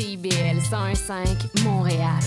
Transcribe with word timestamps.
CIBL 0.00 0.56
101.5 0.62 1.62
Montréal. 1.62 2.22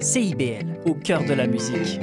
CIBL, 0.00 0.66
au 0.84 0.92
cœur 0.92 1.24
de 1.24 1.32
la 1.32 1.46
musique. 1.46 1.98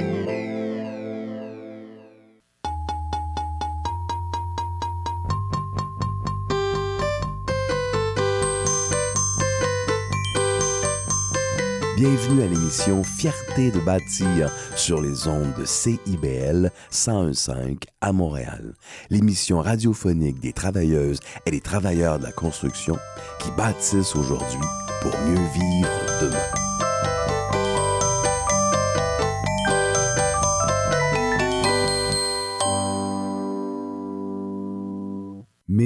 Bienvenue 12.06 12.42
à 12.42 12.46
l'émission 12.46 13.02
Fierté 13.02 13.70
de 13.70 13.80
bâtir 13.80 14.52
sur 14.76 15.00
les 15.00 15.26
ondes 15.26 15.54
de 15.58 15.64
CIBL 15.64 16.70
1015 16.92 17.50
à 18.02 18.12
Montréal. 18.12 18.74
L'émission 19.08 19.62
radiophonique 19.62 20.38
des 20.38 20.52
travailleuses 20.52 21.20
et 21.46 21.50
des 21.50 21.62
travailleurs 21.62 22.18
de 22.18 22.24
la 22.24 22.32
construction 22.32 22.98
qui 23.40 23.50
bâtissent 23.52 24.16
aujourd'hui 24.16 24.66
pour 25.00 25.18
mieux 25.20 25.48
vivre 25.54 26.20
demain. 26.20 26.63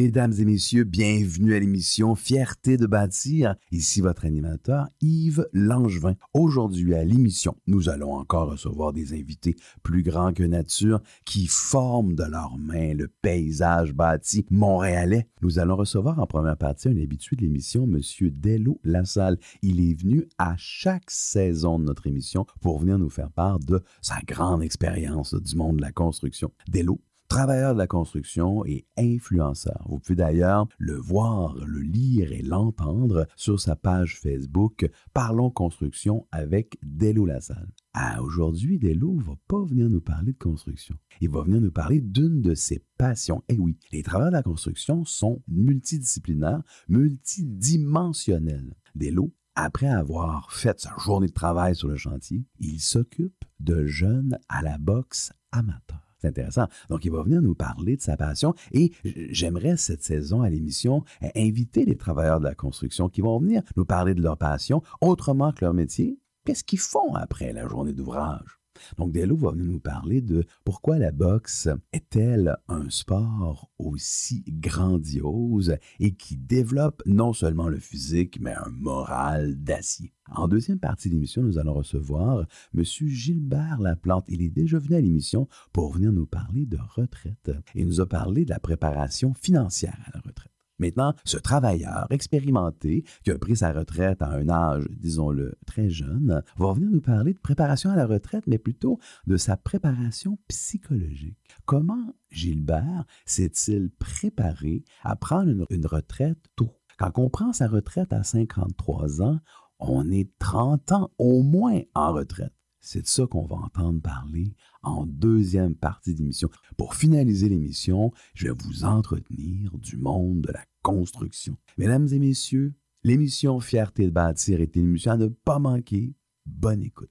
Mesdames 0.09 0.33
et 0.39 0.47
messieurs, 0.47 0.85
bienvenue 0.85 1.55
à 1.55 1.61
l'émission 1.61 2.15
Fierté 2.15 2.79
de 2.79 2.87
bâtir. 2.87 3.57
Ici 3.71 4.01
votre 4.01 4.25
animateur 4.25 4.87
Yves 5.03 5.47
Langevin. 5.53 6.15
Aujourd'hui 6.33 6.95
à 6.95 7.05
l'émission, 7.05 7.59
nous 7.67 7.91
allons 7.91 8.15
encore 8.15 8.53
recevoir 8.53 8.95
des 8.95 9.13
invités 9.13 9.55
plus 9.83 10.03
grands 10.03 10.33
que 10.33 10.45
nature 10.45 11.03
qui 11.27 11.47
forment 11.47 12.15
de 12.15 12.25
leurs 12.25 12.57
mains 12.57 12.95
le 12.95 13.09
paysage 13.21 13.93
bâti 13.93 14.47
montréalais. 14.51 15.29
Nous 15.43 15.59
allons 15.59 15.77
recevoir 15.77 16.19
en 16.19 16.27
première 16.27 16.57
partie 16.57 16.89
un 16.89 16.97
habitué 16.97 17.37
de 17.37 17.43
l'émission, 17.43 17.87
Monsieur 17.87 18.31
Dello 18.31 18.81
Lassalle. 18.85 19.39
Il 19.61 19.79
est 19.79 19.93
venu 19.93 20.27
à 20.39 20.55
chaque 20.57 21.11
saison 21.11 21.79
de 21.79 21.85
notre 21.85 22.07
émission 22.07 22.47
pour 22.63 22.79
venir 22.79 22.99
nous 22.99 23.11
faire 23.11 23.31
part 23.31 23.59
de 23.59 23.83
sa 24.01 24.17
grande 24.27 24.63
expérience 24.63 25.35
du 25.35 25.55
monde 25.55 25.77
de 25.77 25.83
la 25.83 25.93
construction. 25.93 26.51
Dello 26.67 26.99
travailleur 27.29 27.75
de 27.75 27.79
la 27.79 27.87
construction 27.87 28.65
et 28.65 28.87
influenceur. 28.97 29.85
Vous 29.89 29.99
pouvez 29.99 30.17
d'ailleurs 30.17 30.67
le 30.79 30.97
voir, 30.97 31.57
le 31.65 31.81
lire 31.81 32.33
et 32.33 32.43
l'entendre 32.43 33.27
sur 33.37 33.61
sa 33.61 33.77
page 33.77 34.19
Facebook 34.19 34.91
Parlons 35.13 35.51
construction 35.51 36.27
avec 36.33 36.79
Delo 36.83 37.27
Lassalle. 37.27 37.69
Ah, 37.93 38.23
aujourd'hui, 38.23 38.79
Delo 38.79 39.19
va 39.19 39.35
pas 39.47 39.63
venir 39.65 39.91
nous 39.91 40.01
parler 40.01 40.33
de 40.33 40.39
construction. 40.39 40.97
Il 41.21 41.31
va 41.31 41.43
venir 41.43 41.61
nous 41.61 41.71
parler 41.71 42.01
d'une 42.01 42.41
de 42.41 42.55
ses 42.55 42.83
passions. 42.97 43.43
Eh 43.49 43.59
oui, 43.59 43.79
les 43.93 44.03
travailleurs 44.03 44.33
de 44.33 44.37
la 44.37 44.43
construction 44.43 45.05
sont 45.05 45.43
multidisciplinaires, 45.49 46.63
multidimensionnels. 46.89 48.75
Delo 48.95 49.33
après 49.55 49.89
avoir 49.89 50.53
fait 50.53 50.79
sa 50.79 50.95
journée 50.99 51.27
de 51.27 51.33
travail 51.33 51.75
sur 51.75 51.89
le 51.89 51.97
chantier, 51.97 52.45
il 52.61 52.81
s'occupe 52.81 53.45
de 53.59 53.87
jeunes 53.87 54.39
à 54.49 54.63
la 54.63 54.79
boxe 54.79 55.33
amateur. 55.51 56.08
C'est 56.19 56.29
intéressant. 56.29 56.67
Donc, 56.91 57.05
il 57.05 57.13
va 57.13 57.23
venir 57.23 57.41
nous 57.41 57.55
parler 57.55 57.97
de 57.97 58.03
sa 58.03 58.17
passion 58.17 58.55
et 58.73 58.93
j'aimerais 59.31 59.77
cette 59.77 60.03
saison 60.03 60.43
à 60.43 60.51
l'émission 60.51 61.05
inviter 61.37 61.85
les 61.85 61.97
travailleurs 61.97 62.41
de 62.41 62.45
la 62.45 62.55
construction 62.55 63.09
qui 63.09 63.21
vont 63.21 63.39
venir 63.39 63.63
nous 63.77 63.85
parler 63.85 64.15
de 64.15 64.23
leur 64.23 64.37
passion 64.37 64.83
autrement 65.01 65.53
que 65.53 65.65
leur 65.65 65.75
métier. 65.75 66.19
Qu'est-ce 66.45 66.65
qu'ils 66.65 66.79
font 66.79 67.15
après 67.15 67.53
la 67.53 67.69
journée 67.69 67.93
d'ouvrage? 67.93 68.58
Donc, 68.97 69.13
Delo 69.13 69.37
va 69.37 69.53
nous 69.55 69.81
parler 69.81 70.21
de 70.21 70.45
pourquoi 70.65 70.99
la 70.99 71.13
boxe 71.13 71.69
est-elle 71.93 72.57
un 72.69 72.89
sport 72.91 73.71
aussi 73.79 74.45
grandiose 74.49 75.77
et 76.01 76.15
qui 76.15 76.37
développe 76.37 77.03
non 77.07 77.33
seulement 77.33 77.69
le 77.69 77.79
physique, 77.79 78.39
mais 78.41 78.55
un 78.55 78.71
moral 78.71 79.57
d'acier. 79.63 80.13
En 80.31 80.47
deuxième 80.47 80.79
partie 80.79 81.09
de 81.09 81.15
l'émission, 81.15 81.43
nous 81.43 81.59
allons 81.59 81.75
recevoir 81.75 82.47
M. 82.75 82.85
Gilbert 82.85 83.81
Laplante. 83.81 84.27
Il 84.29 84.43
est 84.43 84.51
déjà 84.51 84.79
venu 84.79 84.97
à 84.97 85.01
l'émission 85.01 85.49
pour 85.73 85.93
venir 85.93 86.13
nous 86.13 86.27
parler 86.27 86.67
de 86.67 86.79
retraite. 86.95 87.51
Il 87.75 87.87
nous 87.87 88.01
a 88.01 88.07
parlé 88.07 88.45
de 88.45 88.51
la 88.51 88.61
préparation 88.61 89.33
financière 89.35 89.99
à 90.07 90.11
la 90.15 90.21
retraite. 90.21 90.48
Maintenant, 90.79 91.15
ce 91.25 91.37
travailleur 91.37 92.07
expérimenté 92.11 93.05
qui 93.25 93.31
a 93.31 93.39
pris 93.39 93.57
sa 93.57 93.73
retraite 93.73 94.23
à 94.23 94.31
un 94.31 94.49
âge, 94.49 94.85
disons-le, 94.91 95.55
très 95.67 95.91
jeune, 95.91 96.43
va 96.57 96.73
venir 96.73 96.89
nous 96.91 97.01
parler 97.01 97.33
de 97.33 97.39
préparation 97.39 97.91
à 97.91 97.97
la 97.97 98.07
retraite, 98.07 98.45
mais 98.47 98.59
plutôt 98.59 98.99
de 99.27 99.37
sa 99.37 99.57
préparation 99.57 100.39
psychologique. 100.49 101.39
Comment 101.65 102.15
Gilbert 102.31 103.05
s'est-il 103.27 103.91
préparé 103.91 104.85
à 105.03 105.17
prendre 105.17 105.67
une, 105.71 105.87
retraite 105.87 106.39
tôt? 106.57 106.71
Quand 106.99 107.13
on 107.17 107.31
prend 107.31 107.53
sa 107.53 107.69
retraite 107.69 108.13
à 108.13 108.23
53 108.23 109.23
ans, 109.23 109.39
on 109.79 110.11
est 110.11 110.31
30 110.39 110.93
ans 110.93 111.11
au 111.19 111.43
moins 111.43 111.81
en 111.95 112.13
retraite. 112.13 112.53
C'est 112.91 113.03
de 113.03 113.07
ça 113.07 113.27
qu'on 113.27 113.45
va 113.45 113.57
entendre 113.57 114.01
parler 114.01 114.55
en 114.83 115.05
deuxième 115.05 115.75
partie 115.75 116.15
d'émission. 116.15 116.49
Pour 116.79 116.95
finaliser 116.95 117.51
l'émission, 117.51 118.13
je 118.33 118.47
vais 118.47 118.55
vous 118.65 118.87
entretenir 118.87 119.77
du 119.77 119.99
monde 119.99 120.41
de 120.41 120.53
la 120.53 120.65
construction. 120.81 121.59
Mesdames 121.77 122.09
et 122.11 122.19
messieurs, 122.19 122.73
l'émission 123.05 123.61
Fierté 123.61 124.07
de 124.07 124.11
bâtir 124.11 124.63
est 124.63 124.75
une 124.75 124.87
émission 124.87 125.13
à 125.13 125.17
ne 125.19 125.27
pas 125.27 125.59
manquer. 125.59 126.15
Bonne 126.47 126.83
écoute. 126.83 127.11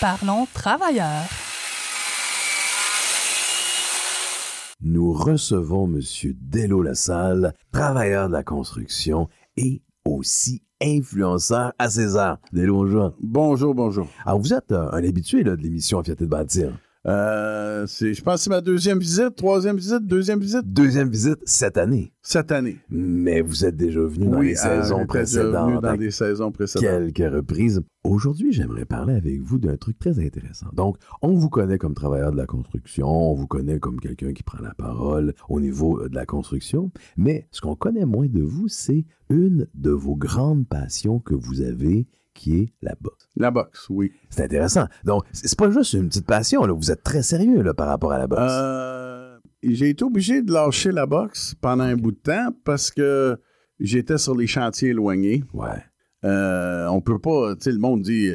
Parlons 0.00 0.46
travailleurs. 0.54 1.26
Nous 4.80 5.12
recevons 5.12 5.92
M. 5.92 6.00
Delo 6.40 6.82
Lassalle, 6.82 7.52
travailleur 7.72 8.28
de 8.28 8.34
la 8.34 8.44
construction 8.44 9.28
et 9.56 9.82
aussi 10.16 10.62
influenceur 10.80 11.72
à 11.78 11.88
César. 11.90 12.38
Delo, 12.52 12.76
bonjour. 12.76 13.12
Bonjour, 13.20 13.74
bonjour. 13.74 14.08
Alors, 14.24 14.40
vous 14.40 14.54
êtes 14.54 14.72
euh, 14.72 14.90
un 14.92 15.04
habitué 15.04 15.44
de 15.44 15.52
l'émission 15.52 16.02
Fierté 16.02 16.24
de 16.24 16.30
bâtir. 16.30 16.72
Euh, 17.06 17.86
je 17.86 18.20
pense 18.22 18.34
que 18.34 18.40
c'est 18.40 18.50
ma 18.50 18.60
deuxième 18.60 18.98
visite, 18.98 19.36
troisième 19.36 19.76
visite, 19.76 20.04
deuxième 20.06 20.40
visite. 20.40 20.64
Deuxième 20.64 21.08
visite 21.08 21.38
cette 21.44 21.78
année. 21.78 22.12
Cette 22.22 22.50
année. 22.50 22.78
Mais 22.90 23.40
vous 23.40 23.64
êtes 23.64 23.76
déjà 23.76 24.00
venu 24.00 24.26
dans 24.26 24.40
les 24.40 24.58
euh, 24.58 24.82
saisons 24.82 25.06
précédentes. 25.06 25.70
Venu 25.70 25.80
dans 25.80 25.96
des 25.96 26.10
saisons 26.10 26.50
précédentes. 26.50 27.12
Quelques 27.14 27.32
reprises. 27.32 27.82
Aujourd'hui, 28.04 28.52
j'aimerais 28.52 28.84
parler 28.84 29.14
avec 29.14 29.40
vous 29.40 29.58
d'un 29.58 29.76
truc 29.76 29.98
très 29.98 30.18
intéressant. 30.18 30.66
Donc, 30.72 30.96
on 31.22 31.34
vous 31.34 31.48
connaît 31.48 31.78
comme 31.78 31.94
travailleur 31.94 32.32
de 32.32 32.36
la 32.36 32.46
construction, 32.46 33.06
on 33.08 33.34
vous 33.34 33.46
connaît 33.46 33.78
comme 33.78 34.00
quelqu'un 34.00 34.32
qui 34.32 34.42
prend 34.42 34.62
la 34.62 34.74
parole 34.74 35.34
au 35.48 35.60
niveau 35.60 36.08
de 36.08 36.14
la 36.14 36.26
construction, 36.26 36.90
mais 37.16 37.48
ce 37.50 37.60
qu'on 37.60 37.76
connaît 37.76 38.06
moins 38.06 38.28
de 38.28 38.42
vous, 38.42 38.68
c'est 38.68 39.04
une 39.30 39.66
de 39.74 39.90
vos 39.90 40.16
grandes 40.16 40.66
passions 40.66 41.20
que 41.20 41.34
vous 41.34 41.60
avez 41.60 42.06
qui 42.38 42.60
est 42.60 42.72
la 42.80 42.94
boxe. 43.00 43.28
La 43.36 43.50
boxe, 43.50 43.86
oui. 43.90 44.12
C'est 44.30 44.44
intéressant. 44.44 44.86
Donc, 45.04 45.24
c'est 45.32 45.58
pas 45.58 45.70
juste 45.70 45.92
une 45.94 46.08
petite 46.08 46.26
passion, 46.26 46.64
là. 46.64 46.72
vous 46.72 46.90
êtes 46.90 47.02
très 47.02 47.22
sérieux 47.22 47.62
là, 47.62 47.74
par 47.74 47.88
rapport 47.88 48.12
à 48.12 48.18
la 48.18 48.28
boxe. 48.28 48.40
Euh, 48.44 49.38
j'ai 49.62 49.90
été 49.90 50.04
obligé 50.04 50.42
de 50.42 50.52
lâcher 50.52 50.92
la 50.92 51.06
boxe 51.06 51.54
pendant 51.60 51.84
un 51.84 51.96
bout 51.96 52.12
de 52.12 52.18
temps 52.18 52.50
parce 52.64 52.90
que 52.92 53.36
j'étais 53.80 54.18
sur 54.18 54.36
les 54.36 54.46
chantiers 54.46 54.90
éloignés. 54.90 55.42
Ouais. 55.52 55.82
Euh, 56.24 56.86
on 56.86 57.00
peut 57.00 57.18
pas, 57.18 57.56
tu 57.56 57.64
sais, 57.64 57.72
le 57.72 57.78
monde 57.78 58.02
dit, 58.02 58.32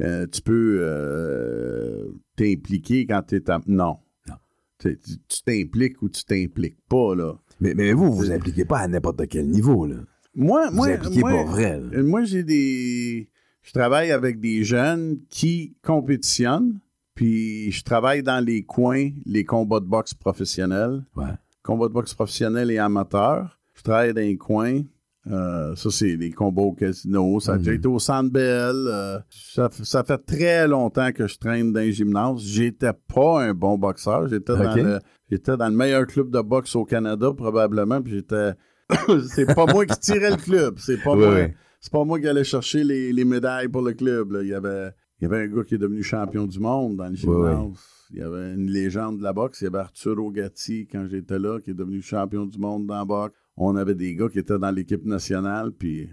euh, 0.00 0.26
tu 0.26 0.42
peux 0.42 2.12
t'impliquer 2.36 3.06
quand 3.06 3.22
tu 3.22 3.36
es 3.36 3.50
à... 3.50 3.60
Non. 3.68 3.98
non. 4.26 4.34
Tu 4.80 5.42
t'impliques 5.46 6.02
ou 6.02 6.08
tu 6.08 6.24
t'impliques 6.24 6.80
pas, 6.88 7.14
là. 7.14 7.34
Mais, 7.60 7.74
mais 7.74 7.92
vous, 7.92 8.06
vous 8.06 8.16
vous 8.18 8.32
impliquez 8.32 8.64
pas 8.64 8.78
à 8.78 8.88
n'importe 8.88 9.28
quel 9.28 9.48
niveau, 9.48 9.86
là. 9.86 9.96
Moi, 10.34 10.70
vous 10.70 10.76
moi, 11.20 11.30
pas 11.30 11.44
vrai. 11.44 11.80
Moi, 12.02 12.24
j'ai 12.24 12.42
des 12.42 13.30
je 13.64 13.72
travaille 13.72 14.12
avec 14.12 14.38
des 14.40 14.62
jeunes 14.62 15.18
qui 15.30 15.74
compétitionnent, 15.82 16.78
puis 17.14 17.72
je 17.72 17.82
travaille 17.82 18.22
dans 18.22 18.44
les 18.44 18.62
coins, 18.62 19.08
les 19.24 19.44
combats 19.44 19.80
de 19.80 19.86
boxe 19.86 20.14
professionnels. 20.14 21.02
Ouais. 21.16 21.24
Combats 21.62 21.88
de 21.88 21.92
boxe 21.92 22.14
professionnels 22.14 22.70
et 22.70 22.78
amateurs. 22.78 23.58
Je 23.74 23.82
travaille 23.82 24.12
dans 24.12 24.20
les 24.20 24.36
coins. 24.36 24.82
Euh, 25.30 25.74
ça, 25.74 25.90
c'est 25.90 26.16
les 26.16 26.30
combats 26.30 26.62
au 26.62 26.72
casino. 26.72 27.40
Ça 27.40 27.54
a 27.54 27.58
déjà 27.58 27.70
Mhm. 27.70 27.76
été 27.78 27.88
au 27.88 27.98
Centre 27.98 28.30
Bell. 28.30 28.74
Euh, 28.86 29.18
ça, 29.30 30.04
fait 30.04 30.18
très 30.18 30.68
longtemps 30.68 31.12
que 31.12 31.26
je 31.26 31.38
traîne 31.38 31.72
dans 31.72 31.80
les 31.80 31.92
gymnases. 31.92 32.42
J'étais 32.42 32.92
pas 32.92 33.42
un 33.42 33.54
bon 33.54 33.78
boxeur. 33.78 34.28
J'étais 34.28 34.54
dans 34.54 34.74
le 34.74 34.98
j'étais 35.30 35.56
dans 35.56 35.68
le 35.68 35.74
meilleur 35.74 36.06
club 36.06 36.30
de 36.30 36.40
boxe 36.42 36.76
au 36.76 36.84
Canada, 36.84 37.32
probablement. 37.34 38.02
Puis 38.02 38.16
j'étais. 38.16 38.52
c'est 39.34 39.46
pas 39.54 39.64
moi 39.64 39.86
qui 39.86 39.98
tirais 39.98 40.32
le 40.32 40.36
club. 40.36 40.74
C'est 40.78 41.02
pas 41.02 41.14
moi. 41.16 41.46
C'est 41.84 41.92
pas 41.92 42.02
moi 42.02 42.18
qui 42.18 42.26
allais 42.26 42.44
chercher 42.44 42.82
les, 42.82 43.12
les 43.12 43.26
médailles 43.26 43.68
pour 43.68 43.82
le 43.82 43.92
club. 43.92 44.32
là. 44.32 44.42
Il, 44.42 44.48
y 44.48 44.54
avait, 44.54 44.88
il 45.20 45.24
y 45.24 45.26
avait 45.26 45.42
un 45.44 45.48
gars 45.48 45.64
qui 45.64 45.74
est 45.74 45.78
devenu 45.78 46.02
champion 46.02 46.46
du 46.46 46.58
monde 46.58 46.96
dans 46.96 47.08
le 47.08 47.14
gymnase. 47.14 47.76
Il 48.10 48.20
y 48.20 48.22
avait 48.22 48.54
une 48.54 48.70
légende 48.70 49.18
de 49.18 49.22
la 49.22 49.34
boxe. 49.34 49.60
Il 49.60 49.64
y 49.64 49.66
avait 49.66 49.80
Arthur 49.80 50.18
Ogati, 50.18 50.88
quand 50.90 51.06
j'étais 51.10 51.38
là, 51.38 51.60
qui 51.60 51.72
est 51.72 51.74
devenu 51.74 52.00
champion 52.00 52.46
du 52.46 52.58
monde 52.58 52.86
dans 52.86 52.94
la 52.94 53.04
boxe. 53.04 53.34
On 53.58 53.76
avait 53.76 53.94
des 53.94 54.16
gars 54.16 54.30
qui 54.30 54.38
étaient 54.38 54.58
dans 54.58 54.70
l'équipe 54.70 55.04
nationale, 55.04 55.72
puis 55.72 56.08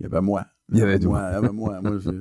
il 0.00 0.02
y 0.02 0.06
avait 0.06 0.20
moi. 0.20 0.44
Il 0.72 0.78
y 0.78 0.82
avait 0.82 0.98
moi. 0.98 1.20
toi. 1.20 1.28
Il 1.30 1.32
y 1.34 1.36
avait 1.36 1.52
moi. 1.52 1.80
Moi, 1.80 1.98
j'étais 2.00 2.18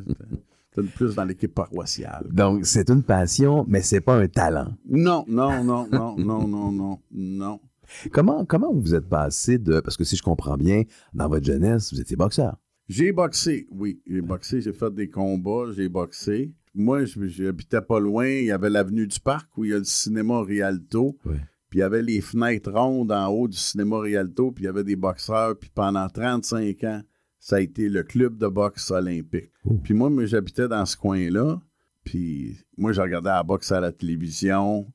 j'étais 0.76 0.88
plus 0.90 1.16
dans 1.16 1.26
l'équipe 1.26 1.56
paroissiale. 1.56 2.28
Donc, 2.32 2.68
c'est 2.68 2.88
une 2.92 3.02
passion, 3.02 3.66
mais 3.68 3.82
c'est 3.82 4.02
pas 4.02 4.18
un 4.18 4.28
talent. 4.28 4.76
Non, 4.88 5.26
non, 5.28 5.64
non, 5.64 5.88
non, 5.92 6.16
non, 6.20 6.48
non, 6.48 6.72
non, 6.72 7.00
non. 7.10 7.60
Comment, 8.12 8.46
comment 8.46 8.72
vous 8.72 8.94
êtes 8.94 9.10
passé 9.10 9.58
de. 9.58 9.80
Parce 9.80 9.98
que 9.98 10.04
si 10.04 10.16
je 10.16 10.22
comprends 10.22 10.56
bien, 10.56 10.84
dans 11.16 11.28
votre 11.28 11.48
jeunesse, 11.48 11.92
vous 11.92 12.00
étiez 12.00 12.16
boxeur. 12.16 12.58
J'ai 12.92 13.14
boxé, 13.14 13.68
oui. 13.72 14.02
J'ai 14.06 14.20
boxé, 14.20 14.60
j'ai 14.60 14.74
fait 14.74 14.94
des 14.94 15.10
combats, 15.10 15.72
j'ai 15.72 15.88
boxé. 15.88 16.52
Moi, 16.76 17.06
j'habitais 17.06 17.82
pas 17.82 18.02
loin. 18.02 18.28
Il 18.28 18.48
y 18.48 18.52
avait 18.52 18.70
l'avenue 18.70 19.08
du 19.08 19.18
Parc 19.18 19.48
où 19.58 19.64
il 19.64 19.72
y 19.72 19.74
a 19.74 19.78
le 19.78 19.86
cinéma 19.86 20.44
Rialto. 20.44 21.18
Oui. 21.24 21.38
Puis 21.70 21.80
il 21.80 21.84
y 21.84 21.84
avait 21.84 22.02
les 22.02 22.20
fenêtres 22.20 22.70
rondes 22.70 23.14
en 23.14 23.28
haut 23.28 23.48
du 23.48 23.56
cinéma 23.56 24.02
Rialto. 24.02 24.52
Puis 24.52 24.66
il 24.66 24.68
y 24.68 24.70
avait 24.70 24.84
des 24.84 24.98
boxeurs. 24.98 25.58
Puis 25.58 25.72
pendant 25.74 26.10
35 26.10 26.84
ans, 26.84 27.02
ça 27.40 27.56
a 27.56 27.60
été 27.62 27.88
le 27.88 28.04
club 28.04 28.38
de 28.38 28.48
boxe 28.48 28.92
olympique. 28.92 29.52
Oh. 29.64 29.80
Puis 29.82 29.94
moi, 29.94 30.10
moi, 30.10 30.26
j'habitais 30.26 30.68
dans 30.68 30.86
ce 30.86 30.98
coin-là. 30.98 31.62
Puis 32.04 32.58
moi, 32.78 32.92
je 32.92 33.00
regardais 33.00 33.30
la 33.30 33.44
boxe 33.44 33.72
à 33.72 33.80
la 33.80 33.94
télévision. 33.94 34.86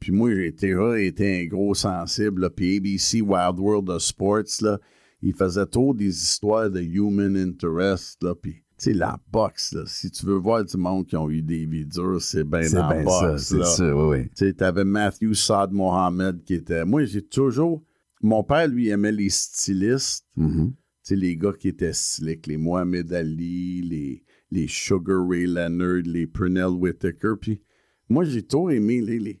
Puis 0.00 0.10
moi, 0.10 0.34
j'ai 0.34 0.50
déjà 0.50 0.98
été 0.98 1.42
un 1.42 1.46
gros 1.46 1.76
sensible. 1.76 2.42
là. 2.42 2.50
Puis 2.50 2.76
ABC 2.76 3.20
Wild 3.20 3.60
World 3.60 3.88
of 3.88 4.02
Sports, 4.02 4.62
là, 4.62 4.80
il 5.26 5.34
faisait 5.34 5.66
trop 5.66 5.92
des 5.92 6.06
histoires 6.22 6.70
de 6.70 6.80
human 6.80 7.36
interest. 7.36 8.22
Là. 8.22 8.36
Puis, 8.36 8.52
tu 8.52 8.60
sais, 8.78 8.92
la 8.92 9.18
boxe, 9.32 9.72
là, 9.72 9.82
si 9.86 10.08
tu 10.08 10.24
veux 10.24 10.36
voir 10.36 10.64
du 10.64 10.76
monde 10.76 11.04
qui 11.04 11.16
ont 11.16 11.28
eu 11.28 11.42
des 11.42 11.66
vies 11.66 11.84
dures, 11.84 12.22
c'est 12.22 12.44
bien 12.44 12.60
la 12.60 12.68
bien 12.68 13.10
ça, 13.10 13.32
boxe. 13.32 13.42
c'est 13.42 13.64
ça, 13.64 13.96
oui, 13.96 14.18
oui. 14.18 14.24
Tu 14.28 14.46
sais, 14.46 14.52
t'avais 14.52 14.84
Matthew 14.84 15.32
Saad 15.32 15.72
Mohamed 15.72 16.44
qui 16.44 16.54
était. 16.54 16.84
Moi, 16.84 17.06
j'ai 17.06 17.22
toujours. 17.22 17.82
Mon 18.22 18.44
père, 18.44 18.68
lui, 18.68 18.88
aimait 18.88 19.10
les 19.10 19.28
stylistes. 19.30 20.24
Mhm. 20.36 20.70
Tu 20.70 20.76
sais, 21.02 21.16
les 21.16 21.36
gars 21.36 21.52
qui 21.58 21.68
étaient 21.68 21.92
slick, 21.92 22.46
les 22.46 22.56
Mohamed 22.56 23.12
Ali, 23.12 23.82
les, 23.82 24.22
les 24.52 24.68
Sugar 24.68 25.26
Ray 25.28 25.46
Leonard, 25.46 26.02
les 26.04 26.28
Pernell 26.28 26.66
Whitaker. 26.66 27.34
Puis 27.40 27.60
moi, 28.08 28.22
j'ai 28.22 28.44
toujours 28.44 28.70
aimé 28.70 29.00
les. 29.00 29.18
les 29.18 29.40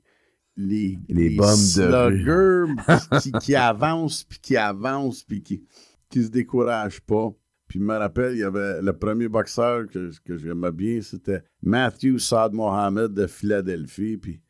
les, 0.56 0.98
Les 1.08 1.36
de 1.36 1.42
rue. 1.42 1.56
sluggers 1.56 2.74
qui, 3.22 3.32
qui 3.32 3.54
avancent, 3.54 4.24
puis 4.24 4.38
qui 4.40 4.56
avancent, 4.56 5.22
puis 5.22 5.42
qui, 5.42 5.64
qui 6.08 6.22
se 6.24 6.28
découragent 6.30 7.00
pas. 7.02 7.30
Puis 7.68 7.80
je 7.80 7.84
me 7.84 7.94
rappelle, 7.96 8.34
il 8.34 8.38
y 8.38 8.44
avait 8.44 8.80
le 8.80 8.92
premier 8.92 9.28
boxeur 9.28 9.86
que, 9.88 10.10
que 10.24 10.36
j'aimais 10.38 10.70
bien, 10.72 11.00
c'était 11.02 11.42
Matthew 11.62 12.18
Saad 12.18 12.52
Mohamed 12.52 13.12
de 13.12 13.26
Philadelphie. 13.26 14.16
Puis 14.16 14.40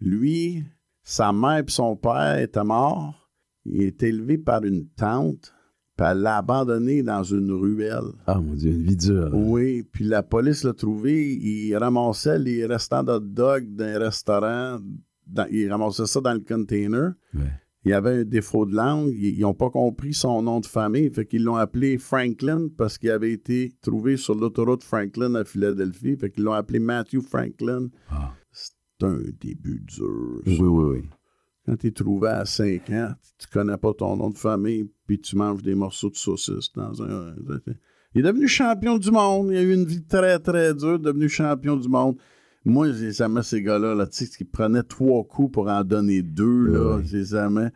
lui, 0.00 0.62
sa 1.02 1.32
mère 1.32 1.64
et 1.66 1.70
son 1.70 1.96
père 1.96 2.38
étaient 2.38 2.62
morts. 2.64 3.30
Il 3.64 3.82
est 3.82 4.02
élevé 4.02 4.38
par 4.38 4.64
une 4.64 4.88
tante, 4.88 5.54
puis 5.96 6.06
elle 6.10 6.18
l'a 6.18 6.38
abandonné 6.38 7.02
dans 7.02 7.22
une 7.22 7.52
ruelle. 7.52 8.12
Ah, 8.26 8.40
mon 8.40 8.54
Dieu, 8.54 8.72
une 8.72 8.82
vie 8.82 8.96
dure. 8.96 9.30
là. 9.30 9.36
Oui, 9.36 9.82
puis 9.84 10.04
la 10.04 10.22
police 10.22 10.64
l'a 10.64 10.72
trouvé. 10.74 11.32
Il 11.34 11.74
ramassait 11.76 12.38
les 12.38 12.66
restants 12.66 13.04
de 13.04 13.18
dog 13.18 13.74
d'un 13.74 13.98
restaurant. 13.98 14.78
Dans- 15.26 15.46
il 15.50 15.70
ramassait 15.70 16.06
ça 16.06 16.20
dans 16.20 16.32
le 16.34 16.40
container. 16.40 17.12
Ouais. 17.34 17.42
Il 17.84 17.90
y 17.90 17.94
avait 17.94 18.20
un 18.20 18.24
défaut 18.24 18.64
de 18.64 18.74
langue. 18.76 19.10
Ils 19.12 19.40
n'ont 19.40 19.54
pas 19.54 19.68
compris 19.70 20.14
son 20.14 20.40
nom 20.42 20.60
de 20.60 20.66
famille. 20.66 21.10
Fait 21.10 21.26
qu'ils 21.26 21.42
l'ont 21.42 21.56
appelé 21.56 21.98
Franklin 21.98 22.68
parce 22.76 22.96
qu'il 22.96 23.10
avait 23.10 23.32
été 23.32 23.72
trouvé 23.82 24.16
sur 24.16 24.36
l'autoroute 24.36 24.84
Franklin 24.84 25.34
à 25.34 25.44
Philadelphie. 25.44 26.16
Fait 26.16 26.30
qu'ils 26.30 26.44
l'ont 26.44 26.52
appelé 26.52 26.78
Matthew 26.78 27.20
Franklin. 27.22 27.88
Ah. 28.08 28.34
C'est 28.52 28.72
un 29.04 29.18
début 29.40 29.80
dur. 29.80 30.42
ça. 30.44 30.50
Oui, 30.52 30.58
oui, 30.60 30.84
oui. 31.00 31.02
Quand 31.66 31.76
tu 31.76 31.88
es 31.88 31.90
trouvé 31.90 32.28
à 32.28 32.44
5 32.44 32.88
ans, 32.90 33.12
tu 33.38 33.46
connais 33.48 33.76
pas 33.76 33.92
ton 33.94 34.16
nom 34.16 34.30
de 34.30 34.38
famille, 34.38 34.88
puis 35.06 35.20
tu 35.20 35.36
manges 35.36 35.62
des 35.62 35.74
morceaux 35.76 36.10
de 36.10 36.16
saucisse 36.16 36.72
dans 36.74 37.02
un. 37.02 37.34
Il 38.14 38.20
est 38.20 38.22
devenu 38.22 38.46
champion 38.46 38.98
du 38.98 39.10
monde. 39.10 39.48
Il 39.50 39.56
a 39.56 39.62
eu 39.62 39.72
une 39.74 39.84
vie 39.86 40.04
très, 40.04 40.38
très 40.38 40.74
dure, 40.74 40.98
devenu 41.00 41.28
champion 41.28 41.76
du 41.76 41.88
monde. 41.88 42.16
Moi, 42.64 42.92
j'ai 42.92 43.12
jamais 43.12 43.42
ces 43.42 43.62
gars-là, 43.62 43.94
là, 43.94 44.06
tu 44.06 44.24
sais, 44.24 44.30
qui 44.36 44.44
prenaient 44.44 44.82
trois 44.84 45.24
coups 45.24 45.52
pour 45.52 45.68
en 45.68 45.82
donner 45.84 46.22
deux, 46.22 46.66
là. 46.66 46.96
Ouais. 46.96 47.02
J'ai 47.04 47.24
jamais. 47.24 47.70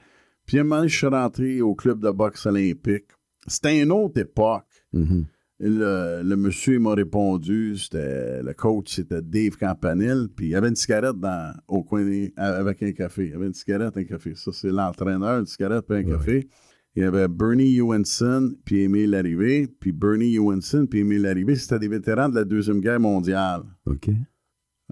Puis 0.46 0.58
à 0.58 0.60
un 0.60 0.64
moment 0.64 0.76
donné, 0.76 0.88
je 0.88 0.96
suis 0.96 1.06
rentré 1.06 1.60
au 1.60 1.74
club 1.74 2.00
de 2.00 2.10
boxe 2.10 2.46
olympique. 2.46 3.06
C'était 3.48 3.80
une 3.82 3.90
autre 3.92 4.20
époque. 4.20 4.64
Mhm. 4.92 5.24
Le, 5.58 6.20
le 6.22 6.36
monsieur 6.36 6.78
m'a 6.78 6.92
répondu, 6.94 7.78
c'était 7.78 8.42
le 8.42 8.52
coach, 8.52 8.94
c'était 8.96 9.22
Dave 9.22 9.56
Campanile, 9.56 10.28
puis 10.36 10.46
il 10.46 10.50
y 10.50 10.54
avait 10.54 10.68
une 10.68 10.76
cigarette 10.76 11.18
dans, 11.18 11.54
au 11.66 11.82
coin 11.82 12.04
des- 12.04 12.30
avec 12.36 12.82
un 12.82 12.92
café. 12.92 13.24
Il 13.24 13.30
y 13.30 13.34
avait 13.34 13.46
une 13.46 13.54
cigarette, 13.54 13.96
un 13.96 14.04
café. 14.04 14.34
Ça, 14.34 14.50
c'est 14.52 14.68
l'entraîneur, 14.70 15.38
une 15.40 15.46
cigarette 15.46 15.86
puis 15.88 15.96
un 15.96 16.04
café. 16.04 16.46
Il 16.94 17.02
y 17.02 17.06
avait 17.06 17.26
Bernie 17.28 17.74
Ewenson 17.76 18.52
puis 18.66 18.80
Émile 18.82 19.10
Larrivée. 19.10 19.66
Puis 19.80 19.92
Bernie 19.92 20.34
Ewenson 20.34 20.86
puis 20.86 21.00
Émile 21.00 21.22
Larrivée, 21.22 21.56
c'était 21.56 21.78
des 21.78 21.88
vétérans 21.88 22.28
de 22.28 22.34
la 22.34 22.44
Deuxième 22.44 22.80
Guerre 22.80 23.00
mondiale. 23.00 23.62
OK. 23.86 24.10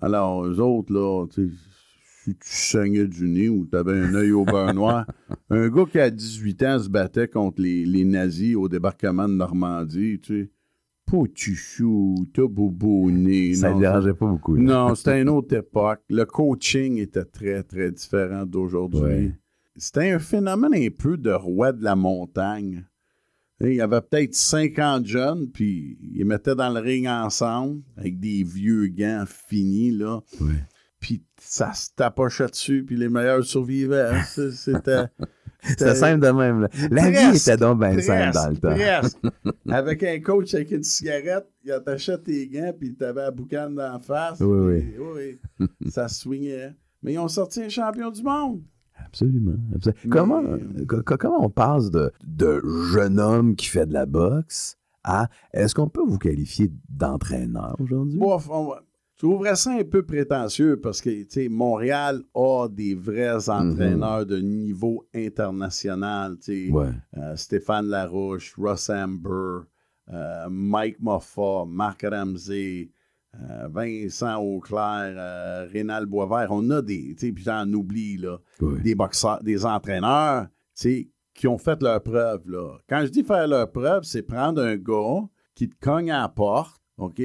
Alors, 0.05 0.45
eux 0.45 0.61
autres, 0.61 0.93
là, 0.93 1.27
tu 1.27 1.49
sais, 1.49 1.55
si 2.25 2.35
tu 2.35 2.39
saignais 2.43 3.07
du 3.07 3.29
nez 3.29 3.49
ou 3.49 3.67
tu 3.67 3.77
avais 3.77 3.99
un 3.99 4.15
œil 4.15 4.33
au 4.33 4.45
beurre 4.45 4.75
noir, 4.75 5.07
un 5.51 5.69
gars 5.69 5.85
qui, 5.91 5.99
à 5.99 6.11
18 6.11 6.63
ans, 6.63 6.79
se 6.79 6.89
battait 6.89 7.29
contre 7.29 7.63
les, 7.63 7.85
les 7.85 8.05
nazis 8.05 8.57
au 8.57 8.69
débarquement 8.69 9.29
de 9.29 9.35
Normandie, 9.35 10.21
tu 10.21 10.45
sais, 10.45 10.51
petit 11.07 11.55
chou, 11.55 12.27
t'as 12.33 12.43
nez. 13.11 13.55
Ça 13.55 13.75
ne 13.75 13.81
dérangeait 13.81 14.15
pas 14.15 14.27
beaucoup. 14.27 14.57
là. 14.57 14.63
non, 14.63 14.95
c'était 14.95 15.23
une 15.23 15.29
autre 15.31 15.55
époque. 15.55 16.01
Le 16.11 16.25
coaching 16.25 16.99
était 16.99 17.25
très, 17.25 17.63
très 17.63 17.91
différent 17.91 18.45
d'aujourd'hui. 18.47 19.01
Ouais. 19.01 19.33
C'était 19.77 20.11
un 20.11 20.19
phénomène 20.19 20.75
un 20.75 20.89
peu 20.91 21.17
de 21.17 21.33
roi 21.33 21.73
de 21.73 21.83
la 21.83 21.97
montagne. 21.97 22.85
Il 23.61 23.75
y 23.75 23.81
avait 23.81 24.01
peut-être 24.01 24.35
50 24.35 25.07
jeunes, 25.07 25.49
puis 25.51 25.97
ils 26.15 26.25
mettaient 26.25 26.55
dans 26.57 26.71
le 26.71 26.81
ring 26.81 27.07
ensemble, 27.07 27.83
avec 27.97 28.19
des 28.19 28.43
vieux 28.43 28.89
gants 28.89 29.25
finis, 29.27 29.93
là. 29.93 30.21
Puis 31.01 31.23
ça 31.41 31.73
se 31.75 31.91
tapochait 31.95 32.47
dessus, 32.47 32.83
puis 32.85 32.97
les 32.97 33.09
meilleurs 33.09 33.45
survivaient. 33.45 34.21
C'est- 34.29 34.51
C'était... 34.53 35.05
C'était 35.67 35.95
simple 35.95 36.21
de 36.23 36.31
même. 36.31 36.61
là. 36.61 36.69
La 36.91 37.11
vie 37.11 37.39
était 37.39 37.57
donc 37.57 37.79
bien 37.81 37.99
simple 37.99 38.35
dans 38.35 38.51
le 38.51 38.57
temps. 38.59 38.75
presque. 38.75 39.17
Avec 39.71 40.03
un 40.03 40.21
coach 40.21 40.53
avec 40.53 40.71
une 40.73 40.83
cigarette, 40.83 41.47
il 41.65 41.73
attachait 41.73 42.19
tes 42.19 42.47
gants, 42.49 42.75
puis 42.79 42.95
t'avais 42.95 43.23
la 43.23 43.31
boucane 43.31 43.75
d'en 43.75 43.99
face. 43.99 44.41
Oui, 44.41 44.81
puis- 44.83 44.95
oui, 44.99 45.39
oui. 45.61 45.91
ça 45.91 46.07
swingait. 46.09 46.75
Mais 47.03 47.15
ils 47.15 47.19
ont 47.19 47.29
sorti 47.29 47.63
un 47.63 47.71
champion 47.71 48.11
du 48.11 48.23
monde. 48.23 48.61
Absolument. 48.97 49.57
absolument. 49.75 50.01
Mais- 50.05 50.11
Comment, 50.11 50.43
co- 50.89 51.03
co- 51.03 51.17
comment 51.17 51.45
on 51.45 51.51
passe 51.51 51.91
de, 51.91 52.11
de 52.27 52.61
jeune 52.93 53.19
homme 53.21 53.55
qui 53.57 53.67
fait 53.67 53.87
de 53.87 53.93
la 53.93 54.07
boxe 54.07 54.77
à 55.05 55.29
est-ce 55.53 55.75
qu'on 55.75 55.89
peut 55.89 56.05
vous 56.07 56.19
qualifier 56.19 56.73
d'entraîneur 56.89 57.77
aujourd'hui? 57.81 58.19
On 58.23 58.39
Je 59.17 59.19
trouverais 59.19 59.55
ça 59.57 59.71
un 59.73 59.85
peu 59.85 60.03
prétentieux 60.03 60.81
parce 60.81 61.01
que, 61.01 61.49
Montréal 61.49 62.23
a 62.35 62.69
des 62.69 62.95
vrais 62.95 63.49
entraîneurs 63.49 64.27
de 64.27 64.39
niveau 64.39 65.07
international. 65.15 66.37
Ouais. 66.49 66.89
Euh, 67.17 67.37
Stéphane 67.37 67.87
Larouche, 67.87 68.55
Russ 68.59 68.91
Amber, 68.91 69.61
euh, 70.13 70.47
Mike 70.51 70.97
Moffat, 71.01 71.65
Marc 71.69 72.05
Ramsey, 72.11 72.91
euh, 72.91 72.94
Vincent 73.71 74.37
Auclair, 74.41 75.15
euh, 75.17 75.67
Rénal 75.73 76.07
Boisvert. 76.07 76.49
On 76.51 76.69
a 76.71 76.83
des, 76.83 77.15
tu 77.19 77.27
sais, 77.27 77.33
puis 77.33 77.45
j'en 77.45 77.71
oublie, 77.73 78.17
là, 78.17 78.39
des 78.83 78.95
boxeurs, 78.95 79.43
des 79.43 79.65
entraîneurs, 79.65 80.47
tu 80.47 80.51
sais, 80.75 81.11
qui 81.35 81.49
ont 81.49 81.59
fait 81.59 81.83
leur 81.83 82.03
preuve, 82.03 82.49
là. 82.49 82.79
Quand 82.89 83.03
je 83.05 83.11
dis 83.11 83.25
faire 83.25 83.49
leur 83.49 83.71
preuve, 83.71 84.05
c'est 84.05 84.23
prendre 84.23 84.63
un 84.63 84.77
gars 84.77 85.23
qui 85.55 85.69
te 85.69 85.75
cogne 85.81 86.11
à 86.11 86.23
la 86.23 86.29
porte, 86.29 86.81
OK, 86.97 87.21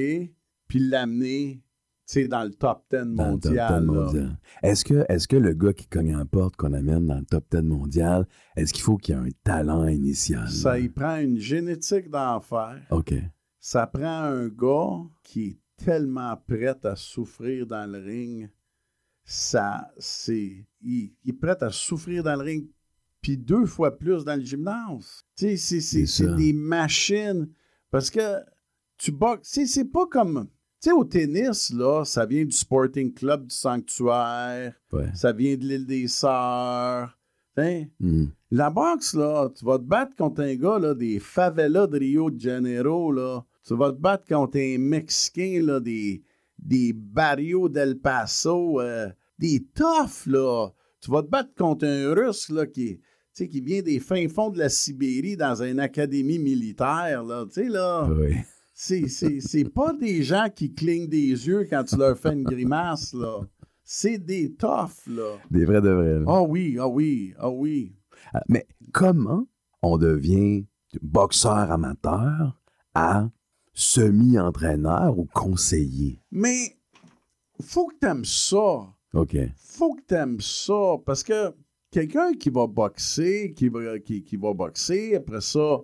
puis 0.68 0.78
l'amener, 0.78 1.62
tu 2.06 2.22
sais, 2.22 2.28
dans 2.28 2.42
le 2.42 2.50
top 2.50 2.82
10 2.90 2.96
Dans 3.14 3.32
le 3.32 3.38
top 3.38 3.52
mondial, 3.52 3.80
10 3.80 3.86
là. 3.86 3.92
mondial. 4.02 4.38
Est-ce 4.62 4.84
que, 4.84 5.04
est 5.08 5.26
que 5.26 5.36
le 5.36 5.54
gars 5.54 5.72
qui 5.72 5.86
cogne 5.86 6.16
en 6.16 6.26
porte 6.26 6.56
qu'on 6.56 6.72
amène 6.72 7.06
dans 7.06 7.18
le 7.18 7.24
top 7.24 7.44
10 7.52 7.62
mondial, 7.62 8.26
est-ce 8.56 8.72
qu'il 8.72 8.82
faut 8.82 8.96
qu'il 8.96 9.14
ait 9.14 9.18
un 9.18 9.28
talent 9.44 9.86
initial? 9.86 10.48
Ça 10.48 10.78
y 10.78 10.88
prend 10.88 11.18
une 11.18 11.38
génétique 11.38 12.10
d'enfer. 12.10 12.80
OK. 12.90 13.14
Ça 13.60 13.86
prend 13.86 14.22
un 14.24 14.48
gars 14.48 15.02
qui 15.22 15.46
est 15.48 15.58
tellement 15.84 16.36
prêt 16.36 16.76
à 16.84 16.96
souffrir 16.96 17.66
dans 17.66 17.90
le 17.90 17.98
ring. 17.98 18.50
Ça, 19.24 19.90
c'est. 19.98 20.64
Il, 20.82 21.12
il 21.24 21.30
est 21.30 21.32
prêt 21.32 21.56
à 21.62 21.70
souffrir 21.70 22.22
dans 22.22 22.34
le 22.36 22.42
ring, 22.42 22.66
puis 23.20 23.36
deux 23.36 23.66
fois 23.66 23.96
plus 23.96 24.24
dans 24.24 24.36
le 24.36 24.44
gymnase. 24.44 25.24
Tu 25.36 25.56
sais, 25.56 25.80
c'est- 25.80 26.36
des 26.36 26.52
machines. 26.52 27.48
Parce 27.90 28.10
que 28.10 28.38
tu 28.96 29.12
boxes. 29.12 29.60
C'est 29.66 29.84
pas 29.90 30.06
comme. 30.06 30.46
Tu 30.82 30.88
sais, 30.88 30.92
au 30.92 31.04
tennis, 31.04 31.70
là, 31.74 32.04
ça 32.04 32.24
vient 32.24 32.44
du 32.44 32.52
Sporting 32.56 33.12
Club 33.12 33.46
du 33.48 33.54
Sanctuaire, 33.54 34.74
Ouais. 34.92 35.10
ça 35.14 35.30
vient 35.32 35.54
de 35.56 35.64
l'île 35.66 35.86
des 35.86 36.08
Sœurs. 36.08 37.18
Hein? 37.58 37.84
Mhm. 38.00 38.30
La 38.52 38.70
boxe, 38.70 39.14
là, 39.14 39.50
tu 39.54 39.64
vas 39.64 39.76
te 39.78 39.84
battre 39.84 40.16
contre 40.16 40.40
un 40.40 40.54
gars 40.54 40.78
là, 40.78 40.94
des 40.94 41.18
favelas 41.20 41.86
de 41.86 41.98
Rio 41.98 42.30
de 42.30 42.40
Janeiro. 42.40 43.12
Là. 43.12 43.44
Tu 43.66 43.76
vas 43.76 43.92
te 43.92 43.98
battre 44.00 44.26
contre 44.26 44.58
un 44.58 44.78
Mexicain 44.78 45.60
là, 45.62 45.80
des, 45.80 46.22
des 46.58 46.92
barrios 46.92 47.68
d'El 47.68 47.98
Paso, 47.98 48.80
euh, 48.80 49.08
des 49.38 49.66
toughs. 49.74 50.26
Là. 50.26 50.68
Tu 51.00 51.10
vas 51.10 51.22
te 51.22 51.28
battre 51.28 51.54
contre 51.56 51.86
un 51.86 52.14
Russe 52.14 52.48
là, 52.50 52.66
qui, 52.66 52.96
tu 52.98 53.02
sais, 53.32 53.48
qui 53.48 53.60
vient 53.60 53.82
des 53.82 54.00
fins 54.00 54.28
fonds 54.28 54.50
de 54.50 54.58
la 54.58 54.68
Sibérie 54.68 55.36
dans 55.36 55.62
une 55.62 55.78
académie 55.80 56.38
militaire. 56.38 57.22
Là. 57.24 57.44
Tu 57.46 57.62
sais, 57.62 57.68
là, 57.68 58.08
Oui. 58.10 58.34
c'est, 58.74 59.08
c'est, 59.08 59.40
c'est 59.40 59.68
pas 59.68 59.92
des 59.92 60.22
gens 60.22 60.48
qui 60.54 60.72
clignent 60.72 61.08
des 61.08 61.28
yeux 61.28 61.66
quand 61.68 61.84
tu 61.84 61.96
leur 61.96 62.18
fais 62.18 62.32
une 62.32 62.44
grimace. 62.44 63.12
Là. 63.14 63.40
C'est 63.84 64.18
des 64.18 64.52
toughs, 64.54 65.06
là. 65.08 65.36
Des 65.50 65.64
vrais 65.64 65.80
de 65.82 65.90
vrais. 65.90 66.22
Ah 66.26 66.42
oui, 66.42 66.76
ah 66.78 66.88
oui, 66.88 67.34
ah 67.38 67.50
oui. 67.50 67.94
Ah, 68.32 68.42
Mais 68.48 68.66
comment 68.92 69.46
on 69.82 69.98
devient 69.98 70.66
boxeur 71.02 71.70
amateur 71.70 72.60
à 72.94 73.28
semi-entraîneur 73.72 75.18
ou 75.18 75.26
conseiller? 75.32 76.20
Mais 76.30 76.76
faut 77.60 77.86
que 77.86 77.96
t'aimes 77.96 78.24
ça. 78.24 78.94
OK. 79.12 79.36
faut 79.56 79.94
que 79.94 80.02
t'aimes 80.02 80.40
ça 80.40 80.96
parce 81.04 81.24
que 81.24 81.52
quelqu'un 81.90 82.32
qui 82.34 82.50
va 82.50 82.66
boxer, 82.66 83.52
qui 83.54 83.68
va, 83.68 83.98
qui, 83.98 84.22
qui 84.22 84.36
va 84.36 84.54
boxer, 84.54 85.16
après 85.16 85.40
ça, 85.40 85.80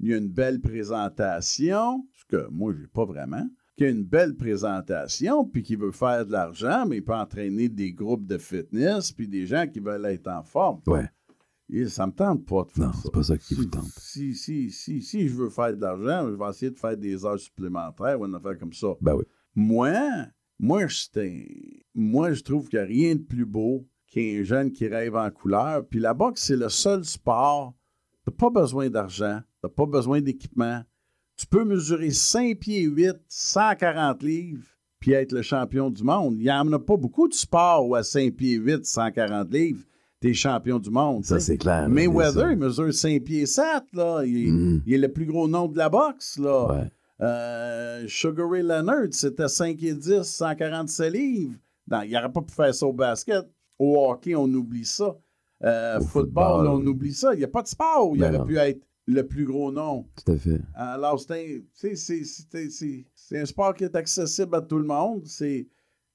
il 0.00 0.10
y 0.10 0.14
a 0.14 0.16
une 0.16 0.28
belle 0.28 0.60
présentation, 0.60 2.06
ce 2.12 2.24
que 2.24 2.48
moi, 2.50 2.74
j'ai 2.76 2.88
pas 2.88 3.04
vraiment, 3.04 3.46
qui 3.76 3.84
a 3.84 3.88
une 3.88 4.04
belle 4.04 4.36
présentation, 4.36 5.44
puis 5.44 5.62
qui 5.62 5.76
veut 5.76 5.92
faire 5.92 6.26
de 6.26 6.32
l'argent, 6.32 6.86
mais 6.86 6.98
il 6.98 7.04
peut 7.04 7.14
entraîner 7.14 7.68
des 7.68 7.92
groupes 7.92 8.26
de 8.26 8.38
fitness, 8.38 9.12
puis 9.12 9.28
des 9.28 9.46
gens 9.46 9.66
qui 9.66 9.80
veulent 9.80 10.06
être 10.06 10.28
en 10.28 10.42
forme. 10.42 10.80
Ouais. 10.86 11.08
Et 11.70 11.86
ça 11.88 12.06
me 12.06 12.12
tente 12.12 12.44
pas 12.46 12.64
de 12.64 12.70
faire 12.70 12.86
Non, 12.86 12.92
ça. 12.92 13.00
c'est 13.04 13.12
pas 13.12 13.22
ça 13.22 13.38
qui 13.38 13.54
vous 13.54 13.64
tente. 13.64 13.88
Si, 13.96 14.34
si, 14.34 14.70
si, 14.70 15.00
si 15.00 15.28
je 15.28 15.34
veux 15.34 15.50
faire 15.50 15.74
de 15.74 15.80
l'argent, 15.80 16.28
je 16.30 16.34
vais 16.36 16.50
essayer 16.50 16.70
de 16.70 16.78
faire 16.78 16.96
des 16.96 17.24
heures 17.24 17.38
supplémentaires 17.38 18.20
ou 18.20 18.26
une 18.26 18.34
affaire 18.34 18.58
comme 18.58 18.72
ça. 18.72 18.88
Ben 19.00 19.14
oui. 19.14 19.24
Moi, 19.54 19.92
moi, 20.58 20.82
moi, 21.94 22.32
je 22.32 22.42
trouve 22.42 22.68
qu'il 22.68 22.78
n'y 22.78 22.84
a 22.84 22.86
rien 22.88 23.14
de 23.14 23.22
plus 23.22 23.46
beau 23.46 23.86
qu'un 24.08 24.42
jeune 24.44 24.70
qui 24.72 24.86
rêve 24.86 25.16
en 25.16 25.30
couleur. 25.30 25.86
Puis 25.88 26.00
la 26.00 26.14
boxe, 26.14 26.44
c'est 26.44 26.56
le 26.56 26.68
seul 26.68 27.04
sport. 27.04 27.74
Tu 28.24 28.30
n'as 28.30 28.36
pas 28.36 28.50
besoin 28.50 28.88
d'argent, 28.90 29.40
tu 29.60 29.66
n'as 29.66 29.70
pas 29.70 29.86
besoin 29.86 30.20
d'équipement. 30.20 30.82
Tu 31.36 31.46
peux 31.46 31.64
mesurer 31.64 32.10
5 32.10 32.58
pieds 32.58 32.82
8, 32.82 33.16
140 33.28 34.22
livres, 34.22 34.64
puis 35.00 35.12
être 35.12 35.32
le 35.32 35.42
champion 35.42 35.90
du 35.90 36.04
monde. 36.04 36.36
Il 36.38 36.44
n'y 36.44 36.50
en 36.50 36.72
a 36.72 36.78
pas 36.78 36.96
beaucoup 36.96 37.26
de 37.28 37.34
sports 37.34 37.88
où 37.88 37.94
à 37.94 38.02
5 38.04 38.34
pieds 38.34 38.54
8, 38.54 38.84
140 38.86 39.52
livres, 39.52 39.84
tu 40.24 40.30
es 40.30 40.34
champion 40.34 40.78
du 40.78 40.90
monde. 40.90 41.24
Ça, 41.24 41.38
c'est 41.40 41.58
clair. 41.58 41.88
Mayweather, 41.88 42.52
il 42.52 42.58
mesure 42.58 42.92
5 42.92 43.22
pieds 43.22 43.46
7, 43.46 43.64
là. 43.92 44.22
Il, 44.24 44.52
Mhm. 44.52 44.82
il 44.86 44.94
est 44.94 44.98
le 44.98 45.12
plus 45.12 45.26
gros 45.26 45.46
nom 45.48 45.68
de 45.68 45.76
la 45.76 45.88
boxe, 45.88 46.38
là. 46.38 46.66
Ouais. 46.72 46.90
Euh, 47.20 48.04
Sugar 48.08 48.48
Ray 48.50 48.62
Leonard, 48.62 49.08
c'était 49.12 49.48
5 49.48 49.82
et 49.82 49.94
10, 49.94 50.22
147 50.22 51.12
livres. 51.12 51.54
Non, 51.90 52.00
il 52.02 52.12
n'aurait 52.12 52.32
pas 52.32 52.40
pu 52.42 52.54
faire 52.54 52.74
ça 52.74 52.86
au 52.86 52.92
basket. 52.92 53.44
Au 53.78 54.08
hockey, 54.10 54.34
on 54.34 54.44
oublie 54.52 54.84
ça. 54.84 55.16
Euh, 55.62 55.98
Au 56.00 56.04
football, 56.04 56.66
on 56.66 56.84
oublie 56.86 57.12
ça. 57.14 57.32
Il 57.34 57.38
n'y 57.38 57.44
a 57.44 57.48
pas 57.48 57.62
de 57.62 57.68
sport 57.68 58.08
où 58.10 58.14
il 58.14 58.20
Ben 58.20 58.28
aurait 58.30 58.38
non. 58.38 58.44
pu 58.46 58.56
être 58.56 58.80
le 59.06 59.22
plus 59.26 59.44
gros 59.44 59.70
nom. 59.70 60.06
Tout 60.24 60.32
à 60.32 60.36
fait. 60.36 60.60
Alors, 60.74 61.20
c'est 61.20 61.32
un, 61.32 61.94
c'est 61.94 63.38
un 63.38 63.44
sport 63.46 63.74
qui 63.74 63.84
est 63.84 63.94
accessible 63.94 64.54
à 64.56 64.60
tout 64.60 64.78
le 64.78 64.84
monde. 64.86 65.22
C'est 65.26 65.66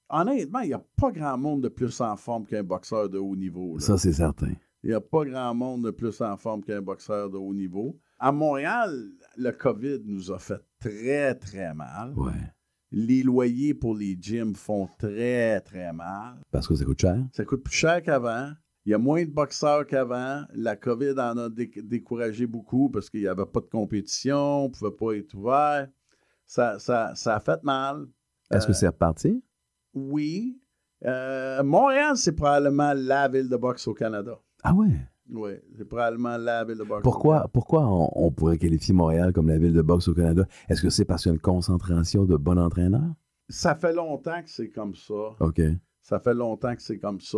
Honnêtement, 0.09 0.59
il 0.61 0.67
n'y 0.69 0.73
a 0.73 0.83
pas 0.97 1.11
grand 1.11 1.37
monde 1.37 1.61
de 1.63 1.69
plus 1.69 2.01
en 2.01 2.15
forme 2.15 2.45
qu'un 2.45 2.63
boxeur 2.63 3.09
de 3.09 3.17
haut 3.17 3.35
niveau. 3.35 3.77
là. 3.77 3.83
Ça, 3.85 3.97
c'est 3.97 4.13
certain. 4.13 4.53
Il 4.83 4.89
n'y 4.89 4.95
a 4.95 5.01
pas 5.01 5.25
grand 5.25 5.53
monde 5.53 5.83
de 5.85 5.91
plus 5.91 6.19
en 6.21 6.35
forme 6.37 6.63
qu'un 6.63 6.81
boxeur 6.81 7.29
de 7.29 7.37
haut 7.37 7.53
niveau. 7.53 7.99
À 8.17 8.31
Montréal, 8.31 9.09
le 9.37 9.51
COVID 9.51 9.99
nous 10.05 10.31
a 10.31 10.39
fait 10.39 10.61
très, 10.79 11.35
très 11.35 11.73
mal. 11.73 12.13
Ouais. 12.15 12.31
Les 12.91 13.21
loyers 13.21 13.73
pour 13.75 13.95
les 13.95 14.17
gyms 14.19 14.55
font 14.55 14.89
très, 14.97 15.61
très 15.61 15.93
mal. 15.93 16.37
Parce 16.49 16.67
que 16.67 16.75
ça 16.75 16.85
coûte 16.85 16.99
cher? 17.01 17.17
Ça 17.33 17.45
coûte 17.45 17.63
plus 17.63 17.75
cher 17.75 18.01
qu'avant. 18.01 18.51
Il 18.85 18.91
y 18.91 18.95
a 18.95 18.97
moins 18.97 19.23
de 19.23 19.29
boxeurs 19.29 19.85
qu'avant. 19.85 20.43
La 20.53 20.75
COVID 20.75 21.11
en 21.19 21.37
a 21.37 21.49
dé- 21.49 21.71
découragé 21.83 22.47
beaucoup 22.47 22.89
parce 22.89 23.09
qu'il 23.09 23.19
n'y 23.21 23.27
avait 23.27 23.45
pas 23.45 23.59
de 23.59 23.67
compétition, 23.69 24.65
on 24.65 24.69
ne 24.69 24.73
pouvait 24.73 24.91
pas 24.97 25.11
être 25.17 25.33
ouvert. 25.35 25.87
Ça, 26.47 26.79
ça, 26.79 27.13
ça 27.13 27.35
a 27.35 27.39
fait 27.39 27.63
mal. 27.63 28.07
Est-ce 28.49 28.65
que 28.65 28.73
c'est 28.73 28.87
reparti? 28.87 29.43
Oui. 30.07 30.59
Euh, 31.05 31.63
Montréal, 31.63 32.15
c'est 32.17 32.33
probablement 32.35 32.93
la 32.95 33.27
ville 33.27 33.49
de 33.49 33.55
boxe 33.57 33.87
au 33.87 33.93
Canada. 33.93 34.37
Ah 34.63 34.73
ouais? 34.73 34.87
Oui, 35.31 35.51
c'est 35.77 35.85
probablement 35.87 36.37
la 36.37 36.65
ville 36.65 36.77
de 36.77 36.83
boxe. 36.83 36.99
au 36.99 37.03
Pourquoi, 37.03 37.47
pourquoi 37.53 37.85
on, 37.85 38.09
on 38.15 38.31
pourrait 38.31 38.57
qualifier 38.57 38.93
Montréal 38.93 39.31
comme 39.31 39.47
la 39.47 39.57
ville 39.57 39.73
de 39.73 39.81
boxe 39.81 40.07
au 40.07 40.13
Canada? 40.13 40.45
Est-ce 40.67 40.81
que 40.81 40.89
c'est 40.89 41.05
parce 41.05 41.23
qu'il 41.23 41.29
y 41.29 41.33
a 41.33 41.35
une 41.35 41.39
concentration 41.41 42.25
de 42.25 42.35
bons 42.35 42.57
entraîneurs? 42.57 43.13
Ça 43.47 43.75
fait 43.75 43.93
longtemps 43.93 44.41
que 44.41 44.49
c'est 44.49 44.69
comme 44.69 44.95
ça. 44.95 45.35
OK. 45.39 45.61
Ça 46.01 46.19
fait 46.19 46.33
longtemps 46.33 46.75
que 46.75 46.81
c'est 46.81 46.97
comme 46.97 47.19
ça. 47.21 47.37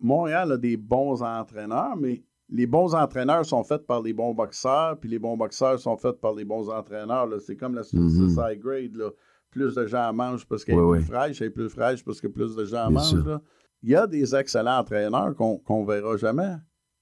Montréal 0.00 0.52
a 0.52 0.56
des 0.58 0.76
bons 0.76 1.22
entraîneurs, 1.22 1.96
mais 1.96 2.22
les 2.48 2.66
bons 2.66 2.94
entraîneurs 2.94 3.44
sont 3.44 3.64
faits 3.64 3.86
par 3.86 4.02
les 4.02 4.12
bons 4.12 4.32
boxeurs, 4.34 4.98
puis 4.98 5.08
les 5.10 5.18
bons 5.18 5.36
boxeurs 5.36 5.78
sont 5.78 5.96
faits 5.96 6.20
par 6.20 6.34
les 6.34 6.44
bons 6.44 6.68
entraîneurs. 6.70 7.28
C'est 7.40 7.56
comme 7.56 7.74
la 7.74 7.82
Mhm. 7.92 8.10
suicide 8.10 8.58
grade. 8.60 8.94
Là. 8.96 9.10
Plus 9.56 9.74
de 9.74 9.86
gens 9.86 10.10
en 10.10 10.12
mangent 10.12 10.44
parce 10.46 10.64
qu'elle 10.64 10.74
est 10.74 10.78
Oui, 10.80 10.98
plus 10.98 11.04
oui. 11.06 11.10
fraîche, 11.10 11.40
elle 11.40 11.46
est 11.46 11.50
plus 11.50 11.70
fraîche 11.70 12.04
parce 12.04 12.20
que 12.20 12.26
plus 12.26 12.54
de 12.54 12.64
gens 12.66 12.88
en 12.88 12.90
mangent. 12.90 13.40
Il 13.82 13.90
y 13.90 13.96
a 13.96 14.06
des 14.06 14.34
excellents 14.34 14.78
entraîneurs 14.80 15.34
qu'on 15.34 15.56
qu'on 15.58 15.84
verra 15.84 16.16
jamais. 16.18 16.52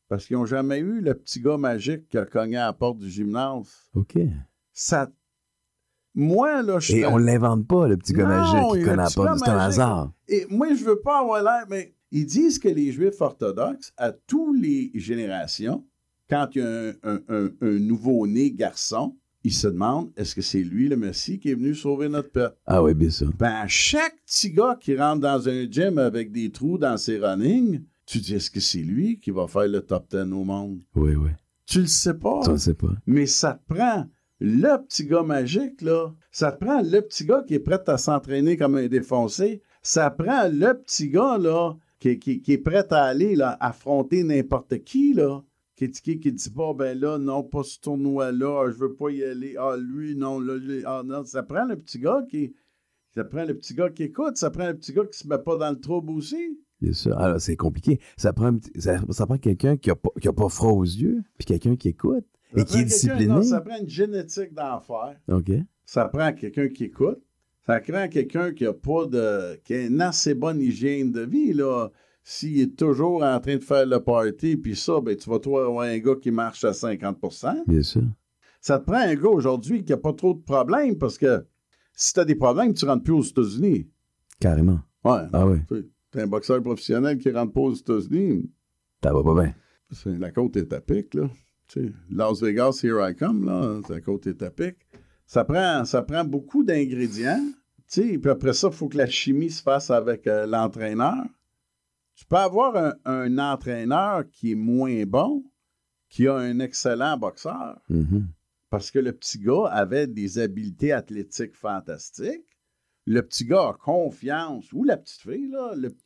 Parce 0.09 0.27
qu'ils 0.27 0.37
n'ont 0.37 0.47
jamais 0.47 0.79
eu 0.79 1.01
le 1.01 1.15
petit 1.15 1.41
gars 1.41 1.57
magique 1.57 2.09
qui 2.09 2.17
a 2.19 2.25
cogné 2.27 2.57
à 2.59 2.67
la 2.67 2.73
porte 2.73 2.99
du 2.99 3.11
gymnase. 3.11 3.89
OK. 3.95 4.19
Ça. 4.73 5.11
Moi, 6.15 6.63
là, 6.63 6.79
je 6.79 6.93
Et 6.93 7.01
fais- 7.01 7.07
on 7.07 7.19
ne 7.19 7.25
l'invente 7.25 7.67
pas, 7.67 7.89
le 7.89 7.97
petit 7.97 8.13
gars 8.13 8.23
Non, 8.23 8.29
magique 8.29 8.53
qui 8.53 8.77
a 8.77 8.79
le 8.79 8.85
connaît 8.97 9.05
petit 9.09 9.17
pas. 9.17 9.25
gars 9.25 9.37
C'est 9.39 9.51
un 9.51 9.59
hasard. 9.59 10.13
Et 10.29 10.47
moi, 10.49 10.73
je 10.75 10.85
veux 10.85 11.01
pas 11.01 11.21
avoir 11.21 11.43
l'air, 11.43 11.65
mais 11.69 11.93
ils 12.13 12.27
disent 12.27 12.61
que 12.61 12.69
les 12.69 12.93
Juifs 12.93 13.21
orthodoxes, 13.21 13.93
à 13.97 14.13
toutes 14.13 14.61
les 14.61 14.93
générations, 14.95 15.85
quand 16.31 16.49
il 16.55 16.59
y 16.59 16.65
a 16.65 16.69
un, 16.69 16.93
un- 17.03 17.21
un- 17.29 17.51
un 17.63 17.79
nouveau-né 17.81 18.53
garçon, 18.53 19.17
ils 19.45 19.53
se 19.53 19.69
demandent 19.69 20.11
est-ce 20.17 20.35
que 20.35 20.43
c'est 20.43 20.63
lui 20.63 20.89
le 20.89 20.97
Messie 20.97 21.39
qui 21.39 21.51
est 21.51 21.55
venu 21.55 21.75
sauver 21.75 22.09
notre 22.09 22.31
peuple? 22.31 22.57
Ah 22.67 22.83
oui, 22.83 22.95
bien 22.95 23.11
sûr. 23.11 23.31
Ben, 23.39 23.65
chaque 23.69 24.17
petit 24.27 24.51
gars 24.51 24.77
qui 24.81 24.97
rentre 24.97 25.21
dans 25.21 25.49
un 25.49 25.71
gym 25.71 25.99
avec 25.99 26.33
des 26.33 26.51
trous 26.51 26.79
dans 26.79 26.97
ses 26.97 27.19
runnings, 27.19 27.83
tu 28.07 28.19
dis 28.19 28.35
est-ce 28.35 28.51
que 28.51 28.61
c'est 28.61 28.79
lui 28.83 29.19
qui 29.21 29.31
va 29.31 29.47
faire 29.47 29.69
le 29.69 29.81
top 29.81 30.07
10 30.11 30.33
au 30.33 30.45
monde? 30.45 30.81
Oui, 30.95 31.15
oui. 31.15 31.31
Tu 31.67 31.81
le 31.81 31.87
sais 31.87 32.15
pas. 32.15 32.41
On 32.47 32.53
ne 32.53 32.57
sait 32.59 32.75
pas. 32.75 32.89
Mais 33.07 33.27
ça 33.27 33.55
te 33.69 33.75
prend 33.75 34.07
le 34.41 34.77
petit 34.85 35.07
gars 35.07 35.23
magique, 35.23 35.81
là. 35.81 36.13
Ça 36.31 36.53
te 36.53 36.63
prend 36.65 36.83
le 36.83 37.01
petit 37.01 37.25
gars 37.25 37.43
qui 37.47 37.55
est 37.55 37.61
prêt 37.61 37.81
à 37.87 37.97
s'entraîner 37.97 38.57
comme 38.57 38.75
un 38.77 38.87
défoncé. 38.89 39.63
Ça 39.83 40.11
prend 40.11 40.49
le 40.49 40.75
petit 40.75 41.09
gars, 41.09 41.39
là, 41.39 41.77
qui, 42.01 42.19
qui- 42.19 42.41
qui 42.43 42.53
est 42.53 42.59
prêt 42.59 42.85
à 42.93 43.05
aller, 43.05 43.37
là, 43.37 43.57
affronter 43.61 44.23
n'importe 44.25 44.83
qui, 44.85 45.15
là. 45.15 45.43
Qui, 45.77 45.91
qui, 45.91 46.33
dit 46.33 46.51
pas, 46.51 46.73
ben 46.73 46.99
là, 46.99 47.19
non, 47.19 47.43
pas 47.43 47.65
ce 47.65 47.81
tournoi-là, 47.81 48.71
je 48.71 48.79
veux 48.79 48.95
pas 48.95 49.11
y 49.11 49.25
aller. 49.25 49.57
Ah, 49.59 49.77
lui, 49.77 50.15
non, 50.15 50.39
là, 50.39 50.57
lui, 50.57 50.83
ah, 50.85 51.03
non. 51.05 51.25
Ça 51.25 51.43
prend 51.43 51.65
le 51.65 51.77
petit 51.77 51.99
gars 51.99 52.25
qui. 52.29 52.55
Ça 53.15 53.25
prend 53.25 53.45
le 53.45 53.55
petit 53.55 53.75
gars 53.75 53.91
qui 53.91 54.05
écoute, 54.05 54.37
ça 54.37 54.51
prend 54.51 54.69
le 54.69 54.77
petit 54.77 54.93
gars 54.93 55.05
qui 55.05 55.19
se 55.19 55.27
met 55.27 55.39
pas 55.39 55.57
dans 55.57 55.71
le 55.71 55.81
trouble 55.81 56.13
aussi. 56.13 56.61
Bien 56.81 56.93
sûr. 56.93 57.19
Alors, 57.19 57.41
c'est 57.41 57.57
compliqué. 57.57 58.01
Ça 58.17 58.33
prend, 58.33 58.57
ça, 58.77 59.01
ça 59.11 59.27
prend 59.27 59.39
quelqu'un 59.39 59.77
qui 59.77 59.89
n'a 59.89 59.97
pas, 59.97 60.11
qui 60.21 60.29
a 60.29 60.33
pas 60.33 60.49
froid 60.49 60.73
aux 60.73 60.85
yeux, 60.85 61.23
puis 61.39 61.47
quelqu'un 61.47 61.77
qui 61.77 61.89
écoute 61.89 62.27
Ça 62.55 62.61
et 62.61 62.65
qui 62.65 62.79
est 62.79 62.85
discipliné. 62.85 63.27
non, 63.27 63.43
ça 63.43 63.61
prend 63.61 63.79
une 63.79 63.89
génétique 63.89 64.53
d'enfer. 64.53 65.17
OK. 65.29 65.51
Ça 65.85 66.07
prend 66.07 66.33
quelqu'un 66.33 66.69
qui 66.69 66.85
écoute. 66.85 67.21
Ça 67.67 67.81
prend 67.81 68.09
quelqu'un 68.09 68.53
qui 68.53 68.67
a 68.67 68.73
pas 68.73 69.07
de. 69.07 69.61
qui 69.65 69.75
a 69.75 69.87
une 69.87 70.01
assez 70.01 70.35
bonne 70.35 70.61
hygiène 70.61 71.11
de 71.11 71.23
vie, 71.23 71.53
là. 71.53 71.89
S'il 72.27 72.59
est 72.59 72.77
toujours 72.77 73.23
en 73.23 73.39
train 73.39 73.57
de 73.57 73.63
faire 73.63 73.85
le 73.85 74.01
party, 74.01 74.57
puis 74.57 74.75
ça, 74.75 74.99
ben, 75.03 75.15
tu 75.15 75.29
vas 75.29 75.39
trouver 75.39 75.63
avoir 75.63 75.87
un 75.87 75.99
gars 75.99 76.15
qui 76.21 76.31
marche 76.31 76.65
à 76.65 76.71
50% 76.71 77.65
Bien 77.67 77.83
sûr. 77.83 78.03
Ça 78.63 78.79
te 78.79 78.87
prend 78.87 78.97
un 78.97 79.15
gars 79.15 79.29
aujourd'hui 79.29 79.85
qui 79.85 79.93
a 79.93 79.99
pas 79.99 80.15
trop 80.15 80.33
de 80.33 80.41
problèmes 80.41 80.97
parce 80.97 81.19
que 81.19 81.45
si 81.93 82.15
tu 82.15 82.21
as 82.21 82.25
des 82.25 82.35
problèmes, 82.35 82.73
tu 82.73 82.87
rentres 82.87 83.05
plus 83.05 83.13
aux 83.13 83.23
États-Unis. 83.23 83.91
Carrément. 84.41 84.81
Ouais. 85.05 85.21
Ah 85.35 85.47
oui. 85.47 85.59
Tu 85.69 86.19
un 86.19 86.27
boxeur 86.27 86.63
professionnel 86.63 87.19
qui 87.19 87.31
rentre 87.31 87.53
pas 87.53 87.61
aux 87.61 87.75
États-Unis. 87.75 88.51
Ça 89.03 89.13
va 89.13 89.23
pas 89.23 89.35
bien. 89.35 89.55
La 90.19 90.31
côte 90.31 90.57
est 90.57 90.73
à 90.73 90.81
pic, 90.81 91.13
là. 91.13 91.29
Las 92.11 92.41
Vegas, 92.41 92.81
here 92.83 93.07
I 93.07 93.15
come, 93.15 93.45
là. 93.45 93.81
La 93.91 94.01
côte 94.01 94.27
est 94.27 94.43
à 94.43 94.51
pic. 94.51 94.77
Ça 95.27 95.45
prend, 95.45 95.85
ça 95.85 96.03
prend 96.03 96.25
beaucoup 96.25 96.65
d'ingrédients. 96.65 97.45
Puis 97.91 98.19
après 98.31 98.55
ça, 98.55 98.69
il 98.69 98.75
faut 98.75 98.89
que 98.89 98.97
la 98.97 99.07
chimie 99.07 99.51
se 99.51 99.63
fasse 99.63 99.91
avec 99.91 100.27
euh, 100.27 100.47
l'entraîneur. 100.47 101.25
Tu 102.15 102.25
peux 102.27 102.37
avoir 102.37 102.77
un, 102.77 102.95
un 103.05 103.39
entraîneur 103.39 104.29
qui 104.31 104.53
est 104.53 104.57
moins 104.57 105.05
bon, 105.05 105.45
qui 106.09 106.29
a 106.29 106.37
un 106.37 106.59
excellent 106.61 107.17
boxeur, 107.19 107.81
Mhm. 107.89 108.29
parce 108.71 108.91
que 108.91 108.99
le 109.01 109.13
petit 109.13 109.39
gars 109.41 109.67
avait 109.67 110.07
des 110.07 110.39
habiletés 110.39 110.93
athlétiques 110.93 111.57
fantastiques. 111.57 112.47
Le 113.07 113.21
petit 113.21 113.45
gars 113.45 113.69
a 113.71 113.73
confiance, 113.75 114.73
ou 114.73 114.85
la 114.85 114.97
petite 114.97 115.21
fille, 115.23 115.55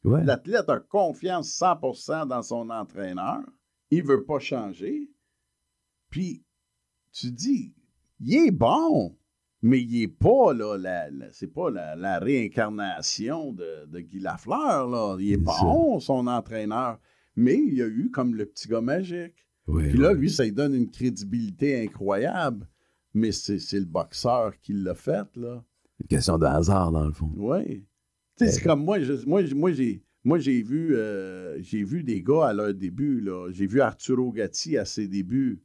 Ouais. 0.05 0.25
L'athlète 0.25 0.69
a 0.69 0.81
confiance 0.81 1.51
100% 1.51 2.27
dans 2.27 2.43
son 2.43 2.71
entraîneur. 2.71 3.41
Il 3.91 4.03
veut 4.05 4.25
pas 4.25 4.39
changer. 4.39 5.11
Puis, 6.11 6.43
tu 7.13 7.31
dis, 7.31 7.75
il 8.21 8.35
est 8.47 8.51
bon, 8.51 9.17
mais 9.63 9.81
il 9.81 10.03
est 10.03 10.09
pas, 10.09 10.53
là, 10.55 10.77
la, 10.79 11.11
la- 11.11 11.33
c'est 11.33 11.53
pas 11.53 11.71
la, 11.71 11.97
la 11.97 12.19
réincarnation 12.19 13.53
de, 13.53 13.87
de 13.87 14.01
Guy 14.01 14.21
Lafleur, 14.21 14.89
là. 14.89 15.17
Il 15.19 15.33
est 15.33 15.37
C'est 15.37 15.41
bon, 15.43 16.01
son 16.01 16.27
entraîneur. 16.27 16.99
Mais 17.37 17.55
il 17.57 17.81
a 17.83 17.87
eu 17.87 18.11
comme 18.11 18.35
le 18.35 18.47
petit 18.47 18.69
gars 18.69 18.81
magique. 18.81 19.47
Puis 19.91 19.99
là, 19.99 20.13
lui, 20.13 20.31
ça 20.31 20.45
lui 20.45 20.53
donne 20.53 20.75
une 20.75 20.91
crédibilité 20.91 21.81
incroyable. 21.85 22.67
Mais 23.15 23.33
c'est 23.33 23.59
c'est 23.59 23.79
le 23.79 23.85
boxeur 23.87 24.59
qui 24.61 24.73
l'a 24.73 24.95
fait, 24.95 25.27
là. 25.37 25.63
Une 26.01 26.07
question 26.09 26.39
de 26.39 26.47
hasard, 26.47 26.93
dans 26.93 27.07
le 27.07 27.13
fond. 27.13 27.31
Oui. 27.37 27.85
Tu 28.39 28.47
sais, 28.47 28.53
c'est 28.53 28.63
comme 28.63 28.85
moi, 28.85 29.01
je- 29.01 29.27
moi, 29.27 29.43
moi, 29.55 29.73
j'ai. 29.73 30.03
Moi, 30.25 30.39
j'ai 30.41 30.63
vu, 30.63 30.95
euh, 30.97 31.57
j'ai 31.63 31.85
vu 31.85 32.03
des 32.03 32.23
gars 32.23 32.49
à 32.49 32.53
leur 32.53 32.75
début. 32.75 33.21
là. 33.21 33.49
J'ai 33.51 33.67
vu 33.67 33.81
Arturo 33.81 34.31
Gatti 34.33 34.77
à 34.77 34.85
ses 34.85 35.07
débuts. 35.09 35.61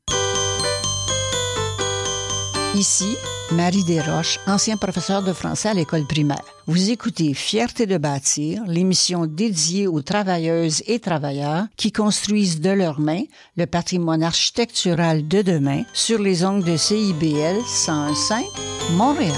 Ici, 2.75 3.15
Marie 3.51 3.83
Desroches, 3.83 4.39
ancien 4.47 4.77
professeur 4.77 5.21
de 5.21 5.31
français 5.31 5.69
à 5.69 5.75
l'école 5.75 6.07
primaire. 6.07 6.43
Vous 6.65 6.89
écoutez 6.89 7.35
Fierté 7.35 7.85
de 7.85 7.97
bâtir, 7.97 8.63
l'émission 8.65 9.27
dédiée 9.27 9.85
aux 9.85 10.01
travailleuses 10.01 10.81
et 10.87 10.99
travailleurs 10.99 11.67
qui 11.77 11.91
construisent 11.91 12.61
de 12.61 12.71
leurs 12.71 12.99
mains 12.99 13.25
le 13.57 13.67
patrimoine 13.67 14.23
architectural 14.23 15.27
de 15.27 15.43
demain 15.43 15.83
sur 15.93 16.17
les 16.17 16.45
ongles 16.45 16.63
de 16.63 16.75
CIBL 16.75 17.59
101.5 17.61 18.43
Montréal. 18.93 19.31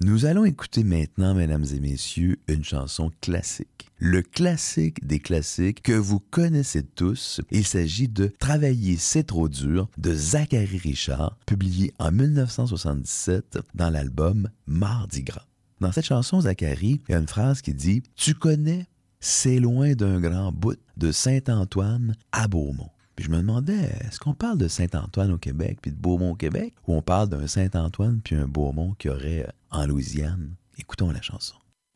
Nous 0.00 0.26
allons 0.26 0.44
écouter 0.44 0.82
maintenant, 0.82 1.34
mesdames 1.34 1.66
et 1.72 1.78
messieurs, 1.78 2.40
une 2.48 2.64
chanson 2.64 3.12
classique. 3.20 3.73
Le 4.06 4.20
classique 4.20 5.06
des 5.06 5.18
classiques 5.18 5.80
que 5.80 5.94
vous 5.94 6.20
connaissez 6.20 6.82
tous. 6.82 7.40
Il 7.50 7.64
s'agit 7.64 8.06
de 8.06 8.26
Travailler, 8.38 8.98
c'est 8.98 9.24
trop 9.24 9.48
dur 9.48 9.88
de 9.96 10.12
Zachary 10.12 10.76
Richard, 10.76 11.38
publié 11.46 11.94
en 11.98 12.12
1977 12.12 13.60
dans 13.74 13.88
l'album 13.88 14.50
Mardi 14.66 15.22
Gras. 15.22 15.46
Dans 15.80 15.90
cette 15.90 16.04
chanson, 16.04 16.42
Zachary, 16.42 17.00
il 17.08 17.12
y 17.12 17.14
a 17.14 17.18
une 17.18 17.26
phrase 17.26 17.62
qui 17.62 17.72
dit 17.72 18.02
Tu 18.14 18.34
connais, 18.34 18.84
c'est 19.20 19.58
loin 19.58 19.94
d'un 19.94 20.20
grand 20.20 20.52
bout 20.52 20.78
de 20.98 21.10
Saint-Antoine 21.10 22.14
à 22.30 22.46
Beaumont. 22.46 22.90
Puis 23.16 23.24
je 23.24 23.30
me 23.30 23.38
demandais, 23.38 23.90
est-ce 24.02 24.20
qu'on 24.20 24.34
parle 24.34 24.58
de 24.58 24.68
Saint-Antoine 24.68 25.32
au 25.32 25.38
Québec 25.38 25.78
puis 25.80 25.92
de 25.92 25.96
Beaumont 25.96 26.32
au 26.32 26.36
Québec 26.36 26.74
ou 26.86 26.94
on 26.94 27.00
parle 27.00 27.30
d'un 27.30 27.46
Saint-Antoine 27.46 28.20
puis 28.22 28.36
un 28.36 28.48
Beaumont 28.48 28.92
qu'il 28.98 29.12
y 29.12 29.14
aurait 29.14 29.48
en 29.70 29.86
Louisiane? 29.86 30.56
Écoutons 30.76 31.10
la 31.10 31.22
chanson. 31.22 31.54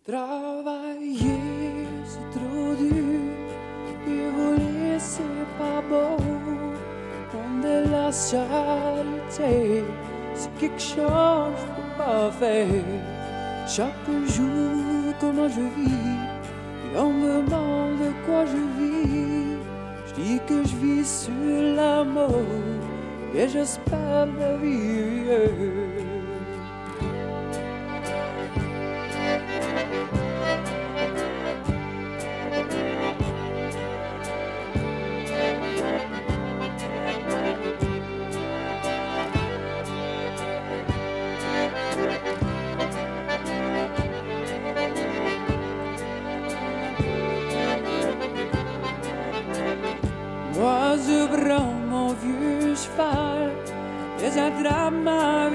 Travailler, 0.08 1.84
c'est 2.06 2.38
trop 2.38 2.74
dur. 2.76 3.20
Et 4.08 4.30
voler, 4.30 4.98
c'est 4.98 5.20
pas 5.58 5.82
beau. 5.86 6.16
On 7.34 7.62
est 7.62 7.84
la 7.90 8.10
charité, 8.10 9.84
c'est 10.32 10.54
quelque 10.58 10.80
chose 10.80 11.60
peux 11.76 12.02
pas 12.02 12.30
faire. 12.30 12.66
Chaque 13.66 14.10
jour, 14.28 15.12
comment 15.20 15.46
je 15.46 15.60
vis, 15.76 16.94
et 16.94 16.98
on 16.98 17.12
me 17.12 17.42
demande 17.42 17.98
de 17.98 18.10
quoi 18.24 18.46
je 18.46 18.56
vis. 18.80 19.58
Je 20.06 20.22
dis 20.22 20.40
que 20.46 20.66
je 20.66 20.76
vis 20.76 21.24
sur 21.24 21.76
l'amour, 21.76 22.46
et 23.34 23.46
j'espère 23.46 24.26
la 24.40 24.56
vivre. 24.56 26.17
Moi 50.54 50.96
je 51.06 51.26
prends 51.26 51.72
mon 51.88 52.12
vieux 52.14 52.74
cheval 52.74 53.52
et 54.20 54.30
j'attrape 54.34 54.92
ma 54.92 55.48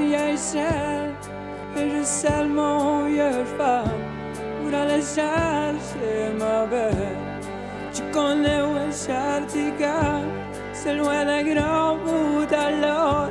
et 1.77 1.89
je 1.89 2.03
selle 2.03 2.50
mon 2.50 3.06
vieux 3.06 3.45
cheval 3.45 3.84
pour 4.60 4.74
aller 4.80 5.02
chercher 5.02 6.34
ma 6.39 6.65
belle. 6.65 7.17
Tu 7.93 8.02
connais 8.12 8.62
où 8.62 8.78
est 8.78 8.91
c'est 10.74 10.95
loin 10.95 11.26
d'un 11.26 11.43
grand 11.43 11.97
bout 11.97 12.54
à 12.54 13.30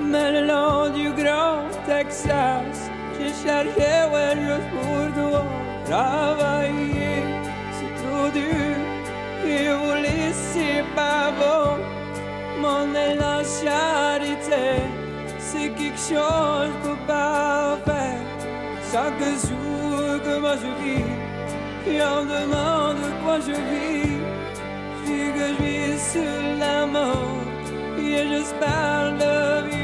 mais 0.00 0.40
le 0.40 0.90
du 0.90 1.10
grand 1.10 1.64
Texas, 1.86 2.90
j'ai 3.18 3.28
cherché 3.28 3.90
où 4.10 4.16
est 4.16 4.36
juste 4.36 4.70
pour. 4.70 4.98
Travailler, 5.88 7.22
c'est 7.72 7.94
trop 8.02 8.28
dur. 8.30 8.76
Et 9.46 9.70
vous 9.70 9.94
laissez 9.94 10.84
pas 10.94 11.30
bon 11.38 11.78
Mon 12.60 12.94
est 12.94 13.14
la 13.14 13.42
charité 13.42 14.97
C'est 15.60 15.70
quelque 15.70 15.98
chose 15.98 16.72
que 16.84 17.06
pas 17.06 17.78
faire. 17.84 18.20
Chaque 18.92 19.24
jour 19.44 20.22
que 20.24 20.38
moi 20.38 20.54
je 20.62 20.70
vis 20.80 21.10
Et 21.90 22.00
on 22.00 22.24
demande 22.24 23.04
quoi 23.24 23.40
je 23.40 23.56
vis. 23.70 24.18
Je 25.04 25.18
que 25.36 25.46
je 25.48 25.62
vis 25.62 26.00
sur 26.12 26.42
la 26.60 26.86
Et 27.98 28.28
j'espère 28.28 29.06
de 29.18 29.68
vivre 29.68 29.77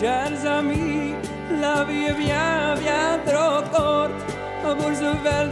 chers 0.00 0.44
amis, 0.46 1.14
la 1.60 1.84
vie 1.84 2.04
est 2.04 2.14
bien, 2.14 2.74
bien 2.76 3.18
trop 3.26 3.62
courte 3.72 4.22
pour 4.62 4.94
se 4.94 5.10
faire 5.24 5.50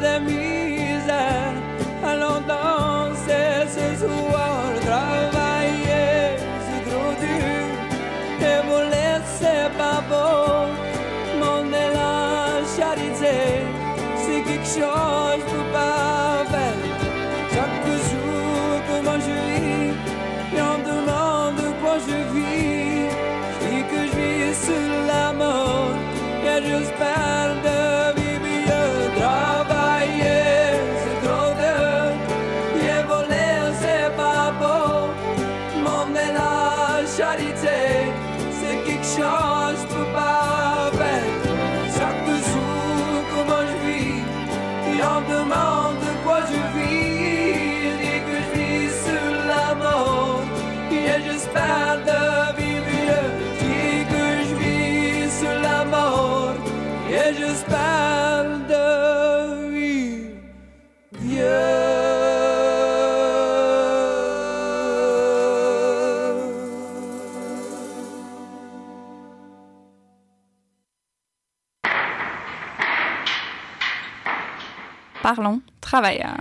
travailleurs. 75.95 76.41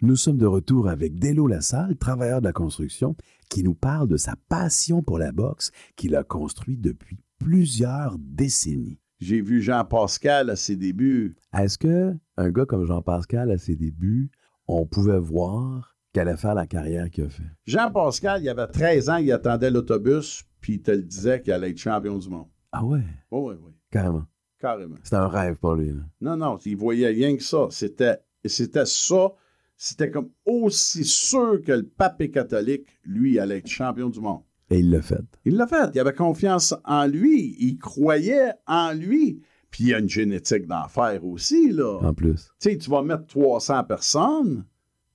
Nous 0.00 0.16
sommes 0.16 0.38
de 0.38 0.46
retour 0.46 0.88
avec 0.88 1.18
Delo 1.18 1.46
Lassalle, 1.46 1.96
travailleur 1.96 2.40
de 2.40 2.46
la 2.46 2.52
construction, 2.52 3.14
qui 3.50 3.62
nous 3.62 3.74
parle 3.74 4.08
de 4.08 4.16
sa 4.16 4.34
passion 4.48 5.02
pour 5.02 5.18
la 5.18 5.32
boxe 5.32 5.70
qu'il 5.96 6.16
a 6.16 6.24
construite 6.24 6.80
depuis 6.80 7.18
plusieurs 7.38 8.16
décennies. 8.18 8.98
J'ai 9.20 9.42
vu 9.42 9.60
Jean 9.60 9.84
Pascal 9.84 10.48
à 10.48 10.56
ses 10.56 10.76
débuts. 10.76 11.36
Est-ce 11.52 11.76
que 11.76 12.14
un 12.38 12.50
gars 12.50 12.64
comme 12.64 12.86
Jean-Pascal 12.86 13.50
à 13.50 13.58
ses 13.58 13.76
débuts, 13.76 14.30
on 14.66 14.86
pouvait 14.86 15.18
voir 15.18 15.94
qu'elle 16.14 16.28
allait 16.28 16.38
faire 16.38 16.54
la 16.54 16.66
carrière 16.66 17.10
qu'il 17.10 17.24
a 17.24 17.28
fait? 17.28 17.42
Jean 17.66 17.90
Pascal, 17.90 18.42
il 18.42 18.48
avait 18.48 18.66
13 18.66 19.10
ans, 19.10 19.16
il 19.16 19.30
attendait 19.30 19.70
l'autobus, 19.70 20.44
puis 20.60 20.74
il 20.74 20.82
te 20.82 20.92
le 20.92 21.02
disait 21.02 21.42
qu'il 21.42 21.52
allait 21.52 21.70
être 21.70 21.78
champion 21.78 22.16
du 22.16 22.30
monde. 22.30 22.48
Ah 22.72 22.82
ouais, 22.82 23.02
Oui, 23.30 23.40
oui, 23.40 23.54
oui, 23.62 23.72
carrément. 23.90 24.24
Carrément. 24.58 24.96
C'était 25.02 25.16
un 25.16 25.28
rêve 25.28 25.56
pour 25.56 25.74
lui. 25.74 25.88
là. 25.90 26.02
Non, 26.20 26.36
non, 26.36 26.58
il 26.64 26.76
voyait 26.76 27.08
rien 27.08 27.36
que 27.36 27.42
ça. 27.42 27.68
C'était, 27.70 28.18
c'était 28.44 28.86
ça. 28.86 29.32
C'était 29.76 30.10
comme 30.10 30.30
aussi 30.44 31.04
sûr 31.04 31.62
que 31.62 31.72
le 31.72 31.84
pape 31.86 32.20
est 32.20 32.30
catholique, 32.30 32.86
lui, 33.04 33.38
allait 33.38 33.58
être 33.58 33.68
champion 33.68 34.08
du 34.08 34.20
monde. 34.20 34.42
Et 34.70 34.80
il 34.80 34.90
l'a 34.90 35.00
fait. 35.00 35.24
Il 35.44 35.56
l'a 35.56 35.66
fait. 35.66 35.90
Il 35.94 36.00
avait 36.00 36.12
confiance 36.12 36.74
en 36.84 37.06
lui. 37.06 37.56
Il 37.58 37.78
croyait 37.78 38.52
en 38.66 38.92
lui. 38.92 39.40
Puis 39.70 39.84
il 39.84 39.90
y 39.90 39.94
a 39.94 39.98
une 39.98 40.08
génétique 40.08 40.66
d'enfer 40.66 41.24
aussi, 41.24 41.70
là. 41.72 41.98
En 42.02 42.12
plus. 42.12 42.50
Tu 42.60 42.70
sais, 42.70 42.78
tu 42.78 42.90
vas 42.90 43.02
mettre 43.02 43.26
300 43.26 43.84
personnes. 43.84 44.64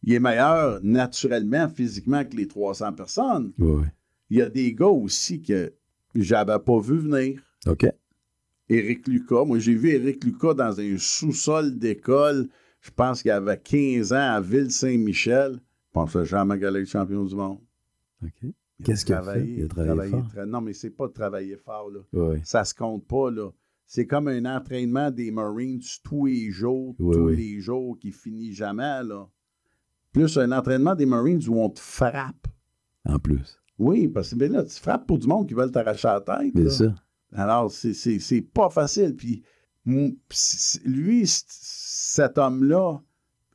Il 0.04 0.14
est 0.14 0.20
meilleur 0.20 0.80
naturellement, 0.84 1.70
physiquement 1.70 2.24
que 2.24 2.36
les 2.36 2.48
300 2.48 2.94
personnes. 2.94 3.54
Oui, 3.58 3.72
oui. 3.82 3.88
Il 4.30 4.38
y 4.38 4.42
a 4.42 4.50
des 4.50 4.74
gars 4.74 4.88
aussi 4.88 5.42
que 5.42 5.74
j'avais 6.16 6.60
pas 6.60 6.80
vu 6.80 6.98
venir. 6.98 7.42
OK. 7.68 7.86
Éric 8.70 9.08
Lucas. 9.08 9.44
Moi, 9.46 9.60
j'ai 9.60 9.76
vu 9.76 9.90
Éric 9.90 10.24
Lucas 10.24 10.54
dans 10.54 10.80
un 10.80 10.98
sous-sol 10.98 11.78
d'école. 11.78 12.48
Je 12.82 12.92
pense 12.92 13.22
qu'il 13.22 13.32
avait 13.32 13.60
15 13.60 14.14
ans 14.14 14.34
à 14.36 14.42
Ville-Saint-Michel. 14.42 15.54
Je 15.54 15.92
pensais 15.94 16.26
jamais 16.26 16.58
qu'il 16.58 16.66
allait 16.66 16.82
être 16.82 16.90
champion 16.90 17.24
du 17.24 17.36
monde. 17.36 17.60
OK. 18.24 18.52
Qu'est-ce 18.84 19.06
qu'il 19.06 19.16
a 19.16 19.22
fait? 19.22 19.46
Il 19.48 19.66
a 19.66 19.68
travaillé 19.68 20.12
fort. 20.12 20.46
Non, 20.48 20.60
mais 20.62 20.74
c'est 20.74 20.90
pas 20.90 21.08
de 21.08 21.14
travailler 21.14 21.56
fort, 21.58 21.90
là. 21.90 22.00
Oui. 22.14 22.40
Ça 22.44 22.66
se 22.66 22.74
compte 22.74 23.06
pas, 23.08 23.30
là. 23.32 23.50
C'est 23.86 24.08
comme 24.08 24.28
un 24.28 24.46
entraînement 24.46 25.12
des 25.12 25.30
Marines 25.30 25.82
tous 26.04 26.26
les 26.26 26.50
jours, 26.52 26.96
Oui, 27.00 27.16
tous 27.16 27.26
oui. 27.26 27.36
les 27.36 27.60
jours, 27.60 27.98
qui 28.00 28.12
finit 28.12 28.54
jamais, 28.54 29.04
là. 29.04 29.28
Plus 30.12 30.38
un 30.38 30.52
entraînement 30.52 30.96
des 30.96 31.06
Marines 31.06 31.42
où 31.48 31.60
on 31.60 31.70
te 31.70 31.80
frappe. 31.80 32.48
En 33.06 33.20
plus. 33.20 33.60
Oui, 33.78 34.08
parce 34.08 34.32
que 34.32 34.36
ben 34.36 34.52
là, 34.52 34.64
tu 34.64 34.80
frappes 34.80 35.06
pour 35.08 35.20
du 35.20 35.28
monde 35.28 35.48
qui 35.48 35.54
veulent 35.54 35.72
t'arracher 35.72 36.08
la 36.08 36.22
tête. 36.22 36.54
Bien 36.54 36.66
là. 36.66 36.96
Alors, 37.36 37.72
c'est- 37.72 37.94
c'est 37.94 38.20
c'est 38.20 38.42
pas 38.42 38.70
facile. 38.70 39.16
Puis, 39.16 39.44
lui, 40.86 41.24
cet 41.26 42.38
homme-là, 42.38 43.02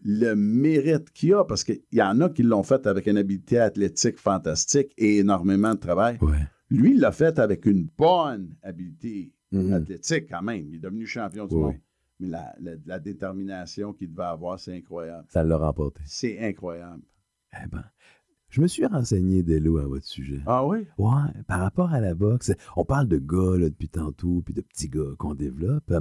le 0.05 0.35
mérite 0.35 1.11
qu'il 1.11 1.35
a, 1.35 1.45
parce 1.45 1.65
qu'il 1.65 1.81
y 1.93 2.03
en 2.03 2.21
a 2.21 2.29
qui 2.31 2.43
l'ont 2.43 2.63
fait 2.63 2.87
avec 2.87 3.07
une 3.07 3.17
habileté 3.19 3.59
athlétique 3.59 4.19
fantastique 4.19 4.93
et 4.97 5.19
énormément 5.19 5.75
de 5.75 5.81
travail. 5.81 6.19
Ouais. 6.21 6.39
Lui, 6.71 6.93
il 6.93 7.01
l'a 7.01 7.13
fait 7.13 7.39
avec 7.39 7.67
une 7.67 7.89
bonne 7.97 8.55
habileté 8.63 9.33
Mhm. 9.51 9.73
athlétique 9.73 10.29
quand 10.31 10.43
même. 10.43 10.67
Il 10.69 10.77
est 10.77 10.81
devenu 10.81 11.07
champion 11.07 11.47
du 11.47 11.55
monde. 11.57 11.75
Mais 12.21 12.29
la, 12.29 12.55
la- 12.61 12.77
la 12.85 12.99
détermination 12.99 13.93
qu'il 13.93 14.11
devait 14.11 14.25
avoir, 14.25 14.61
c'est 14.61 14.75
incroyable. 14.77 15.27
Ça 15.31 15.43
l'a 15.43 15.57
remporté. 15.57 16.01
C'est 16.05 16.39
incroyable. 16.41 17.03
Eh 17.55 17.67
ben, 17.67 17.85
je 18.51 18.61
me 18.61 18.67
suis 18.67 18.87
renseigné, 18.87 19.43
Delo, 19.43 19.79
à 19.79 19.87
votre 19.87 20.07
sujet. 20.07 20.41
Ah 20.47 20.67
oui? 20.67 20.79
Ouais, 20.99 21.31
par 21.47 21.61
rapport 21.61 21.93
à 21.93 22.01
la 22.01 22.15
boxe, 22.15 22.53
on 22.77 22.85
parle 22.85 23.09
de 23.09 23.19
gars 23.19 23.59
là, 23.59 23.69
depuis 23.69 23.89
tantôt, 23.89 24.43
puis 24.45 24.55
de 24.55 24.61
petits 24.63 24.89
gars 24.89 25.15
qu'on 25.19 25.35
développe. 25.35 25.93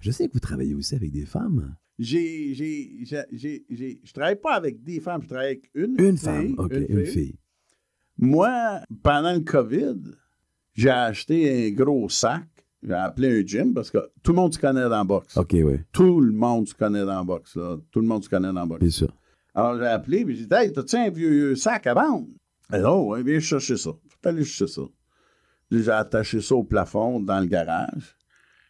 Je 0.00 0.10
sais 0.10 0.28
que 0.28 0.32
vous 0.32 0.40
travaillez 0.40 0.74
aussi 0.74 0.94
avec 0.94 1.10
des 1.12 1.26
femmes. 1.26 1.74
J'ai, 1.98 2.52
j'ai, 2.54 3.04
j'ai, 3.32 3.64
j'ai- 3.70 4.00
je 4.04 4.12
travaille 4.12 4.36
pas 4.36 4.54
avec 4.54 4.82
des 4.82 5.00
femmes, 5.00 5.22
je 5.22 5.28
travaille 5.28 5.46
avec 5.46 5.70
une, 5.74 5.94
Une 5.98 6.16
fille, 6.16 6.18
femme, 6.18 6.54
OK, 6.58 6.72
une 6.88 7.06
fille. 7.06 7.36
Moi, 8.18 8.80
pendant 9.02 9.32
le 9.32 9.40
COVID, 9.40 9.96
j'ai 10.74 10.90
acheté 10.90 11.68
un 11.68 11.70
gros 11.72 12.08
sac. 12.08 12.44
J'ai 12.82 12.92
appelé 12.92 13.40
un 13.40 13.46
gym 13.46 13.74
parce 13.74 13.90
que 13.90 13.98
tout 14.22 14.32
le 14.32 14.36
monde 14.36 14.52
se 14.54 14.58
connaît 14.58 14.82
dans 14.82 14.90
la 14.90 15.04
boxe. 15.04 15.36
OK, 15.36 15.52
oui, 15.54 15.78
Tout 15.92 16.20
le 16.20 16.32
monde 16.32 16.68
se 16.68 16.74
connaît 16.74 17.00
dans 17.04 17.16
la 17.16 17.24
boxe. 17.24 17.56
Là. 17.56 17.78
Tout 17.90 18.00
le 18.00 18.06
monde 18.06 18.22
se 18.22 18.28
connaît 18.28 18.48
dans 18.48 18.60
la 18.60 18.66
boxe. 18.66 18.80
bien 18.80 18.90
sûr. 18.90 19.12
Alors, 19.56 19.78
j'ai 19.78 19.86
appelé 19.86 20.18
et 20.18 20.34
j'ai 20.34 20.46
dit 20.46 20.54
Hey, 20.54 20.70
t'as-tu 20.70 20.96
un 20.96 21.08
vieux 21.08 21.56
sac 21.56 21.86
à 21.86 21.94
vendre? 21.94 22.28
Alors, 22.68 23.06
ouais, 23.06 23.22
viens 23.22 23.40
chercher 23.40 23.78
ça. 23.78 23.90
Faut 23.90 24.28
aller 24.28 24.44
chercher 24.44 24.74
ça. 24.74 24.82
Puis 25.70 25.82
J'ai 25.82 25.90
attaché 25.90 26.42
ça 26.42 26.54
au 26.54 26.62
plafond 26.62 27.20
dans 27.20 27.40
le 27.40 27.46
garage. 27.46 28.16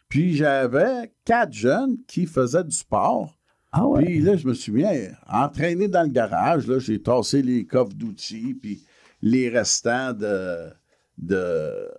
Puis 0.07 0.37
j'avais 0.37 1.13
quatre 1.25 1.51
jeunes 1.51 1.97
qui 2.07 2.25
faisaient 2.25 2.63
du 2.63 2.75
sport. 2.75 3.37
Ah 3.73 3.85
ouais? 3.85 4.05
Puis 4.05 4.19
là, 4.21 4.37
je 4.37 4.47
me 4.47 4.53
suis 4.53 4.71
mis 4.71 4.85
à 4.85 5.43
entraîner 5.45 5.89
dans 5.89 6.03
le 6.03 6.09
garage. 6.09 6.67
Là, 6.67 6.79
j'ai 6.79 7.01
tassé 7.01 7.41
les 7.41 7.65
coffres 7.65 7.93
d'outils, 7.93 8.53
puis 8.53 8.85
les 9.21 9.49
restants 9.49 10.13
de, 10.13 10.69
de, 11.17 11.91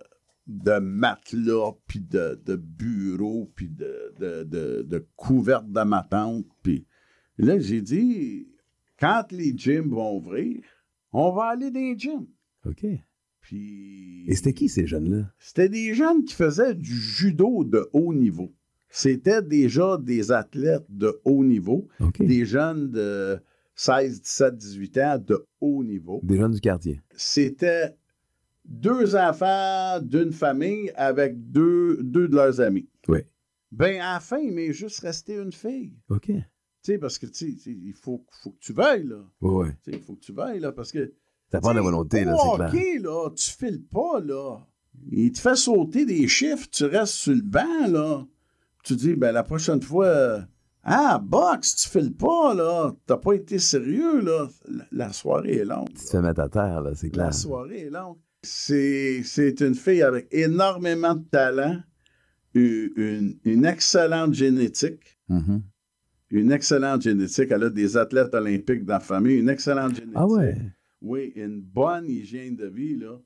de 0.47 0.79
matelas, 0.79 1.73
puis 1.85 1.99
de, 1.99 2.41
de 2.43 2.55
bureaux, 2.55 3.51
puis 3.55 3.69
de, 3.69 4.15
de, 4.19 4.43
de, 4.45 4.81
de 4.81 5.07
couvertes 5.15 5.71
de 5.71 5.81
ma 5.83 6.01
tente. 6.01 6.47
Puis 6.63 6.87
là, 7.37 7.59
j'ai 7.59 7.81
dit, 7.81 8.47
quand 8.99 9.31
les 9.31 9.53
gyms 9.55 9.89
vont 9.89 10.17
ouvrir, 10.17 10.61
on 11.11 11.31
va 11.31 11.45
aller 11.45 11.71
dans 11.71 11.79
les 11.79 11.97
gyms. 11.97 12.27
OK. 12.65 12.85
Puis... 13.41 14.25
Et 14.27 14.35
c'était 14.35 14.53
qui 14.53 14.69
ces 14.69 14.85
jeunes-là? 14.85 15.31
C'était 15.39 15.69
des 15.69 15.93
jeunes 15.93 16.23
qui 16.23 16.33
faisaient 16.33 16.75
du 16.75 16.93
judo 16.93 17.63
de 17.63 17.89
haut 17.93 18.13
niveau. 18.13 18.53
C'était 18.89 19.41
déjà 19.41 19.97
des 19.97 20.31
athlètes 20.31 20.85
de 20.89 21.19
haut 21.23 21.43
niveau, 21.43 21.87
OK. 21.99 22.23
des 22.23 22.45
jeunes 22.45 22.89
de 22.89 23.39
16, 23.75 24.21
17, 24.21 24.57
18 24.57 24.97
ans 24.97 25.17
de 25.19 25.45
haut 25.61 25.83
niveau. 25.83 26.19
Des 26.23 26.37
jeunes 26.37 26.51
du 26.51 26.59
quartier. 26.59 27.01
C'était 27.15 27.95
deux 28.65 29.15
enfants 29.15 29.99
d'une 30.01 30.31
famille 30.31 30.91
avec 30.95 31.51
deux, 31.51 31.97
deux 32.01 32.27
de 32.27 32.35
leurs 32.35 32.61
amis. 32.61 32.89
Oui. 33.07 33.19
Ben, 33.71 34.01
à 34.01 34.13
la 34.15 34.19
fin, 34.19 34.39
il 34.39 34.51
m'est 34.51 34.73
juste 34.73 34.99
resté 34.99 35.35
une 35.35 35.51
fille. 35.51 35.93
OK. 36.09 36.31
Tu 36.89 36.95
sais, 36.95 36.99
parce 36.99 37.19
que, 37.19 37.27
tu 37.27 37.55
sais, 37.55 37.69
il 37.69 37.93
faut, 37.93 38.25
faut 38.41 38.49
que 38.49 38.57
tu 38.59 38.73
veuilles, 38.73 39.05
là. 39.05 39.17
Tu 39.83 39.91
sais, 39.91 39.97
il 39.99 40.03
faut 40.03 40.15
que 40.15 40.21
tu 40.21 40.33
veuilles, 40.33 40.59
là, 40.59 40.71
parce 40.71 40.91
que 40.91 41.13
Ça 41.51 41.59
prend 41.61 41.69
de 41.69 41.75
la 41.75 41.83
volonté, 41.83 42.25
là, 42.25 42.35
c'est 42.35 42.55
clair. 42.55 42.69
hockey, 42.69 42.97
là, 42.99 43.29
tu 43.35 43.51
files 43.51 43.83
pas, 43.83 44.19
là. 44.21 44.57
Il 45.11 45.31
te 45.31 45.39
fait 45.39 45.55
sauter 45.55 46.05
des 46.07 46.27
chiffres, 46.27 46.67
tu 46.71 46.85
restes 46.85 47.13
sur 47.13 47.33
le 47.35 47.43
banc, 47.43 47.87
là. 47.89 48.25
Tu 48.83 48.95
dis, 48.95 49.13
ben, 49.13 49.31
la 49.31 49.43
prochaine 49.43 49.83
fois, 49.83 50.07
euh, 50.07 50.41
ah, 50.83 51.21
box, 51.23 51.75
tu 51.75 51.89
files 51.89 52.15
pas, 52.15 52.55
là. 52.55 52.91
T'as 53.05 53.17
pas 53.17 53.33
été 53.33 53.59
sérieux, 53.59 54.21
là. 54.21 54.49
La, 54.67 54.85
la 54.91 55.13
soirée 55.13 55.57
est 55.57 55.65
longue. 55.65 55.89
Tu 55.89 56.05
te 56.05 56.09
fais 56.09 56.21
mettre 56.21 56.39
à 56.41 56.49
terre, 56.49 56.81
là, 56.81 56.95
c'est 56.95 57.11
clair. 57.11 57.25
La 57.27 57.31
soirée 57.31 57.81
est 57.81 57.89
longue. 57.91 58.17
C'est, 58.41 59.21
c'est 59.25 59.61
une 59.61 59.75
fille 59.75 60.01
avec 60.01 60.27
énormément 60.31 61.13
de 61.13 61.23
talent, 61.29 61.77
une, 62.55 63.37
une 63.43 63.65
excellente 63.65 64.33
génétique. 64.33 65.19
Mhm. 65.27 65.61
Une 66.31 66.51
excellente 66.51 67.01
génétique. 67.01 67.49
Elle 67.51 67.63
a 67.63 67.69
des 67.69 67.97
athlètes 67.97 68.33
olympiques 68.35 68.85
dans 68.85 68.93
la 68.95 68.99
famille. 68.99 69.37
Une 69.39 69.49
excellente 69.49 69.95
génétique. 69.95 70.15
Ah 70.15 70.27
ouais? 70.27 70.55
Oui, 71.01 71.31
une 71.35 71.61
bonne 71.61 72.07
hygiène 72.09 72.55
de 72.55 72.67
vie, 72.67 72.95
là. 72.97 73.19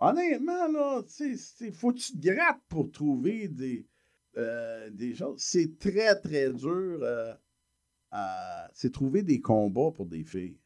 Honnêtement, 0.00 0.68
là, 0.72 1.02
tu 1.02 1.36
sais, 1.36 1.66
il 1.66 1.72
faut 1.72 1.92
que 1.92 1.98
tu 1.98 2.12
te 2.12 2.18
grattes 2.18 2.60
pour 2.68 2.90
trouver 2.90 3.48
des, 3.48 3.86
euh, 4.36 4.90
des 4.90 5.14
choses. 5.14 5.40
C'est 5.40 5.78
très, 5.78 6.18
très 6.20 6.52
dur. 6.52 6.98
euh, 7.02 7.32
à- 8.10 8.68
c'est 8.72 8.92
trouver 8.92 9.22
des 9.22 9.40
combats 9.40 9.90
pour 9.92 10.06
des 10.06 10.24
filles. 10.24 10.56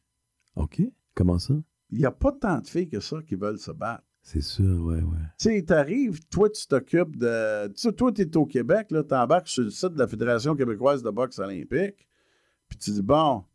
OK. 0.57 0.83
Comment 1.15 1.39
ça? 1.39 1.55
Il 1.91 1.99
n'y 1.99 2.05
a 2.05 2.11
pas 2.11 2.33
tant 2.33 2.59
de 2.61 2.67
filles 2.67 2.89
que 2.89 3.01
ça 3.01 3.23
qui 3.27 3.35
veulent 3.35 3.59
se 3.59 3.71
battre. 3.71 4.05
C'est 4.31 4.43
sûr, 4.43 4.85
ouais, 4.85 5.01
ouais. 5.01 5.19
Tu 5.39 5.49
sais, 5.49 5.63
t'arrives, 5.63 6.21
toi, 6.29 6.51
tu 6.51 6.67
t'occupes 6.67 7.17
de. 7.17 7.69
Tu 7.69 7.81
sais, 7.81 7.93
toi, 7.95 8.13
t'es 8.13 8.37
au 8.37 8.45
Québec, 8.45 8.91
là, 8.91 9.03
t'embarques 9.03 9.49
sur 9.49 9.63
le 9.63 9.71
site 9.71 9.95
de 9.95 9.99
la 9.99 10.07
Fédération 10.07 10.55
québécoise 10.55 11.03
de 11.03 11.09
boxe 11.09 11.39
olympique, 11.39 12.07
puis 12.69 12.79
tu 12.79 12.91
dis, 12.91 13.01
bon, 13.01 13.47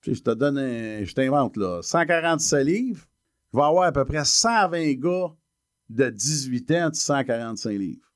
tu 0.00 0.10
sais, 0.10 0.18
je 0.18 0.22
te 0.22 0.30
donne 0.30 0.58
un. 0.58 1.02
Je 1.02 1.12
t'invente, 1.12 1.56
là, 1.56 1.82
147 1.82 2.64
livres, 2.64 3.04
je 3.52 3.58
vais 3.58 3.64
avoir 3.64 3.82
à 3.82 3.90
peu 3.90 4.04
près 4.04 4.24
120 4.24 4.92
gars 4.92 5.34
de 5.90 6.08
18 6.08 6.70
ans 6.70 6.90
de 6.90 6.94
145 6.94 7.70
livres. 7.70 8.12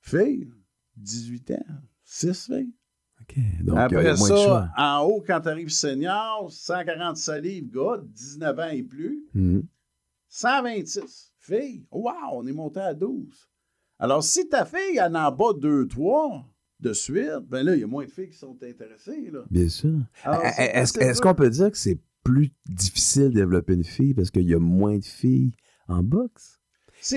Filles, 0.00 0.50
18 0.96 1.50
ans, 1.50 1.66
6 2.02 2.46
filles. 2.46 2.72
OK. 3.20 3.36
Donc, 3.62 3.76
Après 3.76 4.16
ça, 4.16 4.72
en 4.74 5.00
haut, 5.00 5.22
quand 5.26 5.42
t'arrives 5.42 5.68
senior, 5.68 6.50
147 6.50 7.44
livres, 7.44 7.68
gars, 7.70 8.02
19 8.02 8.58
ans 8.58 8.70
et 8.70 8.82
plus. 8.82 9.26
Mhm. 9.34 9.64
126 10.30 11.31
filles. 11.42 11.86
Wow, 11.90 12.12
on 12.32 12.46
est 12.46 12.52
monté 12.52 12.80
à 12.80 12.94
12. 12.94 13.48
Alors, 13.98 14.22
si 14.22 14.48
ta 14.48 14.64
fille 14.64 15.00
en 15.00 15.14
a 15.14 15.30
en 15.30 15.32
bas 15.32 15.52
2, 15.56 15.86
3 15.88 16.44
de 16.80 16.92
suite, 16.92 17.30
ben 17.48 17.62
là, 17.62 17.74
il 17.74 17.80
y 17.80 17.84
a 17.84 17.86
moins 17.86 18.04
de 18.04 18.10
filles 18.10 18.30
qui 18.30 18.38
sont 18.38 18.56
intéressées. 18.62 19.30
Là. 19.30 19.44
Bien 19.50 19.68
sûr. 19.68 19.98
Eh, 20.26 20.30
eh, 20.58 20.78
Est-ce 20.78 21.20
qu'on 21.20 21.34
peut 21.34 21.50
dire 21.50 21.70
que 21.70 21.78
c'est 21.78 22.00
plus 22.24 22.52
difficile 22.66 23.30
de 23.30 23.34
développer 23.40 23.74
une 23.74 23.84
fille 23.84 24.14
parce 24.14 24.30
qu'il 24.30 24.48
y 24.48 24.54
a 24.54 24.58
moins 24.58 24.98
de 24.98 25.04
filles 25.04 25.52
en 25.88 26.02
boxe? 26.02 26.58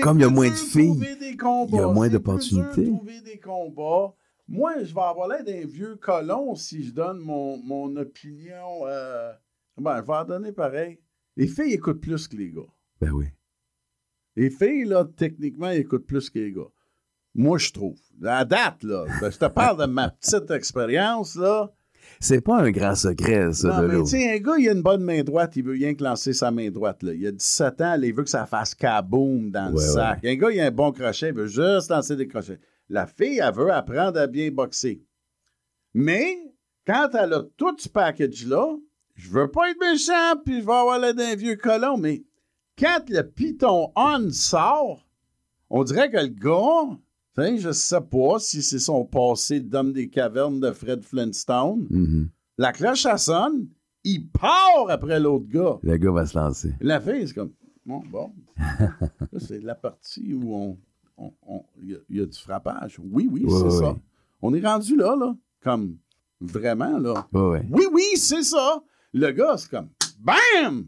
Comme 0.02 0.18
il 0.18 0.22
y 0.22 0.24
a 0.24 0.30
moins 0.30 0.50
de 0.50 0.54
filles, 0.54 1.00
il 1.20 1.74
y 1.74 1.78
a 1.78 1.86
moins 1.88 2.08
d'opportunités. 2.08 2.84
dur 2.84 2.92
de 2.92 2.96
trouver 2.98 3.20
des 3.20 3.38
combats 3.38 4.14
moi, 4.48 4.74
je 4.84 4.94
vais 4.94 5.00
avoir 5.00 5.26
l'air 5.28 5.42
d'un 5.44 5.66
vieux 5.66 5.96
colon 5.96 6.54
si 6.54 6.84
je 6.84 6.92
donne 6.92 7.18
mon, 7.18 7.56
mon 7.58 7.96
opinion. 7.96 8.86
euh, 8.86 9.32
Ben, 9.76 10.00
je 10.00 10.06
vais 10.06 10.12
en 10.12 10.24
donner 10.24 10.52
pareil. 10.52 11.00
Les 11.36 11.48
filles 11.48 11.72
écoutent 11.72 12.00
plus 12.00 12.28
que 12.28 12.36
les 12.36 12.52
gars. 12.52 12.72
Ben 13.00 13.10
oui. 13.10 13.26
Les 14.36 14.50
filles, 14.50 14.84
là, 14.84 15.04
techniquement, 15.16 15.70
ils 15.70 15.80
écoutent 15.80 16.06
plus 16.06 16.30
que 16.30 16.38
les 16.38 16.52
gars. 16.52 16.68
Moi, 17.34 17.58
je 17.58 17.70
trouve. 17.70 17.98
À 18.24 18.44
date, 18.44 18.82
là, 18.82 19.04
ben, 19.20 19.30
je 19.30 19.38
te 19.38 19.46
parle 19.46 19.80
de 19.80 19.86
ma 19.86 20.10
petite 20.10 20.50
expérience, 20.50 21.36
là. 21.36 21.72
C'est 22.20 22.40
pas 22.40 22.60
un 22.60 22.70
grand 22.70 22.94
secret, 22.94 23.52
ça, 23.52 23.68
Non, 23.68 23.82
de 23.82 23.86
mais 23.88 24.02
tu 24.04 24.10
sais, 24.10 24.32
un 24.32 24.38
gars, 24.38 24.54
il 24.58 24.68
a 24.68 24.72
une 24.72 24.82
bonne 24.82 25.02
main 25.02 25.22
droite, 25.22 25.56
il 25.56 25.64
veut 25.64 25.72
rien 25.72 25.94
que 25.94 26.04
lancer 26.04 26.32
sa 26.32 26.50
main 26.50 26.70
droite. 26.70 27.02
Là. 27.02 27.12
Il 27.12 27.26
a 27.26 27.32
17 27.32 27.80
ans, 27.80 27.96
là, 27.96 28.06
il 28.06 28.14
veut 28.14 28.22
que 28.22 28.30
ça 28.30 28.46
fasse 28.46 28.74
kaboom 28.74 29.50
dans 29.50 29.70
le 29.70 29.74
Ouais, 29.76 29.82
sac. 29.82 30.24
Un 30.24 30.34
gars, 30.36 30.50
il 30.50 30.60
a 30.60 30.66
un 30.66 30.70
bon 30.70 30.92
crochet, 30.92 31.28
il 31.28 31.34
veut 31.34 31.46
juste 31.46 31.90
lancer 31.90 32.16
des 32.16 32.28
crochets. 32.28 32.60
La 32.88 33.06
fille, 33.06 33.40
elle 33.42 33.52
veut 33.52 33.72
apprendre 33.72 34.18
à 34.18 34.26
bien 34.26 34.50
boxer. 34.50 35.02
Mais, 35.94 36.38
quand 36.86 37.10
elle 37.14 37.32
a 37.32 37.42
tout 37.56 37.74
ce 37.78 37.88
package-là, 37.88 38.76
je 39.14 39.30
veux 39.30 39.50
pas 39.50 39.70
être 39.70 39.80
méchant, 39.80 40.40
puis 40.44 40.60
je 40.60 40.66
vais 40.66 40.72
avoir 40.72 40.98
l'air 40.98 41.14
d'un 41.14 41.34
vieux 41.34 41.56
colon, 41.56 41.98
mais 41.98 42.22
quand 42.78 43.08
le 43.08 43.22
Python 43.22 43.90
On 43.96 44.30
sort, 44.30 45.06
on 45.70 45.84
dirait 45.84 46.10
que 46.10 46.18
le 46.18 46.28
gars, 46.28 46.96
je 47.58 47.72
sais 47.72 48.00
pas 48.00 48.38
si 48.38 48.62
c'est 48.62 48.78
son 48.78 49.04
passé 49.04 49.60
d'homme 49.60 49.92
des 49.92 50.08
cavernes 50.08 50.60
de 50.60 50.70
Fred 50.72 51.02
Flintstone, 51.02 51.86
Mhm. 51.90 52.28
la 52.58 52.72
cloche, 52.72 53.06
elle 53.06 53.18
sonne, 53.18 53.68
il 54.04 54.28
part 54.28 54.88
après 54.88 55.18
l'autre 55.20 55.46
gars. 55.48 55.78
Le 55.82 55.96
gars 55.96 56.10
va 56.12 56.26
se 56.26 56.38
lancer. 56.38 56.72
La 56.80 57.00
fille, 57.00 57.26
c'est 57.28 57.34
comme, 57.34 57.52
bon, 57.84 58.02
bon. 58.10 58.32
C'est 59.38 59.60
la 59.62 59.74
partie 59.74 60.32
où 60.34 60.54
on, 60.54 60.78
il 61.82 61.90
y, 61.90 61.94
a- 61.94 61.98
il 62.08 62.16
y 62.18 62.20
a 62.20 62.26
du 62.26 62.38
frappage. 62.38 62.98
Oui, 63.02 63.28
oui, 63.30 63.44
c'est 63.48 63.70
ça. 63.70 63.96
On 64.42 64.54
est 64.54 64.60
rendu 64.66 64.96
là, 64.96 65.14
là, 65.18 65.34
comme 65.62 65.96
vraiment, 66.40 66.98
là. 66.98 67.26
Oui, 67.70 67.86
oui, 67.92 68.04
c'est 68.16 68.42
ça. 68.42 68.82
Le 69.12 69.30
gars, 69.32 69.56
c'est 69.58 69.70
comme, 69.70 69.88
bam! 70.20 70.86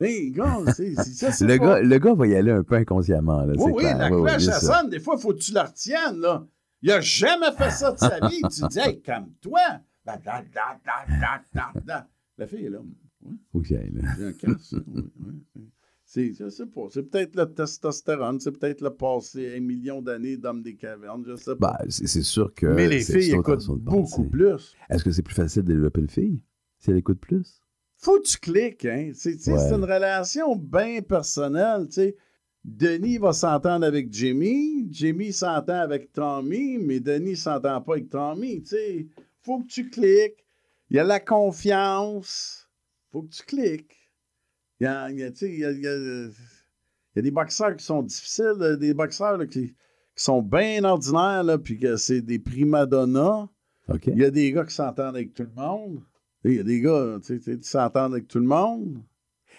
Hey, 0.00 0.30
gars, 0.30 0.58
c'est 0.74 0.94
c'est 0.96 1.04
ça. 1.12 1.32
c'est 1.32 1.46
Le 1.46 1.58
pas- 1.58 1.64
gars, 1.64 1.80
le 1.82 1.98
gars 1.98 2.14
va 2.14 2.26
y 2.26 2.34
aller 2.34 2.50
un 2.50 2.62
peu 2.62 2.74
inconsciemment, 2.76 3.44
là, 3.44 3.54
oui, 3.56 3.72
oui, 3.72 3.82
clair. 3.82 3.98
la 3.98 4.08
cloche, 4.08 4.32
elle 4.34 4.40
sûr. 4.40 4.52
sonne. 4.54 4.90
Des 4.90 5.00
fois, 5.00 5.14
il 5.18 5.20
faut 5.22 5.32
que 5.32 5.38
tu 5.38 5.52
la 5.52 5.64
retiennes, 5.64 6.18
là. 6.20 6.46
Il 6.82 6.90
a 6.90 7.00
jamais 7.00 7.52
fait 7.58 7.70
ça 7.70 7.92
de 7.92 7.98
sa 7.98 8.18
vie. 8.28 8.40
Tu 8.50 8.66
dis, 8.68 8.78
hey, 8.78 9.00
calme-toi. 9.02 9.60
La 12.38 12.46
fille 12.46 12.64
est 12.66 12.70
là. 12.70 12.80
Y 13.54 13.76
aille, 13.76 13.90
là. 13.92 14.14
oui, 14.16 14.34
oui, 14.46 15.02
oui. 15.54 15.62
C'est, 16.04 16.32
pas. 16.72 16.80
C'est 16.90 17.02
peut-être 17.04 17.36
le 17.36 17.44
testostérone. 17.46 18.40
C'est 18.40 18.50
peut-être 18.50 18.80
le 18.80 18.90
passé 18.90 19.54
un 19.56 19.60
million 19.60 20.02
d'années 20.02 20.36
d'homme 20.36 20.62
des 20.62 20.74
cavernes. 20.74 21.22
Je 21.26 21.36
sais 21.36 21.54
pas. 21.54 21.78
Bah, 21.78 21.84
c'est 21.88 22.22
sûr 22.22 22.52
que. 22.54 22.66
Mais 22.66 22.88
les 22.88 23.00
filles 23.00 23.32
écoutent 23.32 23.66
beaucoup 23.78 24.24
plus. 24.24 24.74
Est-ce 24.88 25.04
que 25.04 25.12
c'est 25.12 25.22
plus 25.22 25.34
facile 25.34 25.62
de 25.62 25.68
développer 25.68 26.00
une 26.00 26.08
fille 26.08 26.42
si 26.78 26.90
elle 26.90 26.96
écoute 26.96 27.20
plus? 27.20 27.59
Faut 28.00 28.18
que 28.20 28.26
tu 28.26 28.38
cliques, 28.38 28.84
hein. 28.86 29.12
C'est, 29.14 29.36
Ouais. 29.48 29.72
une 29.74 29.84
relation 29.84 30.56
bien 30.56 31.00
personnelle, 31.02 31.86
tu 31.86 31.94
sais. 31.94 32.16
Denis 32.64 33.16
va 33.18 33.32
s'entendre 33.32 33.86
avec 33.86 34.12
Jimmy, 34.12 34.86
Jimmy 34.90 35.32
s'entend 35.32 35.80
avec 35.80 36.12
Tommy, 36.12 36.76
mais 36.78 37.00
Denis 37.00 37.36
s'entend 37.36 37.80
pas 37.80 37.92
avec 37.94 38.10
Tommy, 38.10 38.62
tu 38.62 38.68
sais. 38.70 39.06
Faut 39.42 39.60
que 39.60 39.66
tu 39.68 39.88
cliques. 39.88 40.44
Il 40.90 40.96
y 40.96 40.98
a 40.98 41.04
la 41.04 41.20
confiance. 41.20 42.68
Faut 43.12 43.22
que 43.22 43.30
tu 43.34 43.42
cliques. 43.44 43.96
Il 44.80 44.84
y 44.84 44.86
a, 44.86 45.10
il 45.10 45.18
y 45.18 45.24
a, 45.24 45.28
il 45.42 45.48
y 45.48 45.64
il 45.64 45.86
y 45.86 46.32
il 47.16 47.22
des 47.22 47.30
boxeurs 47.30 47.76
qui 47.76 47.84
sont 47.84 48.02
difficiles, 48.02 48.54
là, 48.58 48.76
des 48.76 48.94
boxeurs 48.94 49.36
là, 49.36 49.46
qui, 49.46 49.68
qui 49.68 49.74
sont 50.24 50.42
bien 50.42 50.84
ordinaires, 50.84 51.42
là, 51.42 51.58
puis 51.58 51.78
que 51.78 51.96
c'est 51.96 52.20
des 52.20 52.38
primadonnas. 52.38 53.48
Il 54.06 54.18
y 54.18 54.24
a 54.24 54.30
des 54.30 54.52
gars 54.52 54.64
qui 54.64 54.74
s'entendent 54.74 55.16
avec 55.16 55.34
tout 55.34 55.42
le 55.42 55.54
monde. 55.60 56.02
Il 56.44 56.54
y 56.54 56.58
a 56.58 56.62
des 56.62 56.80
gars, 56.80 57.18
tu 57.24 57.40
sais, 57.40 57.58
s'entendent 57.62 58.12
avec 58.14 58.28
tout 58.28 58.38
le 58.38 58.46
monde. 58.46 58.98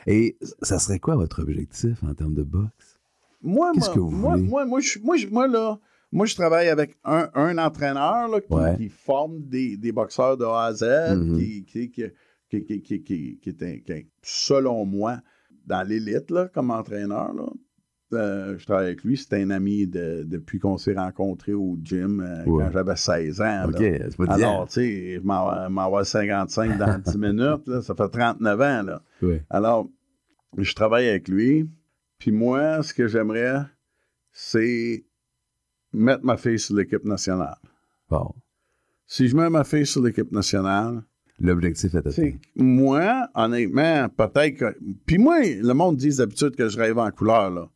Et 0.07 0.37
ça 0.61 0.79
serait 0.79 0.99
quoi 0.99 1.15
votre 1.15 1.41
objectif 1.43 2.03
en 2.03 2.13
termes 2.13 2.33
de 2.33 2.43
boxe? 2.43 2.99
Moi, 3.43 3.71
Qu'est-ce 3.73 3.85
moi, 3.87 3.93
que 3.95 3.99
vous 3.99 4.09
moi, 4.11 4.35
voulez? 4.35 4.47
moi, 4.49 4.65
moi, 4.65 4.79
je, 4.79 4.99
moi, 4.99 5.17
je- 5.17 5.27
moi, 5.27 5.47
là, 5.47 5.79
moi, 6.11 6.25
je 6.25 6.35
travaille 6.35 6.69
avec 6.69 6.97
un, 7.03 7.29
un 7.35 7.57
entraîneur 7.57 8.27
là, 8.27 8.41
qui, 8.41 8.53
Ouais. 8.53 8.77
qui 8.77 8.89
forme 8.89 9.41
des, 9.41 9.77
des 9.77 9.91
boxeurs 9.91 10.37
de 10.37 10.45
A 10.45 10.65
à 10.65 10.73
Z, 10.73 10.83
Mhm. 11.17 11.37
qui, 11.37 11.65
qui, 11.65 11.91
qui, 11.91 12.03
qui, 12.49 12.63
qui, 12.65 12.81
qui, 12.81 13.03
qui- 13.03 13.37
qui 13.39 13.49
est, 13.49 13.63
un- 13.63 13.79
qui 13.79 13.91
est, 13.91 14.07
selon 14.23 14.85
moi, 14.85 15.19
dans 15.65 15.87
l'élite 15.87 16.31
là, 16.31 16.47
comme 16.53 16.71
entraîneur. 16.71 17.33
Là. 17.33 17.45
Euh, 18.13 18.57
je 18.57 18.65
travaille 18.65 18.87
avec 18.87 19.03
lui. 19.03 19.15
C'est 19.17 19.41
un 19.41 19.49
ami 19.51 19.87
de- 19.87 20.23
depuis 20.27 20.59
qu'on 20.59 20.77
s'est 20.77 20.93
rencontrés 20.95 21.53
au 21.53 21.77
gym 21.81 22.19
euh, 22.19 22.43
Ouais. 22.45 22.63
quand 22.65 22.71
j'avais 22.71 22.95
16 22.95 23.41
ans. 23.41 23.65
OK, 23.69 23.77
c'est 23.79 24.17
pas 24.17 24.33
Alors, 24.33 24.67
tu 24.67 24.73
sais, 24.73 25.15
je 25.15 25.19
m'en 25.21 25.49
vais- 25.49 25.69
m'en 25.69 25.95
vais 25.97 26.03
55 26.03 26.77
dans 26.77 26.97
10 26.99 27.17
minutes. 27.17 27.67
Là, 27.67 27.81
ça 27.81 27.95
fait 27.95 28.09
39 28.09 28.59
ans. 28.61 28.83
Là. 28.83 29.01
Ouais. 29.21 29.43
Alors, 29.49 29.87
je 30.57 30.73
travaille 30.73 31.07
avec 31.07 31.27
lui. 31.27 31.69
Puis 32.17 32.31
moi, 32.31 32.83
ce 32.83 32.93
que 32.93 33.07
j'aimerais, 33.07 33.61
c'est 34.31 35.03
mettre 35.93 36.23
ma 36.23 36.37
fille 36.37 36.59
sur 36.59 36.75
l'équipe 36.75 37.03
nationale. 37.05 37.55
Bon. 38.09 38.33
Si 39.07 39.27
je 39.27 39.35
mets 39.35 39.49
ma 39.49 39.63
fille 39.63 39.85
sur 39.85 40.01
l'équipe 40.03 40.31
nationale, 40.31 41.01
L'objectif 41.39 41.93
est 41.95 42.05
atteint. 42.05 42.31
moi, 42.55 43.27
honnêtement, 43.33 44.07
peut-être 44.09 44.55
que. 44.57 44.77
Puis 45.07 45.17
moi, 45.17 45.39
le 45.41 45.73
monde 45.73 45.97
dit 45.97 46.15
d'habitude 46.15 46.55
que 46.55 46.69
je 46.69 46.77
rêve 46.77 46.99
en 46.99 47.09
couleur, 47.11 47.49
là. 47.49 47.67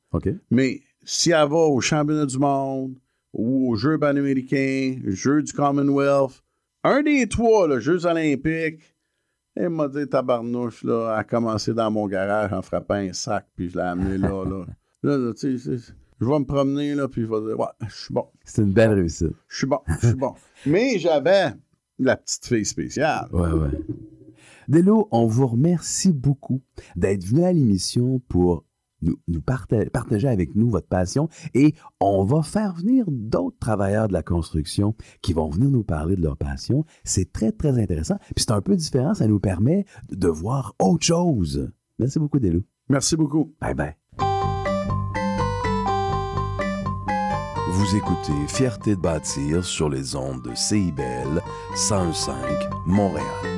Mais 0.51 0.81
si 1.03 1.31
elle 1.31 1.49
va 1.49 1.57
au 1.57 1.79
championnat 1.81 2.25
du 2.25 2.37
monde 2.37 2.95
ou 3.33 3.71
aux 3.71 3.75
Jeux 3.75 3.97
panaméricains, 3.97 4.99
aux 5.07 5.11
Jeux 5.11 5.43
du 5.43 5.53
Commonwealth, 5.53 6.43
un 6.83 7.01
des 7.01 7.27
trois, 7.27 7.67
les 7.67 7.81
Jeux 7.81 8.05
olympiques, 8.05 8.95
elle 9.55 9.69
m'a 9.69 9.87
dit, 9.87 10.07
tabarnouche, 10.07 10.83
là, 10.83 11.15
a 11.15 11.23
commencé 11.23 11.73
dans 11.73 11.89
mon 11.89 12.07
garage 12.07 12.51
en 12.51 12.61
frappant 12.61 12.95
un 12.95 13.13
sac, 13.13 13.45
puis 13.55 13.69
je 13.69 13.77
l'ai 13.77 13.83
amené 13.83 14.17
là, 14.17 14.43
là. 14.43 14.65
Là, 15.03 15.19
là, 15.19 15.33
tu 15.35 15.59
sais, 15.59 15.77
je 16.19 16.25
vais 16.25 16.39
me 16.39 16.45
promener, 16.45 16.95
là, 16.95 17.07
puis 17.07 17.21
je 17.21 17.27
vais 17.27 17.41
dire, 17.41 17.59
ouais, 17.59 17.67
je 17.87 17.95
suis 17.95 18.13
bon, 18.13 18.25
C'est 18.43 18.63
une 18.63 18.73
belle 18.73 18.93
réussite. 18.93 19.33
je 19.47 19.57
suis 19.57 19.67
bon, 19.67 19.79
je 20.01 20.07
suis 20.07 20.15
bon. 20.15 20.33
Mais 20.65 20.97
j'avais 20.97 21.51
la 21.99 22.17
petite 22.17 22.47
fille 22.47 22.65
spéciale. 22.65 23.27
Ouais, 23.31 23.51
ouais. 23.51 23.69
Delo, 24.67 25.07
on 25.11 25.27
vous 25.27 25.45
remercie 25.45 26.11
beaucoup 26.11 26.61
d'être 26.95 27.23
venu 27.23 27.43
à 27.43 27.53
l'émission 27.53 28.19
pour 28.27 28.63
nous, 29.05 29.15
nous 29.27 29.41
parta- 29.41 29.89
partager 29.89 30.27
avec 30.27 30.55
nous 30.55 30.69
votre 30.69 30.87
passion 30.87 31.29
et 31.53 31.73
on 31.99 32.23
va 32.25 32.41
faire 32.43 32.73
venir 32.73 33.05
d'autres 33.09 33.57
travailleurs 33.59 34.07
de 34.07 34.13
la 34.13 34.23
construction 34.23 34.95
qui 35.21 35.33
vont 35.33 35.49
venir 35.49 35.69
nous 35.71 35.83
parler 35.83 36.15
de 36.15 36.21
leur 36.21 36.37
passion. 36.37 36.83
C'est 37.03 37.31
très, 37.31 37.51
très 37.51 37.79
intéressant. 37.81 38.17
Puis 38.35 38.45
c'est 38.45 38.51
un 38.51 38.61
peu 38.61 38.75
différent, 38.75 39.13
ça 39.13 39.27
nous 39.27 39.39
permet 39.39 39.85
de 40.11 40.27
voir 40.27 40.73
autre 40.79 41.05
chose. 41.05 41.71
Merci 41.99 42.19
beaucoup, 42.19 42.39
Delo. 42.39 42.61
Merci 42.89 43.15
beaucoup. 43.15 43.53
Bye 43.61 43.73
bye. 43.73 43.95
Vous 47.71 47.95
écoutez 47.95 48.47
Fierté 48.47 48.95
de 48.95 49.01
bâtir 49.01 49.63
sur 49.65 49.89
les 49.89 50.15
ondes 50.15 50.41
de 50.43 50.55
CIBL 50.55 51.41
101.5 51.75 52.33
Montréal. 52.85 53.54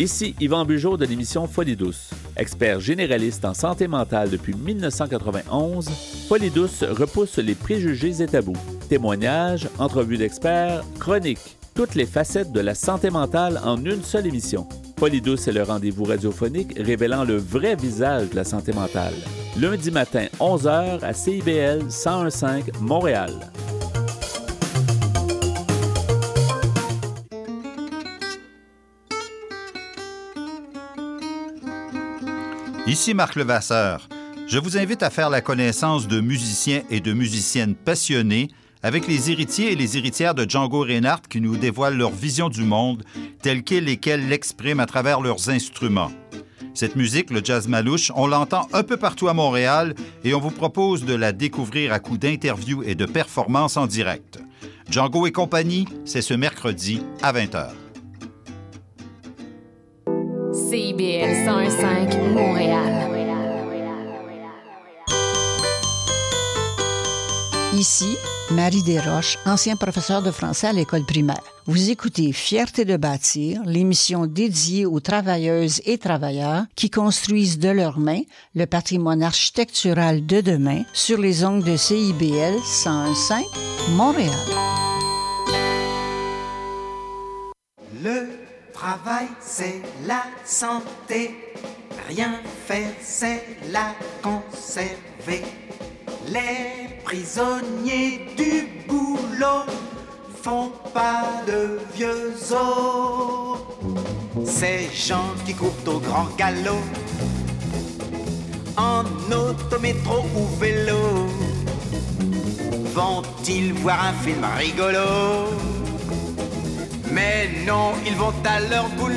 Ici 0.00 0.34
Yvan 0.40 0.64
Bugeaud 0.64 0.96
de 0.96 1.04
l'émission 1.04 1.46
Folie 1.46 1.76
douce. 1.76 2.08
Expert 2.34 2.80
généraliste 2.80 3.44
en 3.44 3.52
santé 3.52 3.86
mentale 3.86 4.30
depuis 4.30 4.54
1991, 4.54 5.90
Folie 6.26 6.48
douce 6.48 6.82
repousse 6.82 7.36
les 7.36 7.54
préjugés 7.54 8.22
et 8.22 8.26
tabous. 8.26 8.56
Témoignages, 8.88 9.68
entrevues 9.78 10.16
d'experts, 10.16 10.82
chroniques, 10.98 11.58
toutes 11.74 11.96
les 11.96 12.06
facettes 12.06 12.50
de 12.50 12.60
la 12.60 12.74
santé 12.74 13.10
mentale 13.10 13.60
en 13.62 13.76
une 13.84 14.02
seule 14.02 14.26
émission. 14.26 14.66
Folie 14.98 15.20
douce 15.20 15.48
est 15.48 15.52
le 15.52 15.64
rendez-vous 15.64 16.04
radiophonique 16.04 16.78
révélant 16.78 17.24
le 17.24 17.36
vrai 17.36 17.76
visage 17.76 18.30
de 18.30 18.36
la 18.36 18.44
santé 18.44 18.72
mentale. 18.72 19.12
Lundi 19.60 19.90
matin, 19.90 20.28
11h 20.38 21.04
à 21.04 21.12
CIBL 21.12 21.82
1015 21.82 22.80
Montréal. 22.80 23.32
Ici 32.90 33.14
Marc 33.14 33.36
Levasseur. 33.36 34.08
Je 34.48 34.58
vous 34.58 34.76
invite 34.76 35.04
à 35.04 35.10
faire 35.10 35.30
la 35.30 35.40
connaissance 35.40 36.08
de 36.08 36.20
musiciens 36.20 36.82
et 36.90 36.98
de 36.98 37.12
musiciennes 37.12 37.76
passionnés 37.76 38.48
avec 38.82 39.06
les 39.06 39.30
héritiers 39.30 39.70
et 39.70 39.76
les 39.76 39.96
héritières 39.96 40.34
de 40.34 40.44
Django 40.44 40.80
Reinhardt 40.80 41.22
qui 41.30 41.40
nous 41.40 41.56
dévoilent 41.56 41.96
leur 41.96 42.10
vision 42.10 42.48
du 42.48 42.64
monde 42.64 43.04
telle 43.42 43.62
qu'elle 43.62 43.88
et 43.88 43.98
qu'elle 43.98 44.28
l'expriment 44.28 44.80
à 44.80 44.86
travers 44.86 45.20
leurs 45.20 45.50
instruments. 45.50 46.10
Cette 46.74 46.96
musique, 46.96 47.30
le 47.30 47.42
jazz 47.44 47.68
malouche, 47.68 48.10
on 48.16 48.26
l'entend 48.26 48.66
un 48.72 48.82
peu 48.82 48.96
partout 48.96 49.28
à 49.28 49.34
Montréal 49.34 49.94
et 50.24 50.34
on 50.34 50.40
vous 50.40 50.50
propose 50.50 51.04
de 51.04 51.14
la 51.14 51.30
découvrir 51.30 51.92
à 51.92 52.00
coup 52.00 52.18
d'interviews 52.18 52.82
et 52.82 52.96
de 52.96 53.06
performances 53.06 53.76
en 53.76 53.86
direct. 53.86 54.40
Django 54.90 55.28
et 55.28 55.32
compagnie, 55.32 55.86
c'est 56.04 56.22
ce 56.22 56.34
mercredi 56.34 57.02
à 57.22 57.32
20h. 57.32 57.68
CIBL 60.70 61.46
105 61.46 62.14
Montréal. 62.32 63.10
Ici, 67.74 68.16
Marie 68.52 68.84
Desroches, 68.84 69.36
ancien 69.46 69.74
professeur 69.74 70.22
de 70.22 70.30
français 70.30 70.68
à 70.68 70.72
l'école 70.72 71.04
primaire. 71.04 71.42
Vous 71.66 71.90
écoutez 71.90 72.30
Fierté 72.30 72.84
de 72.84 72.96
bâtir, 72.96 73.62
l'émission 73.66 74.26
dédiée 74.26 74.86
aux 74.86 75.00
travailleuses 75.00 75.80
et 75.86 75.98
travailleurs 75.98 76.66
qui 76.76 76.88
construisent 76.88 77.58
de 77.58 77.70
leurs 77.70 77.98
mains 77.98 78.22
le 78.54 78.66
patrimoine 78.66 79.24
architectural 79.24 80.24
de 80.24 80.40
demain 80.40 80.84
sur 80.92 81.18
les 81.18 81.44
ongles 81.44 81.64
de 81.64 81.76
CIBL 81.76 82.54
101.5 82.84 83.42
Montréal. 83.96 84.30
Le 88.04 88.49
travail, 88.80 89.28
c'est 89.40 89.82
la 90.06 90.22
santé. 90.44 91.52
Rien 92.08 92.32
faire, 92.66 92.94
c'est 93.00 93.42
la 93.70 93.94
conserver. 94.22 95.44
Les 96.28 97.02
prisonniers 97.04 98.34
du 98.36 98.86
boulot 98.88 99.64
font 100.42 100.72
pas 100.94 101.42
de 101.46 101.78
vieux 101.94 102.32
os. 102.52 103.58
Ces 104.46 104.88
gens 104.94 105.34
qui 105.44 105.54
courent 105.54 105.86
au 105.86 105.98
grand 105.98 106.28
galop, 106.38 106.82
en 108.78 109.04
autométro 109.30 110.24
ou 110.36 110.46
vélo, 110.58 111.26
vont-ils 112.94 113.74
voir 113.74 114.06
un 114.06 114.12
film 114.24 114.44
rigolo? 114.56 115.79
Mais 117.12 117.48
non, 117.66 117.92
ils 118.06 118.14
vont 118.14 118.32
à 118.44 118.60
leur 118.60 118.88
boulot. 118.90 119.16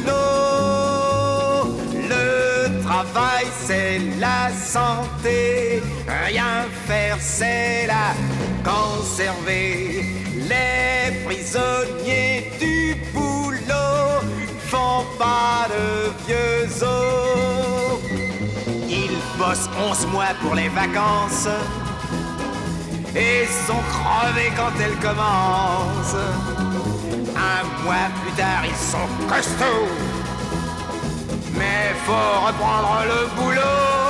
Le 1.94 2.82
travail, 2.82 3.46
c'est 3.66 4.00
la 4.20 4.50
santé. 4.52 5.82
Rien 6.26 6.66
faire, 6.88 7.18
c'est 7.20 7.88
la 7.88 8.14
conserver. 8.64 10.06
Les 10.36 11.24
prisonniers 11.26 12.52
du 12.60 12.96
boulot 13.14 14.22
font 14.70 15.06
pas 15.20 15.68
de 15.70 16.12
vieux 16.26 16.84
os. 16.84 18.00
Ils 18.90 19.20
bossent 19.38 19.70
11 19.90 20.08
mois 20.08 20.34
pour 20.42 20.56
les 20.56 20.70
vacances 20.70 21.48
et 23.16 23.46
sont 23.68 23.84
crevés 23.92 24.52
quand 24.56 24.74
elles 24.82 24.98
commencent. 25.00 26.53
Un 27.36 27.84
mois 27.84 28.10
plus 28.22 28.32
tard, 28.34 28.64
ils 28.66 28.76
sont 28.76 29.08
costauds. 29.28 29.88
Mais 31.58 31.94
faut 32.06 32.46
reprendre 32.46 33.04
le 33.06 33.42
boulot. 33.42 33.62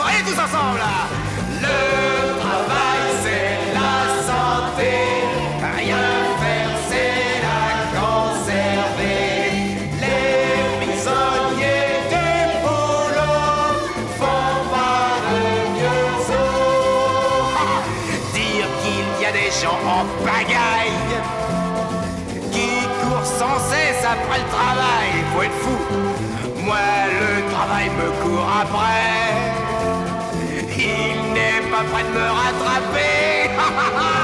Allez 0.08 0.24
tous 0.24 0.40
ensemble 0.40 0.80
après 24.14 24.40
le 24.40 24.48
travail. 24.58 25.10
Faut 25.34 25.44
être 25.44 25.60
fou. 25.64 25.78
Moi, 26.66 26.78
le 27.22 27.52
travail 27.54 27.88
me 28.00 28.08
court 28.22 28.50
après. 28.62 29.24
Il 30.78 31.34
n'est 31.34 31.64
pas 31.72 31.84
prêt 31.92 32.04
de 32.04 32.14
me 32.18 32.28
rattraper. 32.40 34.20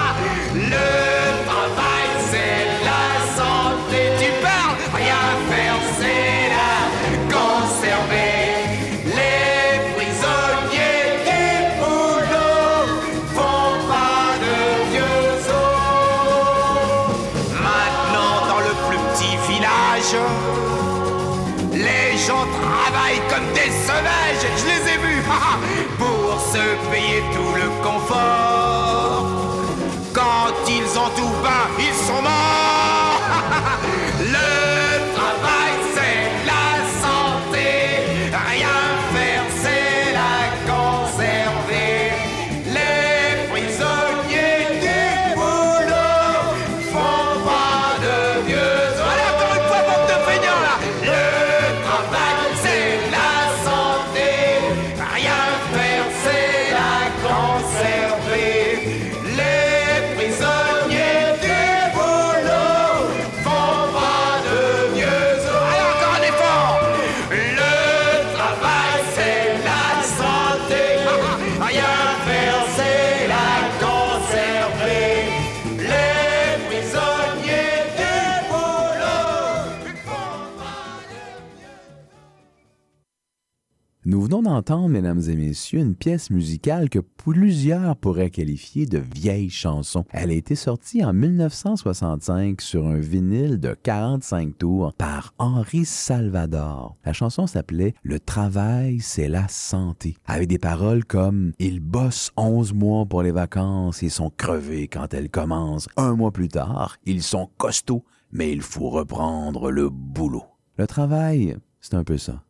D'entendre, 84.60 84.90
mesdames 84.90 85.22
et 85.30 85.38
messieurs, 85.38 85.80
une 85.80 85.96
pièce 85.96 86.32
musicale 86.32 86.90
que 86.90 87.00
plusieurs 87.00 87.96
pourraient 87.96 88.30
qualifier 88.30 88.86
de 88.86 88.98
vieille 88.98 89.50
chanson. 89.50 90.04
Elle 90.12 90.32
a 90.32 90.34
été 90.34 90.54
sortie 90.56 91.02
en 91.02 91.14
1965 91.14 92.60
sur 92.60 92.86
un 92.86 92.98
vinyle 92.98 93.62
de 93.62 93.74
45 93.74 94.58
tours 94.58 94.92
par 94.96 95.34
Henri 95.38 95.86
Salvador. 95.86 96.98
La 97.06 97.14
chanson 97.14 97.48
s'appelait 97.48 97.94
Le 98.04 98.20
travail, 98.20 99.00
c'est 99.00 99.30
la 99.30 99.48
santé, 99.48 100.18
avec 100.26 100.50
des 100.50 100.60
paroles 100.60 101.06
comme 101.06 101.54
Ils 101.58 101.80
bossent 101.80 102.32
11 102.36 102.74
mois 102.74 103.06
pour 103.06 103.24
les 103.24 103.32
vacances 103.32 104.04
et 104.04 104.10
sont 104.10 104.30
crevés 104.30 104.90
quand 104.90 105.14
elles 105.14 105.30
commencent. 105.30 105.88
Un 105.96 106.18
mois 106.18 106.32
plus 106.32 106.50
tard, 106.50 106.98
ils 107.06 107.24
sont 107.24 107.50
costauds, 107.58 108.04
mais 108.34 108.52
il 108.52 108.62
faut 108.62 108.90
reprendre 108.90 109.72
le 109.72 109.90
boulot. 109.90 110.44
Le 110.78 110.86
travail, 110.86 111.56
c'est 111.80 111.94
un 111.94 112.04
peu 112.04 112.18
ça. 112.18 112.44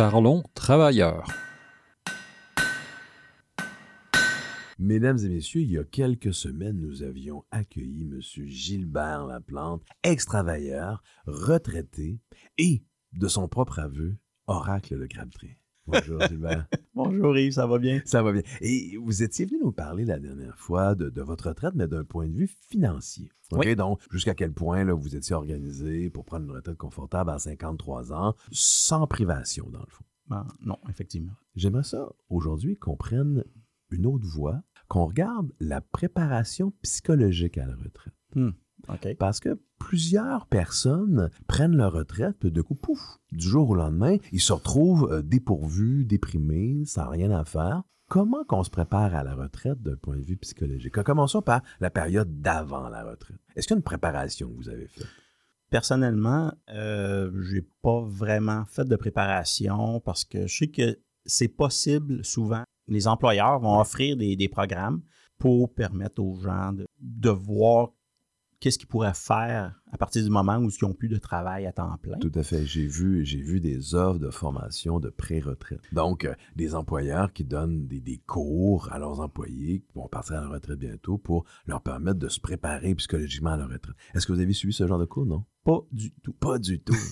Parlons 0.00 0.42
travailleurs. 0.54 1.26
Mesdames 4.78 5.18
et 5.18 5.28
messieurs, 5.28 5.60
il 5.60 5.72
y 5.72 5.76
a 5.76 5.84
quelques 5.84 6.32
semaines, 6.32 6.80
nous 6.80 7.02
avions 7.02 7.44
accueilli 7.50 8.04
M. 8.04 8.18
Gilbert 8.18 9.26
Laplante, 9.26 9.82
ex-travailleur, 10.02 11.02
retraité 11.26 12.18
et, 12.56 12.82
de 13.12 13.28
son 13.28 13.46
propre 13.46 13.78
aveu, 13.78 14.16
oracle 14.46 14.98
de 14.98 15.04
Crabtree. 15.04 15.59
Bonjour 15.86 16.20
Gilbert. 16.28 16.66
Bonjour 16.94 17.36
Yves, 17.36 17.52
ça 17.52 17.66
va 17.66 17.78
bien? 17.78 18.00
Ça 18.04 18.22
va 18.22 18.32
bien. 18.32 18.42
Et 18.60 18.96
vous 18.96 19.22
étiez 19.22 19.46
venu 19.46 19.58
nous 19.62 19.72
parler 19.72 20.04
la 20.04 20.18
dernière 20.18 20.56
fois 20.58 20.94
de, 20.94 21.10
de 21.10 21.22
votre 21.22 21.48
retraite, 21.48 21.74
mais 21.74 21.88
d'un 21.88 22.04
point 22.04 22.28
de 22.28 22.34
vue 22.34 22.50
financier. 22.68 23.30
OK? 23.52 23.62
Oui. 23.64 23.76
Donc, 23.76 24.00
jusqu'à 24.10 24.34
quel 24.34 24.52
point 24.52 24.84
là, 24.84 24.94
vous 24.94 25.16
étiez 25.16 25.34
organisé 25.34 26.10
pour 26.10 26.24
prendre 26.24 26.44
une 26.46 26.52
retraite 26.52 26.76
confortable 26.76 27.30
à 27.30 27.38
53 27.38 28.12
ans, 28.12 28.34
sans 28.52 29.06
privation, 29.06 29.68
dans 29.70 29.80
le 29.80 29.90
fond? 29.90 30.04
Ben, 30.28 30.46
non, 30.60 30.78
effectivement. 30.88 31.32
J'aimerais 31.56 31.82
ça 31.82 32.08
aujourd'hui 32.28 32.76
qu'on 32.76 32.96
prenne 32.96 33.44
une 33.90 34.06
autre 34.06 34.26
voie, 34.26 34.62
qu'on 34.88 35.06
regarde 35.06 35.52
la 35.58 35.80
préparation 35.80 36.72
psychologique 36.82 37.58
à 37.58 37.66
la 37.66 37.74
retraite. 37.74 38.14
Hmm, 38.36 38.50
Parce 39.18 39.40
que 39.40 39.60
plusieurs 39.78 40.46
personnes 40.46 41.30
prennent 41.46 41.76
leur 41.76 41.92
retraite, 41.92 42.36
puis 42.38 42.50
de 42.50 42.62
coup, 42.62 42.74
pouf, 42.74 43.18
du 43.32 43.46
jour 43.46 43.70
au 43.70 43.74
lendemain, 43.74 44.16
ils 44.32 44.40
se 44.40 44.52
retrouvent 44.52 45.10
euh, 45.12 45.22
dépourvus, 45.22 46.04
déprimés, 46.04 46.84
sans 46.86 47.08
rien 47.08 47.30
à 47.30 47.44
faire. 47.44 47.82
Comment 48.08 48.44
qu'on 48.44 48.64
se 48.64 48.70
prépare 48.70 49.14
à 49.14 49.22
la 49.22 49.34
retraite 49.34 49.80
d'un 49.82 49.96
point 49.96 50.16
de 50.16 50.22
vue 50.22 50.36
psychologique? 50.36 51.00
Commençons 51.02 51.42
par 51.42 51.62
la 51.80 51.90
période 51.90 52.40
d'avant 52.40 52.88
la 52.88 53.04
retraite. 53.04 53.38
Est-ce 53.54 53.68
qu'il 53.68 53.74
y 53.74 53.76
a 53.76 53.78
une 53.78 53.84
préparation 53.84 54.48
que 54.48 54.56
vous 54.56 54.68
avez 54.68 54.88
faite? 54.88 55.06
Personnellement, 55.70 56.52
euh, 56.70 57.30
j'ai 57.42 57.62
pas 57.82 58.00
vraiment 58.00 58.64
fait 58.64 58.84
de 58.84 58.96
préparation 58.96 60.00
parce 60.00 60.24
que 60.24 60.48
je 60.48 60.56
sais 60.56 60.66
que 60.66 60.98
c'est 61.24 61.48
possible 61.48 62.24
souvent 62.24 62.64
les 62.90 63.06
employeurs 63.06 63.60
vont 63.60 63.80
offrir 63.80 64.16
des, 64.16 64.36
des 64.36 64.48
programmes 64.48 65.00
pour 65.38 65.72
permettre 65.72 66.22
aux 66.22 66.38
gens 66.40 66.72
de, 66.72 66.86
de 67.00 67.30
voir 67.30 67.92
qu'est-ce 68.60 68.78
qu'ils 68.78 68.88
pourraient 68.88 69.14
faire 69.14 69.80
à 69.90 69.98
partir 69.98 70.22
du 70.22 70.30
moment 70.30 70.58
où 70.58 70.68
ils 70.70 70.84
n'ont 70.84 70.92
plus 70.92 71.08
de 71.08 71.16
travail 71.16 71.66
à 71.66 71.72
temps 71.72 71.96
plein? 72.00 72.18
Tout 72.18 72.32
à 72.34 72.42
fait. 72.42 72.64
J'ai 72.64 72.86
vu, 72.86 73.24
j'ai 73.24 73.40
vu 73.40 73.60
des 73.60 73.94
offres 73.94 74.20
de 74.20 74.30
formation 74.30 75.00
de 75.00 75.08
pré-retraite. 75.08 75.80
Donc, 75.92 76.24
euh, 76.24 76.34
des 76.56 76.74
employeurs 76.74 77.32
qui 77.32 77.44
donnent 77.44 77.86
des, 77.86 78.00
des 78.00 78.18
cours 78.18 78.92
à 78.92 78.98
leurs 78.98 79.20
employés 79.20 79.80
qui 79.80 79.94
vont 79.94 80.08
partir 80.08 80.36
à 80.36 80.42
la 80.42 80.48
retraite 80.48 80.78
bientôt 80.78 81.18
pour 81.18 81.44
leur 81.66 81.80
permettre 81.80 82.18
de 82.18 82.28
se 82.28 82.38
préparer 82.38 82.94
psychologiquement 82.94 83.50
à 83.50 83.56
la 83.56 83.66
retraite. 83.66 83.96
Est-ce 84.14 84.26
que 84.26 84.32
vous 84.32 84.40
avez 84.40 84.52
suivi 84.52 84.74
ce 84.74 84.86
genre 84.86 84.98
de 84.98 85.06
cours, 85.06 85.26
non? 85.26 85.44
Pas 85.64 85.80
du 85.90 86.12
tout. 86.22 86.32
Pas 86.34 86.58
du 86.58 86.80
tout. 86.80 86.94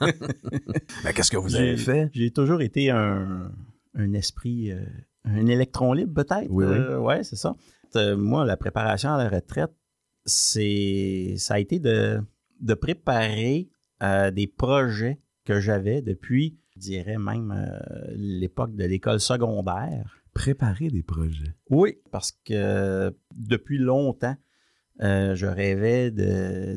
Ben, 1.04 1.12
qu'est-ce 1.12 1.30
que 1.30 1.36
vous 1.36 1.56
avez 1.56 1.76
fait? 1.76 2.10
J'ai 2.12 2.30
toujours 2.30 2.62
été 2.62 2.90
un, 2.90 3.50
un 3.94 4.12
esprit, 4.12 4.70
euh, 4.70 4.84
un 5.24 5.46
électron 5.46 5.92
libre 5.92 6.14
peut-être. 6.14 6.48
Oui, 6.48 6.64
oui. 6.64 6.74
Euh, 6.74 6.98
ouais, 6.98 7.24
c'est 7.24 7.36
ça. 7.36 7.56
Moi, 8.16 8.46
la 8.46 8.56
préparation 8.56 9.10
à 9.10 9.18
la 9.18 9.28
retraite, 9.28 9.72
c'est, 10.24 11.34
ça 11.36 11.54
a 11.54 11.58
été 11.58 11.78
de, 11.78 12.20
de 12.60 12.74
préparer 12.74 13.68
euh, 14.02 14.30
des 14.30 14.46
projets 14.46 15.20
que 15.44 15.60
j'avais 15.60 16.02
depuis, 16.02 16.58
je 16.74 16.80
dirais 16.80 17.18
même 17.18 17.52
euh, 17.52 18.12
l'époque 18.14 18.74
de 18.74 18.84
l'école 18.84 19.20
secondaire. 19.20 20.18
Préparer 20.34 20.88
des 20.88 21.02
projets. 21.02 21.54
Oui, 21.68 21.98
parce 22.10 22.32
que 22.44 23.14
depuis 23.36 23.76
longtemps, 23.78 24.36
euh, 25.02 25.34
je 25.34 25.46
rêvais 25.46 26.10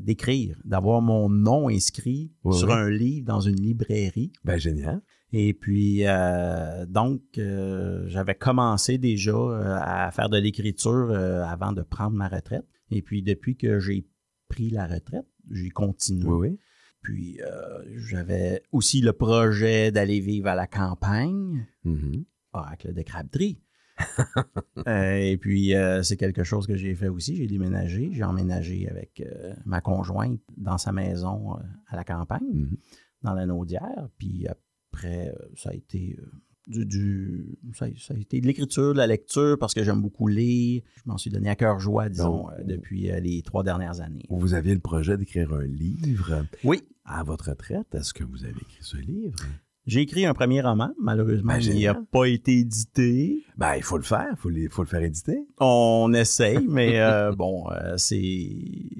d'écrire, 0.02 0.60
d'avoir 0.66 1.02
mon 1.02 1.30
nom 1.30 1.70
inscrit 1.70 2.32
Oui, 2.44 2.58
sur 2.58 2.68
oui. 2.70 2.74
un 2.74 2.90
livre 2.90 3.28
dans 3.28 3.42
une 3.42 3.60
librairie. 3.62 4.32
Ben, 4.44 4.58
génial. 4.58 5.02
Et 5.32 5.54
puis, 5.54 6.06
euh, 6.06 6.86
donc, 6.86 7.22
euh, 7.38 8.04
j'avais 8.08 8.36
commencé 8.36 8.98
déjà 8.98 9.34
à 9.82 10.12
faire 10.12 10.30
de 10.30 10.38
l'écriture 10.38 11.12
avant 11.14 11.72
de 11.72 11.82
prendre 11.82 12.16
ma 12.16 12.28
retraite. 12.28 12.66
Et 12.92 13.02
puis, 13.02 13.22
depuis 13.24 13.56
que 13.58 13.80
j'ai 13.80 14.08
pris 14.48 14.70
la 14.70 14.88
retraite, 14.88 15.26
j'ai 15.52 15.70
continué. 15.70 16.26
Oui, 16.28 16.50
oui. 16.50 16.60
Puis, 17.02 17.42
euh, 17.42 17.84
j'avais 17.98 18.64
aussi 18.72 19.02
le 19.02 19.14
projet 19.14 19.92
d'aller 19.92 20.20
vivre 20.20 20.48
à 20.48 20.56
la 20.56 20.66
campagne 20.68 21.66
Mhm. 21.84 22.26
ah, 22.54 22.66
avec 22.68 22.84
le 22.86 22.94
décrabeterie. 22.94 23.60
Euh, 24.88 25.16
et 25.16 25.38
puis, 25.38 25.74
euh, 25.74 26.04
c'est 26.04 26.18
quelque 26.18 26.44
chose 26.44 26.68
que 26.68 26.76
j'ai 26.76 26.94
fait 26.96 27.08
aussi. 27.08 27.36
J'ai 27.36 27.48
déménagé. 27.48 28.10
J'ai 28.12 28.24
emménagé 28.24 28.88
avec 28.90 29.22
euh, 29.26 29.54
ma 29.66 29.80
conjointe 29.82 30.42
dans 30.58 30.78
sa 30.78 30.92
maison 30.92 31.54
à 31.88 31.96
la 31.96 32.04
campagne, 32.04 32.44
Mhm. 32.54 32.78
dans 33.24 33.34
la 33.34 33.46
Naudière. 33.46 34.10
Puis 34.18 34.46
après, 34.48 35.34
ça 35.56 35.70
a 35.70 35.74
été 35.74 36.20
du, 36.68 36.86
du- 36.86 37.58
ça, 37.74 37.88
ça 37.98 38.14
a 38.14 38.18
été 38.18 38.42
de 38.42 38.48
l'écriture, 38.48 38.94
de 38.94 38.98
la 38.98 39.08
lecture, 39.08 39.58
parce 39.60 39.74
que 39.74 39.84
j'aime 39.84 40.02
beaucoup 40.02 40.28
lire. 40.28 40.82
Je 40.98 41.02
m'en 41.06 41.18
suis 41.18 41.30
donné 41.30 41.50
à 41.50 41.56
cœur 41.56 41.80
joie, 41.80 42.10
disons, 42.10 42.44
Donc, 42.44 42.52
euh, 42.60 42.64
depuis 42.64 43.12
euh, 43.12 43.20
les 43.20 43.42
trois 43.42 43.64
dernières 43.64 44.02
années. 44.02 44.26
Vous 44.30 44.54
aviez 44.54 44.74
le 44.74 44.80
projet 44.80 45.18
d'écrire 45.18 45.54
un 45.54 45.66
livre 45.66 46.46
Oui. 46.64 46.82
à 47.06 47.24
votre 47.24 47.50
retraite. 47.50 47.88
Est-ce 47.94 48.14
que 48.14 48.24
vous 48.24 48.44
avez 48.44 48.54
écrit 48.62 48.80
ce 48.82 48.98
livre? 48.98 49.38
J'ai 49.86 50.02
écrit 50.02 50.26
un 50.26 50.34
premier 50.34 50.62
roman. 50.62 50.92
Malheureusement, 51.00 51.54
Ben, 51.54 51.62
il 51.62 51.84
n'a 51.84 51.94
pas 51.94 52.26
été 52.26 52.58
édité. 52.58 53.44
Ben, 53.56 53.76
il 53.76 53.84
faut 53.84 53.98
le 53.98 54.04
faire. 54.04 54.30
Il 54.32 54.38
faut, 54.38 54.50
faut 54.72 54.82
le 54.82 54.88
faire 54.88 55.04
éditer. 55.04 55.38
On 55.60 56.12
essaye, 56.16 56.58
mais 56.68 57.00
euh, 57.00 57.32
bon, 57.36 57.66
c'est 57.98 58.50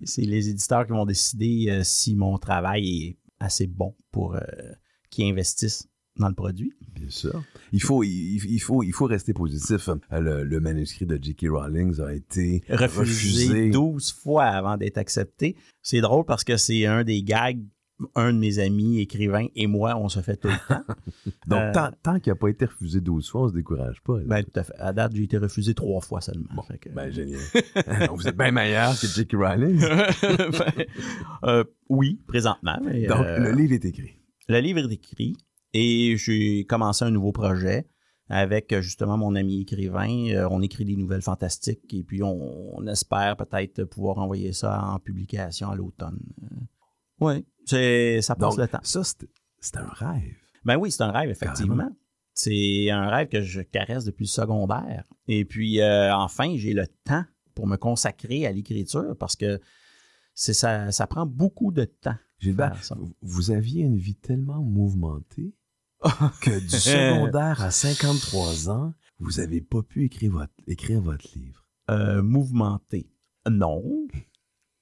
c'est 0.04 0.22
les 0.22 0.50
éditeurs 0.50 0.86
qui 0.86 0.92
vont 0.92 1.06
décider 1.08 1.80
si 1.84 2.16
mon 2.16 2.38
travail 2.38 3.04
est 3.08 3.18
assez 3.40 3.66
bon 3.66 3.96
pour 4.12 4.38
qu'ils 5.10 5.26
investissent 5.32 5.88
dans 6.18 6.30
le 6.30 6.34
produit. 6.36 6.74
Bien 6.96 7.10
sûr. 7.10 7.44
Il 7.72 7.82
faut, 7.82 8.04
il, 8.04 8.38
il 8.46 8.60
faut, 8.60 8.84
il 8.84 8.94
faut 8.94 9.06
rester 9.06 9.34
positif. 9.34 9.90
Euh, 9.90 10.20
Le, 10.20 10.44
le 10.44 10.60
manuscrit 10.60 11.06
de 11.06 11.20
J.K. 11.22 11.48
Rowling 11.50 12.00
a 12.02 12.14
été 12.14 12.64
Refusé, 12.70 13.48
refusé. 13.50 13.70
12 13.70 14.12
fois 14.14 14.46
avant 14.46 14.78
d'être 14.78 14.98
accepté. 14.98 15.56
C'est 15.82 16.02
drôle 16.02 16.26
parce 16.26 16.44
que 16.44 16.58
c'est 16.58 16.86
un 16.86 17.04
des 17.04 17.22
gags. 17.24 17.62
Un 18.14 18.34
de 18.34 18.38
mes 18.40 18.60
amis 18.60 19.00
écrivains 19.00 19.48
et 19.56 19.68
moi, 19.68 19.96
on 19.98 20.10
se 20.10 20.20
fait 20.20 20.36
tout 20.36 20.50
le 20.50 20.68
temps. 20.68 20.84
Donc, 21.48 21.60
Euh, 21.62 21.72
tant, 21.72 21.92
tant 22.04 22.20
qu'il 22.20 22.30
n'a 22.34 22.36
pas 22.36 22.50
été 22.50 22.66
refusé 22.66 23.00
12 23.00 23.30
fois, 23.30 23.44
on 23.44 23.48
se 23.48 23.54
décourage 23.54 24.02
pas. 24.02 24.20
Ben, 24.26 24.44
tout 24.44 24.60
à 24.60 24.64
fait. 24.66 24.74
À 24.80 24.92
date, 24.92 25.16
j'ai 25.16 25.24
été 25.24 25.38
refusé 25.38 25.74
trois 25.74 26.02
fois 26.02 26.20
seulement. 26.20 26.62
Que- 26.82 26.90
Ben, 26.90 27.10
génial. 27.10 27.40
Vous 28.14 28.28
êtes 28.28 28.36
bien 28.36 28.52
meilleur 28.52 29.00
que 29.00 29.08
J.K. 29.08 29.36
Rowling. 29.36 29.80
Ben, 29.80 30.86
euh, 31.46 31.64
oui, 31.88 32.20
présentement. 32.28 32.78
mais, 32.84 33.08
Donc, 33.08 33.22
euh, 33.22 33.38
le 33.40 33.52
livre 33.54 33.72
est 33.74 33.86
écrit. 33.86 34.18
Le 34.50 34.60
livre 34.60 34.80
est 34.80 34.94
écrit 34.94 35.38
et 35.78 36.16
j'ai 36.16 36.64
commencé 36.64 37.04
un 37.04 37.12
nouveau 37.12 37.34
projet 37.34 37.86
avec 38.30 38.72
euh, 38.72 38.82
justement 38.82 39.18
mon 39.18 39.36
ami 39.36 39.62
écrivain. 39.62 40.30
Euh, 40.30 40.48
on 40.50 40.62
écrit 40.62 40.86
des 40.86 40.96
nouvelles 40.96 41.22
fantastiques 41.22 41.94
et 41.94 42.02
puis 42.02 42.24
on, 42.24 42.78
on 42.78 42.88
espère 42.88 43.36
peut-être 43.36 43.84
pouvoir 43.84 44.20
envoyer 44.20 44.54
ça 44.54 44.82
en 44.86 45.00
publication 45.00 45.70
à 45.70 45.76
l'automne. 45.76 46.20
oui, 47.20 47.46
ça 47.66 48.36
passe 48.36 48.56
Donc, 48.56 48.58
le 48.58 48.68
temps. 48.70 48.80
ça, 48.84 49.04
c'est 49.04 49.78
un 49.78 49.88
rêve. 49.88 50.38
Ben 50.64 50.78
oui, 50.78 50.92
c'est 50.92 51.04
un 51.04 51.12
rêve, 51.12 51.30
effectivement. 51.30 51.92
C'est 52.34 52.90
un 52.90 53.10
rêve 53.10 53.28
que 53.28 53.42
je 53.42 53.62
caresse 53.62 54.06
depuis 54.06 54.24
le 54.24 54.30
secondaire. 54.30 55.04
Et 55.28 55.44
puis, 55.44 55.82
euh, 55.82 56.16
enfin, 56.16 56.56
j'ai 56.56 56.74
le 56.74 56.88
temps 57.04 57.24
pour 57.54 57.68
me 57.68 57.76
consacrer 57.76 58.46
à 58.46 58.52
l'écriture 58.54 59.16
parce 59.20 59.36
que 59.36 59.60
ça, 60.34 60.92
ça 60.92 61.08
prend 61.08 61.26
beaucoup 61.26 61.72
de 61.74 61.84
temps. 61.84 62.16
Gilbert, 62.40 62.82
vous 63.22 63.52
aviez 63.52 63.84
une 63.84 63.98
vie 63.98 64.16
tellement 64.16 64.62
mouvementée 64.62 65.54
que 66.42 66.60
du 66.60 66.70
secondaire 66.70 67.62
à 67.62 67.72
53 67.72 68.70
ans, 68.70 68.94
vous 69.20 69.32
n'avez 69.38 69.62
pas 69.62 69.82
pu 69.82 70.06
écrire 70.06 70.32
votre, 70.32 70.54
écrire 70.68 71.02
votre 71.02 71.26
livre. 71.36 71.66
Euh, 71.90 72.22
mouvementé. 72.22 73.10
Non. 73.50 73.84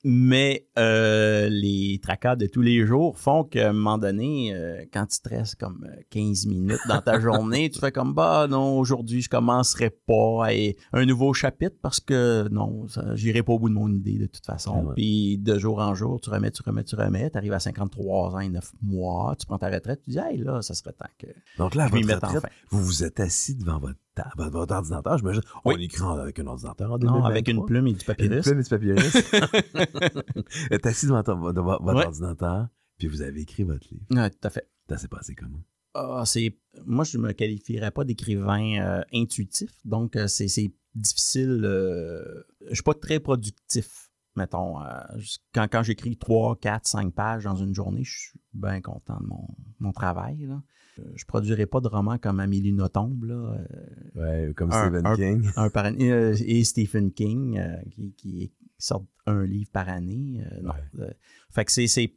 Mais 0.06 0.68
euh, 0.78 1.47
les 1.49 1.99
tracas 2.04 2.36
de 2.36 2.45
tous 2.47 2.62
les 2.62 2.86
jours 2.86 3.18
font 3.18 3.45
qu'à 3.45 3.70
un 3.70 3.74
moment 3.74 3.97
donné, 3.97 4.54
euh, 4.54 4.84
quand 4.91 5.06
tu 5.06 5.22
te 5.22 5.30
restes 5.30 5.56
comme 5.56 5.88
euh, 5.89 6.01
15 6.10 6.45
minutes 6.47 6.82
dans 6.89 7.01
ta 7.01 7.22
journée, 7.22 7.70
tu 7.70 7.80
fais 7.80 7.93
comme 7.93 8.14
bah 8.14 8.47
non, 8.49 8.78
aujourd'hui 8.78 9.22
je 9.22 9.30
commencerai 9.30 9.91
pas 9.91 10.47
à 10.47 10.51
un 10.91 11.06
nouveau 11.06 11.34
chapitre 11.34 11.78
parce 11.82 12.01
que 12.01 12.49
non, 12.49 12.86
j'irai 13.14 13.43
pas 13.43 13.54
au 13.54 13.60
bout 13.60 13.70
de 13.70 13.76
mon 13.76 13.88
idée 13.88 14.18
de 14.18 14.26
toute 14.26 14.45
façon. 14.45 14.88
Ouais. 14.88 14.93
Puis 14.95 15.38
de 15.38 15.58
jour 15.58 15.80
en 15.80 15.95
jour, 15.95 16.20
tu 16.20 16.30
remets, 16.30 16.51
tu 16.51 16.62
remets, 16.64 16.84
tu 16.84 16.95
remets, 16.95 17.30
tu 17.30 17.38
arrives 17.38 17.54
à 17.54 17.60
53 17.60 18.36
ans 18.36 18.39
et 18.39 18.49
9 18.49 18.74
mois, 18.82 19.36
tu 19.39 19.45
prends 19.45 19.58
ta 19.58 19.70
retraite, 19.70 20.01
tu 20.04 20.12
dis 20.12 20.20
hey 20.20 20.38
là, 20.38 20.62
ça 20.62 20.74
serait 20.74 20.91
temps 20.91 21.06
que 21.18 21.28
Donc 21.58 21.76
là, 21.76 21.86
à 21.86 21.88
je 21.88 22.06
votre 22.06 22.24
enfin. 22.26 22.49
vous 22.72 22.84
vous 22.84 23.04
êtes 23.06 23.22
assis 23.22 23.56
devant 23.56 23.80
votre 23.80 23.99
votre, 24.38 24.74
ordinateur. 24.74 25.18
Je 25.18 25.24
me 25.24 25.34
dis, 25.34 25.39
on 25.66 25.74
Oui. 25.74 25.84
écrit 25.86 26.01
en- 26.01 26.18
avec 26.18 26.39
un 26.39 26.47
ordinateur 26.47 26.91
en 26.91 26.97
Non, 26.99 27.24
avec 27.26 27.45
2023. 27.45 27.53
une 27.53 27.66
plume 27.66 27.88
et 27.88 27.93
du 27.93 27.99
Une 27.99 28.05
papyrus. 28.05 28.45
plume 28.45 28.59
et 28.59 28.64
du 28.64 28.70
êtes 30.72 30.86
assis 30.86 31.05
devant, 31.07 31.24
ton- 31.24 31.51
devant 31.53 31.78
votre 31.82 31.99
Ouais. 31.99 32.05
ordinateur, 32.05 32.68
puis 32.97 33.07
vous 33.07 33.22
avez 33.22 33.41
écrit 33.41 33.64
votre 33.64 33.88
livre. 33.91 34.05
Ouais, 34.11 34.30
tout 34.30 34.47
à 34.47 34.49
fait. 34.49 34.70
Ça 34.89 34.97
s'est 34.97 35.07
passé 35.07 35.36
comment? 35.36 35.64
Ah, 35.95 36.24
c'est 36.26 36.57
moi 36.86 37.03
je 37.03 37.20
me 37.20 37.34
qualifierais 37.34 37.91
pas 37.91 38.03
d'écrivain 38.03 38.80
euh, 38.82 39.01
intuitif 39.14 39.70
donc 39.86 40.16
euh, 40.16 40.26
c'est 40.28 40.47
difficile 40.95 41.61
euh, 41.64 42.24
je 42.68 42.74
suis 42.74 42.84
pas 42.84 42.95
très 42.95 43.20
productif 43.20 44.09
mettons 44.36 44.82
euh, 44.82 44.88
quand, 45.53 45.68
quand 45.72 45.84
j'écris 45.84 46.18
3, 46.18 46.55
4, 46.59 46.88
5 46.88 47.14
pages 47.14 47.43
dans 47.43 47.55
une 47.55 47.76
journée 47.76 48.03
je 48.03 48.11
suis 48.30 48.39
bien 48.55 48.82
content 48.82 49.20
de 49.22 49.28
mon, 49.28 49.47
mon 49.80 49.91
travail 49.91 50.47
là. 50.47 50.64
Euh, 51.00 51.04
je 51.16 51.26
produirais 51.26 51.66
pas 51.66 51.80
de 51.82 51.88
romans 51.88 52.18
comme 52.20 52.39
Amélie 52.39 52.72
Nothomb 52.74 53.18
là, 53.24 53.34
euh, 54.16 54.48
Ouais, 54.48 54.54
comme 54.54 54.72
Un- 54.72 54.86
Stephen 54.86 55.06
un- 55.08 55.16
King. 55.16 55.50
un 55.56 55.70
par 55.70 55.86
euh, 55.86 56.36
et 56.46 56.64
Stephen 56.64 57.12
King 57.12 57.58
euh, 57.58 57.78
qui, 57.91 58.14
qui 58.14 58.52
sort 58.78 59.06
un 59.26 59.44
livre 59.46 59.70
par 59.72 59.89
année 59.89 60.44
euh, 60.52 60.62
non 60.62 60.74
fait 61.50 61.66
que 61.66 61.72
c'est 61.72 62.14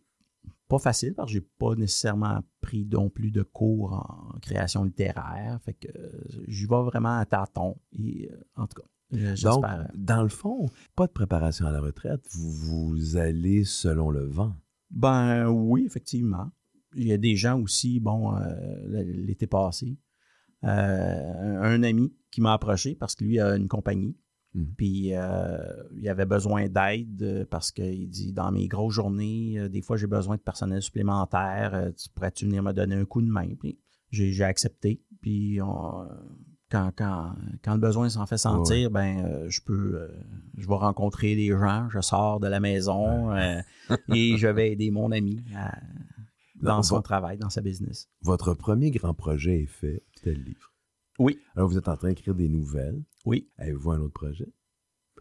pas 0.68 0.79
facile 0.79 1.14
parce 1.14 1.29
que 1.29 1.35
j'ai 1.35 1.41
pas 1.59 1.74
nécessairement 1.77 2.41
pris 2.61 2.85
non 2.87 3.09
plus 3.09 3.31
de 3.31 3.43
cours 3.45 3.93
en 3.93 4.39
création 4.41 4.83
littéraire. 4.85 5.61
Fait 5.62 5.74
que 5.74 5.87
j'y 6.49 6.66
vais 6.66 6.83
vraiment 6.83 7.18
à 7.18 7.24
tâtons. 7.24 7.77
Et, 7.93 8.29
en 8.57 8.66
tout 8.66 8.83
cas, 8.83 9.35
Donc, 9.45 9.64
dans 9.95 10.22
le 10.24 10.29
fond, 10.29 10.66
pas 10.97 11.07
de 11.07 11.12
préparation 11.12 11.66
à 11.66 11.70
la 11.70 11.81
retraite. 11.81 12.27
Vous, 12.33 12.51
vous 12.51 13.16
allez 13.16 13.62
selon 13.62 14.11
le 14.11 14.24
vent. 14.27 14.57
Ben 14.91 15.49
oui, 15.49 15.85
effectivement. 15.87 16.51
Il 16.97 17.07
y 17.07 17.12
a 17.12 17.18
des 17.18 17.36
gens 17.36 17.61
aussi, 17.61 18.01
bon, 18.01 18.34
euh, 18.36 19.03
l'été 19.05 19.47
passé, 19.47 19.97
euh, 20.64 21.61
un 21.62 21.82
ami 21.82 22.12
qui 22.30 22.40
m'a 22.40 22.53
approché 22.55 22.94
parce 22.94 23.14
que 23.14 23.24
lui 23.24 23.38
a 23.40 23.57
une 23.57 23.68
compagnie. 23.68 24.16
Mhm. 24.55 24.66
Puis 24.76 25.11
euh, 25.14 25.59
il 25.97 26.09
avait 26.09 26.24
besoin 26.26 26.68
d'aide 26.68 27.47
parce 27.51 27.70
qu'il 27.72 28.09
dit 28.09 28.32
dans 28.32 28.51
mes 28.51 28.66
grosses 28.68 28.94
journées, 28.94 29.68
des 29.68 29.82
fois 29.82 29.97
j'ai 29.97 30.07
besoin 30.07 30.36
de 30.36 30.40
personnel 30.40 30.80
supplémentaire. 30.82 31.90
tu 31.97 32.09
pourrais-tu 32.11 32.47
venir 32.47 32.62
me 32.62 32.72
donner 32.72 32.94
un 32.94 33.05
coup 33.05 33.20
de 33.20 33.28
main? 33.30 33.49
J'ai 34.11 34.42
accepté. 34.44 35.03
Puis 35.20 35.61
on- 35.61 36.09
quand, 36.68 36.90
quand, 36.97 37.34
quand 37.62 37.74
le 37.74 37.80
besoin 37.80 38.09
s'en 38.09 38.26
fait 38.26 38.38
sentir, 38.38 38.90
ben 38.90 39.24
euh, 39.24 39.47
je 39.49 39.61
peux 39.64 39.94
euh, 40.01 40.09
je 40.57 40.66
vais 40.66 40.74
rencontrer 40.74 41.36
des 41.36 41.49
gens, 41.49 41.88
je 41.90 42.01
sors 42.01 42.40
de 42.40 42.49
la 42.49 42.59
maison 42.59 43.30
euh, 43.30 43.61
et 44.12 44.36
je 44.36 44.49
vais 44.49 44.72
aider 44.72 44.90
mon 44.90 45.12
ami 45.12 45.44
à- 45.55 45.78
dans 46.62 46.82
son 46.82 47.02
travail, 47.02 47.38
dans 47.38 47.50
sa 47.50 47.61
business. 47.61 48.09
Votre 48.22 48.54
premier 48.54 48.90
grand 48.90 49.14
projet 49.14 49.62
est 49.62 49.66
fait, 49.66 50.04
c'était 50.14 50.34
le 50.34 50.42
livre. 50.42 50.72
Oui. 51.18 51.38
Alors, 51.54 51.68
vous 51.68 51.78
êtes 51.78 51.88
en 51.88 51.96
train 51.96 52.09
d'écrire 52.09 52.34
des 52.34 52.48
nouvelles. 52.48 53.02
Oui. 53.24 53.48
Avez-vous 53.59 53.90
un 53.92 54.00
autre 54.00 54.12
projet? 54.14 54.52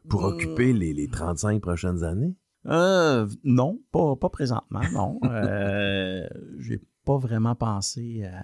Pour 0.09 0.25
Euh, 0.25 0.29
occuper 0.33 0.73
les, 0.73 0.93
les 0.93 1.07
35 1.07 1.61
prochaines 1.61 2.03
années? 2.03 2.35
Euh, 2.67 3.27
non, 3.43 3.79
pas, 3.91 4.15
pas 4.15 4.29
présentement, 4.29 4.81
non. 4.93 5.19
euh, 5.29 6.27
j'ai 6.59 6.81
pas 7.05 7.17
vraiment 7.17 7.55
pensé 7.55 8.23
à, 8.25 8.43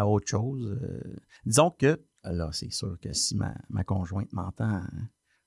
à 0.00 0.06
autre 0.06 0.26
chose. 0.26 0.78
Euh, 0.82 1.16
disons 1.46 1.70
que, 1.70 2.00
là, 2.24 2.48
c'est 2.52 2.72
sûr 2.72 2.98
que 3.00 3.12
si 3.12 3.36
ma, 3.36 3.54
ma 3.68 3.84
conjointe 3.84 4.32
m'entend, 4.32 4.82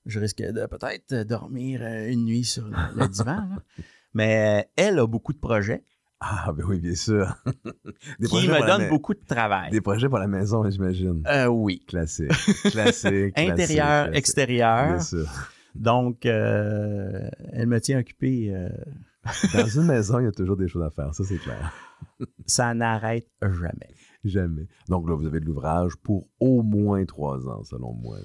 je 0.05 0.19
risque 0.19 0.41
de 0.41 0.65
peut-être 0.67 1.27
dormir 1.27 1.81
euh, 1.83 2.07
une 2.09 2.25
nuit 2.25 2.43
sur 2.45 2.65
le, 2.67 2.75
le 2.95 3.07
divan. 3.07 3.47
là. 3.49 3.63
Mais 4.13 4.69
elle 4.75 4.99
a 4.99 5.07
beaucoup 5.07 5.33
de 5.33 5.39
projets 5.39 5.83
Ah, 6.23 6.51
ben 6.55 6.63
oui, 6.67 6.79
bien 6.79 6.93
sûr. 6.93 7.35
Des 8.19 8.27
qui 8.27 8.47
me 8.47 8.77
mai- 8.77 8.89
beaucoup 8.89 9.15
de 9.15 9.25
travail. 9.27 9.71
Des 9.71 9.81
projets 9.81 10.07
pour 10.07 10.19
la 10.19 10.27
maison, 10.27 10.69
j'imagine. 10.69 11.23
Euh, 11.27 11.47
oui. 11.47 11.83
Classique. 11.87 12.29
Classique. 12.71 13.33
Intérieur, 13.37 14.03
classique, 14.05 14.15
extérieur. 14.17 14.87
Bien 14.87 14.99
sûr. 14.99 15.27
Donc, 15.73 16.25
euh, 16.27 17.27
elle 17.53 17.67
me 17.67 17.79
tient 17.81 17.99
occupé. 17.99 18.53
euh, 18.53 18.69
Dans 19.53 19.65
une 19.67 19.85
maison, 19.87 20.19
il 20.19 20.25
y 20.25 20.27
a 20.27 20.31
toujours 20.31 20.57
des 20.57 20.67
choses 20.67 20.83
à 20.83 20.91
faire, 20.91 21.13
ça 21.15 21.23
c'est 21.23 21.37
clair. 21.37 21.73
ça 22.45 22.73
n'arrête 22.75 23.27
jamais. 23.41 23.89
Jamais. 24.23 24.67
Donc 24.89 25.09
là, 25.09 25.15
vous 25.15 25.25
avez 25.25 25.39
de 25.39 25.45
l'ouvrage 25.45 25.95
pour 26.03 26.27
au 26.39 26.61
moins 26.61 27.03
trois 27.05 27.47
ans, 27.47 27.63
selon 27.63 27.93
moi. 27.93 28.17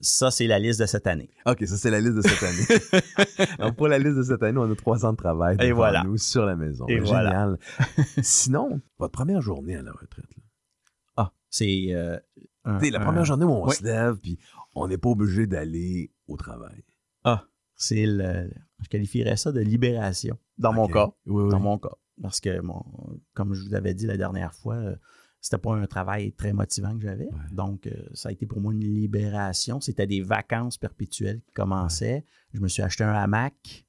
Ça, 0.00 0.30
c'est 0.30 0.46
la 0.46 0.58
liste 0.58 0.80
de 0.80 0.86
cette 0.86 1.06
année. 1.06 1.30
OK, 1.46 1.64
ça 1.66 1.76
c'est 1.76 1.90
la 1.90 2.00
liste 2.00 2.14
de 2.16 2.22
cette 2.22 2.42
année. 2.42 3.46
Donc 3.58 3.76
pour 3.76 3.88
la 3.88 3.98
liste 3.98 4.16
de 4.16 4.22
cette 4.22 4.42
année, 4.42 4.58
on 4.58 4.70
a 4.70 4.74
trois 4.76 5.06
ans 5.06 5.12
de 5.12 5.16
travail 5.16 5.56
Et 5.60 5.72
voilà. 5.72 6.04
nous 6.04 6.18
sur 6.18 6.44
la 6.44 6.54
maison. 6.54 6.86
Et 6.88 6.98
voilà. 6.98 7.30
Génial. 7.30 7.58
Sinon, 8.22 8.80
votre 8.98 9.12
première 9.12 9.40
journée 9.40 9.76
à 9.76 9.82
la 9.82 9.92
retraite, 9.92 10.26
là. 10.36 10.42
Ah, 11.16 11.32
c'est. 11.48 11.86
euh, 11.94 12.18
la 12.64 13.00
première 13.00 13.24
journée 13.24 13.44
où 13.44 13.50
on 13.50 13.68
se 13.70 13.82
lève, 13.82 14.16
puis 14.16 14.38
on 14.74 14.86
n'est 14.88 14.98
pas 14.98 15.08
obligé 15.08 15.46
d'aller 15.46 16.10
au 16.28 16.36
travail. 16.36 16.84
Ah, 17.24 17.44
c'est 17.74 18.04
le. 18.06 18.50
Je 18.82 18.88
qualifierais 18.88 19.36
ça 19.38 19.50
de 19.52 19.60
libération. 19.60 20.36
Dans 20.58 20.72
mon 20.74 20.88
cas. 20.88 21.08
Oui, 21.24 21.44
oui. 21.44 21.50
Dans 21.50 21.60
mon 21.60 21.78
cas. 21.78 21.94
Parce 22.20 22.40
que, 22.40 22.60
mon, 22.60 22.82
comme 23.34 23.54
je 23.54 23.62
vous 23.66 23.74
avais 23.74 23.94
dit 23.94 24.06
la 24.06 24.16
dernière 24.18 24.52
fois, 24.54 24.74
euh, 24.76 24.96
c'était 25.46 25.58
pas 25.58 25.74
un 25.74 25.86
travail 25.86 26.32
très 26.32 26.52
motivant 26.52 26.94
que 26.96 27.02
j'avais. 27.02 27.28
Donc, 27.52 27.86
euh, 27.86 27.92
ça 28.14 28.28
a 28.28 28.32
été 28.32 28.46
pour 28.46 28.60
moi 28.60 28.72
une 28.72 28.80
libération. 28.80 29.80
C'était 29.80 30.06
des 30.06 30.20
vacances 30.20 30.76
perpétuelles 30.78 31.40
qui 31.46 31.52
commençaient. 31.52 32.24
Je 32.52 32.60
me 32.60 32.68
suis 32.68 32.82
acheté 32.82 33.04
un 33.04 33.12
hamac, 33.12 33.86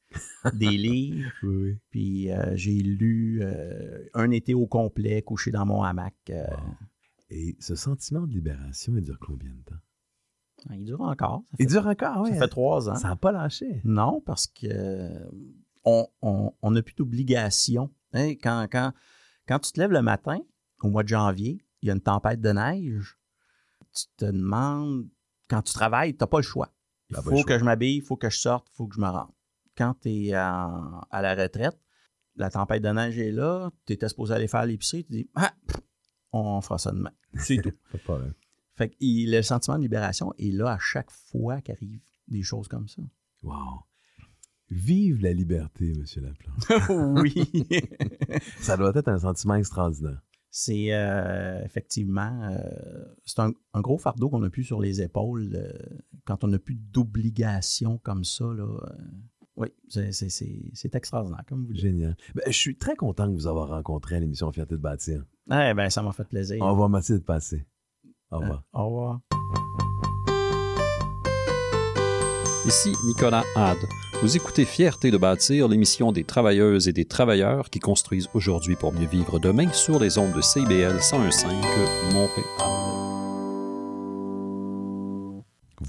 des 0.54 0.66
livres, 0.78 1.30
Oui, 1.44 1.56
oui. 1.72 1.78
puis 1.90 2.32
euh, 2.32 2.56
j'ai 2.56 2.74
lu 2.82 3.40
euh, 3.42 4.06
un 4.14 4.32
été 4.32 4.54
au 4.54 4.68
complet, 4.68 5.22
couché 5.22 5.52
dans 5.52 5.66
mon 5.66 5.84
hamac. 5.84 6.16
Et 7.30 7.56
ce 7.60 7.76
sentiment 7.76 8.26
de 8.26 8.32
libération, 8.34 8.94
il 8.96 9.04
dure 9.04 9.20
combien 9.20 9.52
de 9.52 9.62
temps? 9.64 10.74
il 10.74 10.84
dure 10.86 11.02
encore. 11.02 11.44
Ça 11.52 11.58
Il 11.60 11.68
dure 11.68 11.86
encore, 11.88 12.22
oui. 12.24 12.30
Ça 12.34 12.40
fait 12.40 12.48
trois 12.48 12.90
ans. 12.90 12.96
Ça 12.96 13.10
n'a 13.10 13.16
pas 13.16 13.32
lâché. 13.32 13.82
Non, 13.84 14.22
parce 14.26 14.48
que 14.48 15.28
on 15.84 16.08
on- 16.22 16.52
on 16.62 16.72
n'a 16.72 16.82
plus 16.82 16.96
d'obligation. 16.96 17.90
Hein, 18.14 18.30
quand, 18.42 18.68
quand, 18.72 18.92
quand 19.48 19.60
tu 19.60 19.72
te 19.72 19.80
lèves 19.80 19.92
le 19.92 20.02
matin, 20.02 20.40
au 20.82 20.90
mois 20.90 21.04
de 21.04 21.08
janvier, 21.10 21.64
il 21.82 21.88
y 21.88 21.92
a 21.92 21.94
une 21.94 22.02
tempête 22.02 22.42
de 22.42 22.50
neige, 22.52 23.18
tu 23.94 24.06
te 24.18 24.26
demandes, 24.26 25.08
quand 25.50 25.62
tu 25.62 25.74
travailles, 25.74 26.14
tu 26.14 26.18
n'as 26.22 26.28
pas 26.28 26.38
le 26.38 26.44
choix. 26.44 26.72
Il 27.10 27.16
faut 27.18 27.32
choix. 27.32 27.44
que 27.44 27.58
je 27.60 27.64
m'habille, 27.64 27.96
il 27.98 28.02
faut 28.02 28.18
que 28.18 28.30
je 28.30 28.38
sorte, 28.38 28.68
il 28.72 28.76
faut 28.76 28.88
que 28.88 28.96
je 28.96 29.00
me 29.02 29.08
rende. 29.08 29.32
Quand 29.78 29.94
tu 30.02 30.10
es 30.10 30.34
à, 30.34 30.68
à 31.10 31.22
la 31.22 31.36
retraite, 31.36 31.78
la 32.36 32.50
tempête 32.50 32.84
de 32.84 32.90
neige 32.90 33.18
est 33.18 33.32
là, 33.32 33.72
tu 33.86 33.94
étais 33.94 34.10
supposé 34.10 34.34
aller 34.34 34.48
faire 34.48 34.66
l'épicerie, 34.66 35.06
tu 35.06 35.12
dis, 35.14 35.30
ah, 35.36 35.54
on 36.32 36.62
fera 36.62 36.78
ça 36.78 36.92
demain. 36.92 37.12
C'est 37.36 37.62
tout. 37.62 37.72
Pas 37.92 37.98
de 37.98 38.04
problème. 38.04 38.34
Fait 38.76 38.90
que 38.90 38.96
il- 39.00 39.32
le 39.32 39.42
sentiment 39.42 39.78
de 39.78 39.82
libération 39.82 40.34
est 40.38 40.52
là 40.52 40.74
à 40.74 40.78
chaque 40.80 41.10
fois 41.12 41.62
qu'arrivent 41.62 42.02
des 42.28 42.44
choses 42.44 42.68
comme 42.68 42.88
ça. 42.88 43.02
Wow. 43.42 43.82
Vive 44.70 45.22
la 45.22 45.32
liberté, 45.34 45.94
Monsieur 45.96 46.22
Laplante. 46.22 46.90
oui. 47.24 47.50
Ça 48.60 48.76
doit 48.76 48.92
être 48.94 49.08
un 49.08 49.20
sentiment 49.20 49.56
extraordinaire. 49.56 50.22
C'est 50.60 50.92
euh, 50.92 51.62
effectivement 51.64 52.50
euh, 52.50 52.58
c'est 53.26 53.38
un, 53.38 53.52
un 53.76 53.82
gros 53.82 54.00
fardeau 54.00 54.28
qu'on 54.28 54.40
n'a 54.40 54.50
plus 54.50 54.64
sur 54.64 54.82
les 54.82 55.04
épaules 55.04 55.52
euh, 55.54 55.72
quand 56.26 56.44
on 56.44 56.48
n'a 56.48 56.58
plus 56.58 56.74
d'obligations 56.74 58.00
comme 58.00 58.24
ça. 58.24 58.46
Là, 58.46 58.66
oui, 59.56 59.68
c'est- 59.88 60.96
extraordinaire, 60.96 61.44
comme 61.48 61.64
vous 61.68 61.74
dites. 61.74 61.82
Génial. 61.84 62.18
Ben, 62.34 62.42
je 62.48 62.58
suis 62.58 62.76
très 62.76 62.96
content 62.96 63.28
de 63.28 63.34
vous 63.34 63.46
avoir 63.46 63.68
rencontré 63.70 64.16
à 64.16 64.20
l'émission 64.20 64.52
Fierté 64.52 64.74
de 64.74 64.82
bâtir. 64.82 65.24
Eh 65.52 65.76
ben, 65.76 65.92
ça 65.92 66.02
m'a 66.02 66.12
fait 66.12 66.28
plaisir. 66.28 66.60
Au 66.64 66.72
revoir, 66.72 66.90
merci 66.90 67.14
d'être 67.14 67.26
passé. 67.26 67.64
Au 68.32 68.40
revoir. 68.40 68.64
Au 68.74 68.86
revoir. 68.88 69.22
Ici 72.68 72.92
Nicolas 73.06 73.46
Hade. 73.56 73.88
Vous 74.22 74.36
écoutez 74.36 74.66
Fierté 74.66 75.10
de 75.10 75.18
bâtir, 75.18 75.70
l'émission 75.70 76.12
des 76.12 76.26
travailleuses 76.26 76.90
et 76.90 76.92
des 76.92 77.06
travailleurs 77.06 77.70
qui 77.70 77.80
construisent 77.80 78.28
aujourd'hui 78.34 78.76
pour 78.76 78.92
mieux 78.92 79.08
vivre 79.08 79.40
demain 79.40 79.72
sur 79.72 80.00
les 80.00 80.18
ondes 80.18 80.34
de 80.34 80.42
CBL 80.42 80.98
101.5 80.98 81.46
Montréal. 82.12 82.87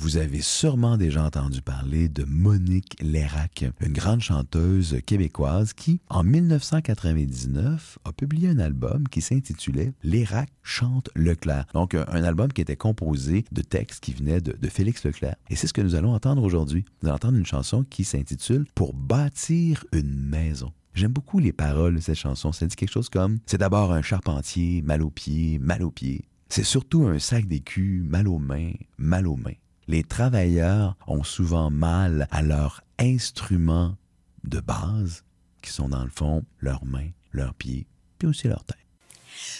Vous 0.00 0.16
avez 0.16 0.42
sûrement 0.42 0.96
déjà 0.96 1.24
entendu 1.24 1.60
parler 1.60 2.08
de 2.08 2.22
Monique 2.22 2.96
Lérac, 3.00 3.64
une 3.80 3.92
grande 3.92 4.20
chanteuse 4.20 5.00
québécoise 5.04 5.72
qui, 5.72 6.00
en 6.08 6.22
1999, 6.22 7.98
a 8.04 8.12
publié 8.12 8.48
un 8.48 8.60
album 8.60 9.08
qui 9.08 9.20
s'intitulait 9.20 9.92
Lérac 10.04 10.50
chante 10.62 11.10
Leclerc. 11.16 11.66
Donc, 11.74 11.94
un, 11.94 12.22
album 12.22 12.52
qui 12.52 12.60
était 12.60 12.76
composé 12.76 13.44
de 13.50 13.60
textes 13.60 13.98
qui 13.98 14.12
venaient 14.12 14.40
de, 14.40 14.52
de 14.52 14.68
Félix 14.68 15.04
Leclerc. 15.04 15.34
Et 15.50 15.56
c'est 15.56 15.66
ce 15.66 15.72
que 15.72 15.82
nous 15.82 15.96
allons 15.96 16.14
entendre 16.14 16.44
aujourd'hui. 16.44 16.84
Nous 17.02 17.08
allons 17.08 17.16
entendre 17.16 17.36
une 17.36 17.46
chanson 17.46 17.82
qui 17.82 18.04
s'intitule 18.04 18.66
Pour 18.76 18.94
bâtir 18.94 19.84
une 19.90 20.14
maison. 20.14 20.72
J'aime 20.94 21.12
beaucoup 21.12 21.40
les 21.40 21.52
paroles 21.52 21.96
de 21.96 22.00
cette 22.00 22.14
chanson. 22.14 22.52
Ça 22.52 22.66
dit 22.66 22.76
quelque 22.76 22.92
chose 22.92 23.08
comme 23.08 23.40
C'est 23.46 23.58
d'abord 23.58 23.92
un 23.92 24.02
charpentier, 24.02 24.80
mal 24.80 25.02
aux 25.02 25.10
pieds, 25.10 25.58
mal 25.58 25.82
aux 25.82 25.90
pieds. 25.90 26.24
C'est 26.48 26.64
surtout 26.64 27.02
un 27.08 27.18
sac 27.18 27.48
d'écus, 27.48 28.04
mal 28.04 28.28
aux 28.28 28.38
mains, 28.38 28.74
mal 28.96 29.26
aux 29.26 29.36
mains. 29.36 29.54
Les 29.88 30.04
travailleurs 30.04 30.96
ont 31.06 31.24
souvent 31.24 31.70
mal 31.70 32.28
à 32.30 32.42
leurs 32.42 32.82
instruments 32.98 33.96
de 34.44 34.60
base, 34.60 35.24
qui 35.62 35.70
sont 35.70 35.88
dans 35.88 36.04
le 36.04 36.10
fond 36.10 36.44
leurs 36.60 36.84
mains, 36.84 37.08
leurs 37.32 37.54
pieds, 37.54 37.86
puis 38.18 38.28
aussi 38.28 38.48
leur 38.48 38.62
tête. 38.64 38.76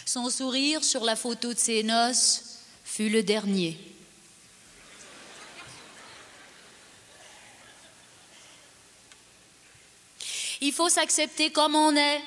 Son 0.05 0.29
sourire 0.29 0.83
sur 0.83 1.03
la 1.03 1.15
photo 1.15 1.51
de 1.51 1.57
ses 1.57 1.81
noces 1.81 2.59
fut 2.83 3.09
le 3.09 3.23
dernier. 3.23 3.75
Il 10.61 10.73
faut 10.73 10.89
s'accepter 10.89 11.51
comme 11.51 11.73
on 11.73 11.95
est 11.95 12.21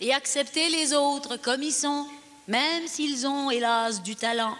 et 0.00 0.14
accepter 0.14 0.68
les 0.68 0.92
autres 0.92 1.38
comme 1.38 1.62
ils 1.62 1.72
sont, 1.72 2.06
même 2.46 2.86
s'ils 2.86 3.26
ont, 3.26 3.50
hélas, 3.50 4.00
du 4.02 4.14
talent. 4.14 4.56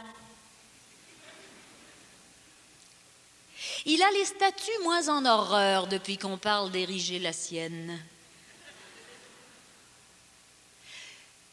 Il 3.86 4.02
a 4.02 4.10
les 4.10 4.24
statues 4.24 4.70
moins 4.82 5.08
en 5.08 5.24
horreur 5.24 5.86
depuis 5.86 6.18
qu'on 6.18 6.36
parle 6.38 6.70
d'ériger 6.70 7.18
la 7.18 7.32
sienne. 7.32 7.98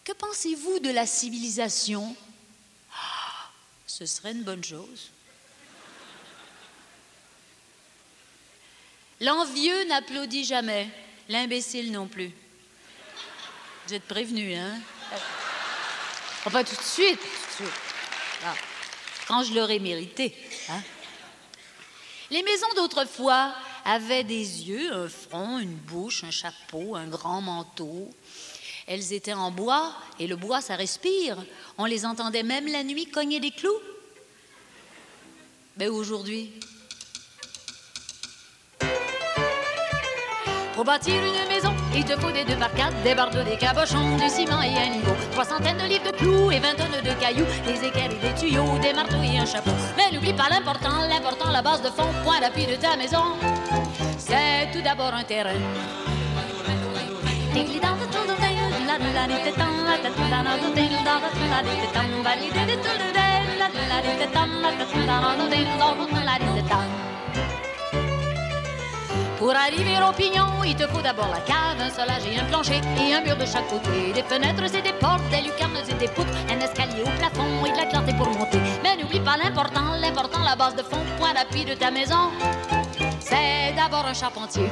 Que 0.04 0.14
pensez-vous 0.14 0.80
de 0.80 0.92
la 0.92 1.06
civilisation? 1.06 2.16
Ah, 2.94 3.50
Ce 3.88 4.06
serait 4.06 4.32
une 4.32 4.44
bonne 4.44 4.64
chose. 4.64 5.12
L'envieux 9.22 9.86
n'applaudit 9.86 10.44
jamais, 10.44 10.90
l'imbécile 11.30 11.92
non 11.92 12.08
plus. 12.08 12.32
Vous 13.88 13.94
êtes 13.94 14.04
prévenu, 14.04 14.56
hein? 14.56 14.80
Pas 16.52 16.64
tout 16.64 16.76
de 16.76 16.82
suite, 16.82 17.20
tout 17.20 17.64
de 17.64 17.68
suite. 17.70 17.82
Ah, 18.44 18.54
quand 19.28 19.44
je 19.44 19.54
l'aurai 19.54 19.80
mérité, 19.80 20.36
hein? 20.70 20.82
Les 22.32 22.42
maisons 22.42 22.74
d'autrefois 22.76 23.54
avaient 23.84 24.24
des 24.24 24.68
yeux, 24.68 24.92
un 24.94 25.08
front, 25.08 25.60
une 25.60 25.76
bouche, 25.76 26.24
un 26.24 26.32
chapeau, 26.32 26.96
un 26.96 27.08
grand 27.08 27.42
manteau. 27.42 28.10
Elles 28.88 29.14
étaient 29.14 29.34
en 29.34 29.52
bois, 29.52 29.96
et 30.20 30.28
le 30.28 30.36
bois, 30.36 30.62
ça 30.62 30.76
respire. 30.76 31.38
On 31.78 31.86
les 31.86 32.06
entendait 32.06 32.44
même 32.44 32.68
la 32.68 32.84
nuit 32.84 33.06
cogner 33.06 33.40
des 33.40 33.52
clous. 33.52 33.80
Mais 35.78 35.88
aujourd'hui, 35.88 36.52
Pour 40.76 40.84
bâtir 40.84 41.16
une 41.16 41.48
maison, 41.48 41.74
il 41.96 42.04
te 42.04 42.20
faut 42.20 42.32
des 42.32 42.44
deux 42.44 42.58
par 42.58 42.70
des 43.02 43.16
bardeaux, 43.16 43.44
des 43.44 43.56
cabochons, 43.56 44.18
du 44.18 44.28
ciment 44.28 44.62
et 44.62 44.78
un 44.78 44.90
niveau. 44.90 45.16
Trois 45.32 45.46
centaines 45.46 45.78
de 45.78 45.86
livres 45.86 46.12
de 46.12 46.18
clous 46.18 46.52
et 46.52 46.60
vingt 46.60 46.76
tonnes 46.76 47.02
de 47.02 47.14
cailloux, 47.18 47.46
des 47.66 47.88
équerres 47.88 48.12
et 48.12 48.28
des 48.28 48.36
tuyaux, 48.38 48.78
des 48.82 48.92
marteaux 48.92 49.24
et 49.24 49.40
un 49.40 49.46
chapeau. 49.46 49.72
Mais 49.96 50.14
n'oublie 50.14 50.34
pas 50.34 50.50
l'important, 50.50 51.08
l'important, 51.08 51.50
la 51.50 51.62
base 51.62 51.82
de 51.82 51.88
fond, 51.88 52.10
point 52.26 52.42
d'appui 52.42 52.66
de 52.66 52.76
ta 52.76 52.98
maison. 52.98 53.24
C'est 54.18 54.70
tout 54.74 54.82
d'abord 54.82 55.14
un 55.14 55.24
terrain. 55.24 55.56
Pour 69.38 69.54
arriver 69.54 69.98
au 70.08 70.14
pignon, 70.14 70.64
il 70.66 70.76
te 70.76 70.88
faut 70.88 71.02
d'abord 71.02 71.28
la 71.28 71.42
cave, 71.42 71.80
un 71.80 71.90
solage 71.90 72.26
et 72.26 72.40
un 72.40 72.46
plancher, 72.46 72.80
et 72.98 73.14
un 73.14 73.22
mur 73.22 73.36
de 73.36 73.46
chaque 73.46 73.68
côté. 73.68 74.14
Des 74.14 74.24
fenêtres 74.24 74.74
et 74.74 74.82
des 74.82 74.94
portes, 74.94 75.28
des 75.30 75.42
lucarnes 75.42 75.78
et 75.90 75.94
des 75.94 76.08
poutres, 76.08 76.32
un 76.50 76.60
escalier 76.60 77.04
au 77.04 77.20
plafond 77.20 77.66
et 77.66 77.72
de 77.72 77.78
la 77.78 77.86
clarté 77.86 78.14
pour 78.14 78.30
monter. 78.30 78.60
Mais 78.82 78.96
n'oublie 78.96 79.20
pas 79.20 79.38
l'important, 79.38 79.96
l'important, 80.00 80.40
la 80.44 80.56
base 80.56 80.76
de 80.76 80.84
fond, 80.84 81.02
point 81.20 81.34
d'appui 81.34 81.66
de 81.66 81.74
ta 81.74 81.92
maison. 81.92 82.32
C'est 83.20 83.74
d'abord 83.76 84.06
un 84.06 84.14
charpentier. 84.14 84.70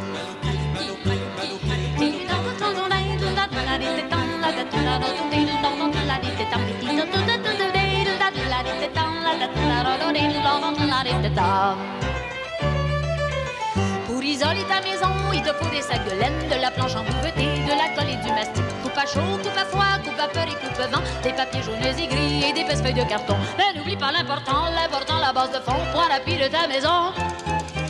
Pour 14.23 14.67
ta 14.69 14.79
maison, 14.79 15.33
il 15.33 15.41
te 15.41 15.51
faut 15.51 15.69
des 15.69 15.81
sacs 15.81 16.05
de 16.05 16.17
laine, 16.17 16.47
de 16.47 16.55
la 16.61 16.71
planche 16.71 16.95
en 16.95 17.03
bouveté, 17.03 17.43
de 17.43 17.71
la 17.71 17.93
colle 17.93 18.09
et 18.09 18.15
du 18.25 18.31
mastic. 18.31 18.63
Coupe 18.81 18.97
à 18.97 19.05
chaud, 19.05 19.37
coupe 19.43 19.57
à 19.57 19.65
froid, 19.65 19.99
coupe 20.01 20.17
à 20.17 20.29
peur 20.29 20.45
et 20.47 20.65
coupe 20.65 20.79
vent, 20.89 21.03
des 21.21 21.33
papiers 21.33 21.61
jaunes 21.61 21.83
et 21.83 22.07
gris 22.07 22.45
et 22.49 22.53
des 22.53 22.63
pinces 22.63 22.81
feuilles 22.81 22.93
de 22.93 23.03
carton. 23.03 23.35
Mais 23.57 23.77
n'oublie 23.77 23.97
pas 23.97 24.13
l'important, 24.13 24.69
l'important, 24.73 25.19
la 25.19 25.33
base 25.33 25.51
de 25.51 25.59
fond, 25.59 25.75
point 25.91 26.07
d'appui 26.07 26.37
de 26.37 26.47
ta 26.47 26.67
maison. 26.67 27.11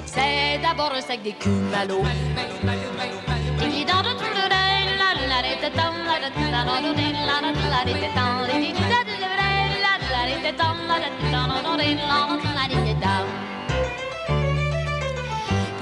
C'est 0.08 0.60
d'abord 0.64 0.92
un 0.96 1.02
sac 1.02 1.22
d'écume 1.22 1.72
à 1.80 1.86
l'eau. 1.86 2.02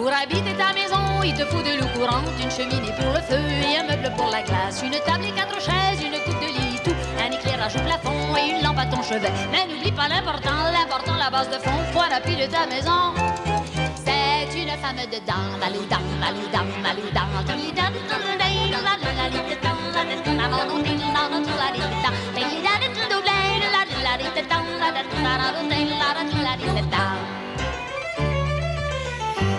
Pour 0.02 0.12
habiter 0.12 0.56
ta 0.58 0.74
maison, 0.74 1.22
il 1.24 1.32
te 1.36 1.46
faut 1.46 1.62
de 1.62 1.80
l'eau 1.80 1.86
courante, 1.94 2.26
une 2.42 2.50
cheminée 2.50 2.92
pour 2.98 3.14
le 3.14 3.22
feu 3.22 3.38
et 3.38 3.78
un 3.78 3.84
meuble 3.84 4.12
pour 4.18 4.32
la 4.32 4.42
glace, 4.42 4.82
une 4.84 4.98
table 5.06 5.26
et 5.26 5.32
quatre 5.32 5.62
chaises, 5.62 6.02
une 6.02 6.18
coupe 6.26 6.42
de 6.42 6.48
lit, 6.48 6.80
tout, 6.84 6.96
un 7.20 7.32
éclairage 7.32 7.76
au 7.76 7.82
plafond 7.82 8.36
et 8.36 8.50
une 8.50 8.64
lampe 8.64 8.80
à 8.80 8.88
ton 8.88 9.04
chevet. 9.04 9.32
Mais 9.52 9.68
n'oublie 9.68 9.92
pas 9.92 10.08
l'important, 10.08 10.72
l'important, 10.74 11.18
la 11.18 11.30
base 11.30 11.50
de 11.50 11.62
fond, 11.62 11.78
point 11.94 12.10
d'appui 12.10 12.36
de 12.36 12.48
ta 12.48 12.66
maison. 12.66 13.14
C'est 13.94 14.60
une 14.60 14.76
femme 14.82 15.06
dedans, 15.06 15.60
maloudam, 15.60 16.02
maloudam, 16.20 16.66
maloudam, 16.82 17.12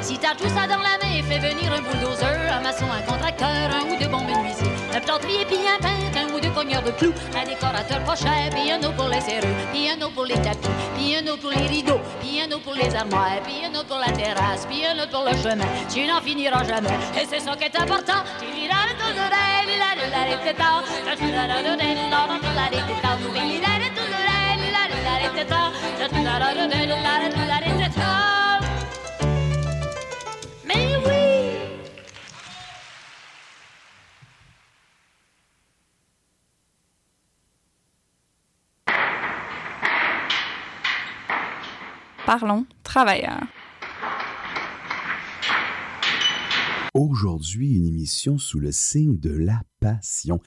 Si 0.03 0.19
t'as 0.19 0.35
tout 0.35 0.49
ça 0.49 0.67
dans 0.67 0.83
la 0.83 0.99
main, 0.99 1.23
fais 1.29 1.39
venir 1.39 1.73
un 1.73 1.81
bulldozer, 1.81 2.53
un 2.53 2.61
maçon, 2.61 2.87
un 2.91 3.03
contracteur, 3.03 3.49
un 3.49 3.89
ou 3.89 3.97
deux 3.97 4.09
bons 4.09 4.25
menuisiers, 4.25 4.67
un 4.93 5.01
plantrier 5.01 5.45
puis 5.47 5.59
un 5.59 5.79
peintre, 5.81 6.19
un 6.19 6.35
ou 6.35 6.41
deux 6.41 6.51
cogneurs 6.51 6.83
de 6.83 6.91
clous, 6.91 7.15
un 7.37 7.45
décorateur 7.45 8.03
pas 8.05 8.17
cher, 8.17 8.51
puis 8.51 8.73
un 8.73 8.79
autre 8.79 8.97
pour 8.97 9.09
les 9.09 9.21
serrures, 9.21 9.55
puis 9.73 9.89
un 9.91 10.03
autre 10.03 10.15
pour 10.15 10.25
les 10.25 10.35
tapis, 10.35 10.69
puis 10.97 11.15
un 11.15 11.25
autre 11.31 11.43
pour 11.43 11.53
les 11.53 11.69
rideaux, 11.69 12.01
puis 12.21 12.41
un 12.41 12.47
autre 12.47 12.65
pour 12.65 12.75
les 12.75 12.93
armoires, 12.97 13.41
puis 13.45 13.65
un 13.65 13.71
autre 13.79 13.87
pour 13.87 13.99
la 13.99 14.11
terrasse, 14.11 14.67
puis 14.69 14.85
un 14.85 15.01
autre 15.01 15.11
pour 15.11 15.25
le 15.25 15.37
chemin. 15.37 15.67
Tu 15.89 16.05
n'en 16.05 16.21
finiras 16.21 16.65
jamais, 16.65 16.99
et 17.15 17.25
c'est 17.25 17.41
ça 17.41 17.55
qui 17.55 17.65
est 17.65 17.81
important. 17.81 18.25
Mais 18.41 18.69
oui! 23.41 23.63
Parlons 42.25 42.65
travailleurs. 42.83 43.43
Aujourd'hui, 46.95 47.75
une 47.75 47.87
émission 47.87 48.39
sous 48.39 48.59
le 48.59 48.73
signe 48.73 49.19
de 49.19 49.31
la 49.31 49.61
passion. 49.81 50.41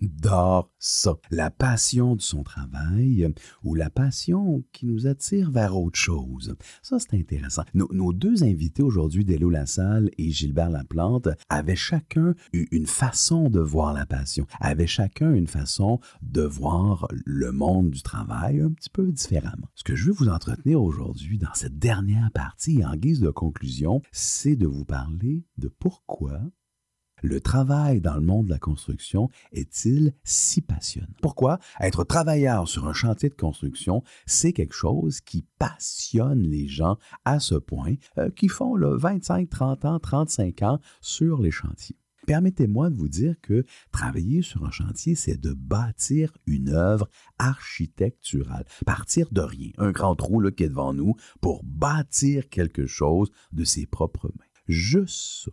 J'adore 0.00 0.70
ça. 0.78 1.14
La 1.30 1.50
passion 1.50 2.14
de 2.14 2.20
son 2.20 2.42
travail 2.42 3.28
ou 3.62 3.74
la 3.74 3.90
passion 3.90 4.62
qui 4.72 4.86
nous 4.86 5.06
attire 5.06 5.50
vers 5.50 5.76
autre 5.76 5.98
chose. 5.98 6.56
Ça, 6.82 6.98
c'est 6.98 7.14
intéressant. 7.14 7.64
Nos, 7.74 8.12
deux 8.12 8.44
invités 8.44 8.82
aujourd'hui, 8.82 9.24
Délo 9.24 9.50
Lassalle 9.50 10.10
et 10.18 10.30
Gilbert 10.30 10.70
Laplante, 10.70 11.28
avaient 11.48 11.76
chacun 11.76 12.34
une 12.52 12.86
façon 12.86 13.50
de 13.50 13.60
voir 13.60 13.92
la 13.92 14.06
passion, 14.06 14.46
avaient 14.60 14.86
chacun 14.86 15.32
une 15.32 15.46
façon 15.46 16.00
de 16.22 16.42
voir 16.42 17.08
le 17.24 17.52
monde 17.52 17.90
du 17.90 18.02
travail 18.02 18.60
un 18.60 18.70
petit 18.70 18.90
peu 18.90 19.10
différemment. 19.10 19.68
Ce 19.74 19.84
que 19.84 19.96
je 19.96 20.06
veux 20.06 20.12
vous 20.12 20.28
entretenir 20.28 20.82
aujourd'hui 20.82 21.38
dans 21.38 21.54
cette 21.54 21.78
dernière 21.78 22.30
partie, 22.32 22.84
en 22.84 22.96
guise 22.96 23.20
de 23.20 23.30
conclusion, 23.30 24.02
c'est 24.12 24.56
de 24.56 24.66
vous 24.66 24.84
parler 24.84 25.44
de 25.58 25.68
pourquoi 25.68 26.40
le 27.22 27.40
travail 27.40 28.00
dans 28.00 28.14
le 28.14 28.20
monde 28.20 28.46
de 28.46 28.50
la 28.50 28.58
construction 28.58 29.30
est-il 29.52 30.14
si 30.24 30.60
passionnant? 30.60 31.08
Pourquoi? 31.22 31.58
Être 31.80 32.04
travailleur 32.04 32.68
sur 32.68 32.86
un 32.86 32.92
chantier 32.92 33.28
de 33.28 33.34
construction, 33.34 34.02
c'est 34.26 34.52
quelque 34.52 34.74
chose 34.74 35.20
qui 35.20 35.46
passionne 35.58 36.42
les 36.42 36.66
gens 36.66 36.96
à 37.24 37.40
ce 37.40 37.54
point 37.54 37.94
euh, 38.18 38.30
qui 38.30 38.48
font 38.48 38.74
le 38.74 38.96
25, 38.96 39.48
30 39.48 39.84
ans, 39.84 39.98
35 39.98 40.62
ans 40.62 40.80
sur 41.00 41.40
les 41.40 41.50
chantiers? 41.50 41.96
Permettez-moi 42.26 42.90
de 42.90 42.96
vous 42.96 43.08
dire 43.08 43.34
que 43.40 43.64
travailler 43.90 44.42
sur 44.42 44.64
un 44.64 44.70
chantier, 44.70 45.14
c'est 45.14 45.40
de 45.40 45.52
bâtir 45.52 46.32
une 46.46 46.68
œuvre 46.68 47.08
architecturale. 47.38 48.66
Partir 48.86 49.28
de 49.32 49.40
rien, 49.40 49.70
un 49.78 49.90
grand 49.90 50.14
trou 50.14 50.40
là, 50.40 50.50
qui 50.50 50.64
est 50.64 50.68
devant 50.68 50.94
nous, 50.94 51.16
pour 51.40 51.64
bâtir 51.64 52.48
quelque 52.48 52.86
chose 52.86 53.30
de 53.52 53.64
ses 53.64 53.86
propres 53.86 54.28
mains. 54.38 54.44
Juste 54.68 55.44
ça 55.44 55.50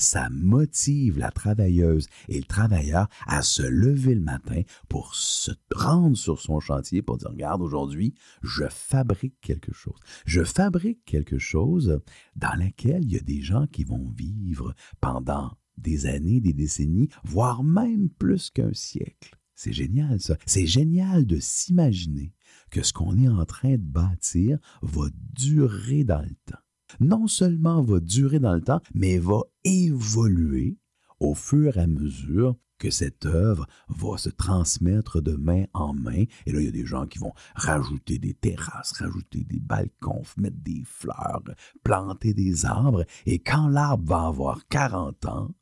ça 0.00 0.28
motive 0.30 1.18
la 1.18 1.30
travailleuse 1.30 2.08
et 2.28 2.38
le 2.38 2.44
travailleur 2.44 3.08
à 3.26 3.42
se 3.42 3.62
lever 3.62 4.14
le 4.14 4.20
matin 4.20 4.62
pour 4.88 5.14
se 5.14 5.52
rendre 5.74 6.16
sur 6.16 6.40
son 6.40 6.60
chantier 6.60 7.02
pour 7.02 7.18
dire, 7.18 7.30
regarde, 7.30 7.62
aujourd'hui, 7.62 8.14
je 8.42 8.64
fabrique 8.68 9.40
quelque 9.40 9.72
chose. 9.72 9.98
Je 10.26 10.42
fabrique 10.42 11.04
quelque 11.04 11.38
chose 11.38 12.00
dans 12.36 12.58
lequel 12.58 13.04
il 13.04 13.12
y 13.12 13.18
a 13.18 13.22
des 13.22 13.42
gens 13.42 13.66
qui 13.66 13.84
vont 13.84 14.08
vivre 14.16 14.74
pendant 15.00 15.56
des 15.76 16.06
années, 16.06 16.40
des 16.40 16.52
décennies, 16.52 17.08
voire 17.24 17.62
même 17.62 18.10
plus 18.10 18.50
qu'un 18.50 18.72
siècle. 18.72 19.36
C'est 19.54 19.72
génial, 19.72 20.20
ça. 20.20 20.36
C'est 20.46 20.66
génial 20.66 21.26
de 21.26 21.38
s'imaginer 21.38 22.32
que 22.70 22.82
ce 22.82 22.92
qu'on 22.92 23.18
est 23.18 23.28
en 23.28 23.44
train 23.44 23.72
de 23.72 23.76
bâtir 23.76 24.58
va 24.80 25.08
durer 25.34 26.04
dans 26.04 26.22
le 26.22 26.34
temps 26.46 26.62
non 26.98 27.26
seulement 27.26 27.82
va 27.82 28.00
durer 28.00 28.38
dans 28.38 28.54
le 28.54 28.62
temps, 28.62 28.80
mais 28.94 29.18
va 29.18 29.42
évoluer 29.64 30.78
au 31.20 31.34
fur 31.34 31.76
et 31.76 31.80
à 31.80 31.86
mesure 31.86 32.56
que 32.80 32.90
cette 32.90 33.26
œuvre 33.26 33.66
va 33.88 34.16
se 34.16 34.30
transmettre 34.30 35.20
de 35.20 35.36
main 35.36 35.66
en 35.74 35.92
main. 35.92 36.24
Et 36.46 36.52
là, 36.52 36.60
il 36.60 36.64
y 36.64 36.68
a 36.68 36.72
des 36.72 36.86
gens 36.86 37.06
qui 37.06 37.18
vont 37.18 37.34
rajouter 37.54 38.18
des 38.18 38.34
terrasses, 38.34 38.92
rajouter 38.92 39.44
des 39.44 39.60
balcons, 39.60 40.22
mettre 40.38 40.56
des 40.56 40.82
fleurs, 40.84 41.42
planter 41.84 42.34
des 42.34 42.64
arbres. 42.64 43.04
Et 43.26 43.38
quand 43.38 43.68
l'arbre 43.68 44.08
va 44.08 44.26
avoir 44.26 44.66
40 44.68 45.26
ans, 45.26 45.54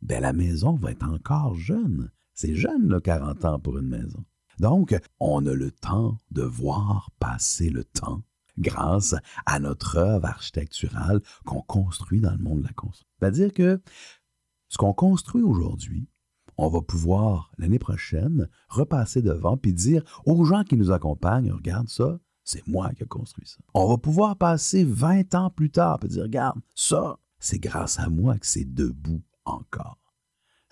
ben 0.00 0.20
la 0.20 0.32
maison 0.32 0.74
va 0.74 0.90
être 0.90 1.06
encore 1.06 1.54
jeune. 1.54 2.10
C'est 2.34 2.54
jeune, 2.54 2.88
là, 2.88 3.00
40 3.00 3.44
ans 3.44 3.60
pour 3.60 3.78
une 3.78 3.88
maison. 3.88 4.24
Donc, 4.58 4.98
on 5.20 5.46
a 5.46 5.54
le 5.54 5.70
temps 5.70 6.18
de 6.30 6.42
voir 6.42 7.10
passer 7.18 7.68
le 7.68 7.84
temps 7.84 8.22
grâce 8.58 9.14
à 9.46 9.58
notre 9.58 9.96
œuvre 9.96 10.26
architecturale 10.26 11.20
qu'on 11.44 11.62
construit 11.62 12.20
dans 12.20 12.32
le 12.32 12.38
monde 12.38 12.60
de 12.60 12.66
la 12.66 12.72
construction. 12.72 13.08
C'est-à-dire 13.18 13.52
que 13.52 13.80
ce 14.68 14.78
qu'on 14.78 14.94
construit 14.94 15.42
aujourd'hui, 15.42 16.08
on 16.58 16.68
va 16.68 16.80
pouvoir 16.80 17.52
l'année 17.58 17.78
prochaine 17.78 18.48
repasser 18.68 19.22
devant 19.22 19.56
puis 19.56 19.72
dire 19.72 20.02
aux 20.26 20.44
gens 20.44 20.64
qui 20.64 20.76
nous 20.76 20.90
accompagnent, 20.90 21.52
regarde 21.52 21.88
ça, 21.88 22.18
c'est 22.44 22.66
moi 22.66 22.92
qui 22.94 23.04
ai 23.04 23.06
construit 23.06 23.46
ça. 23.46 23.58
On 23.74 23.88
va 23.88 23.98
pouvoir 23.98 24.36
passer 24.36 24.84
20 24.84 25.34
ans 25.34 25.50
plus 25.50 25.70
tard 25.70 25.98
et 26.04 26.08
dire, 26.08 26.24
regarde, 26.24 26.58
ça, 26.74 27.18
c'est 27.38 27.58
grâce 27.58 27.98
à 27.98 28.08
moi 28.08 28.38
que 28.38 28.46
c'est 28.46 28.64
debout 28.64 29.22
encore. 29.44 29.98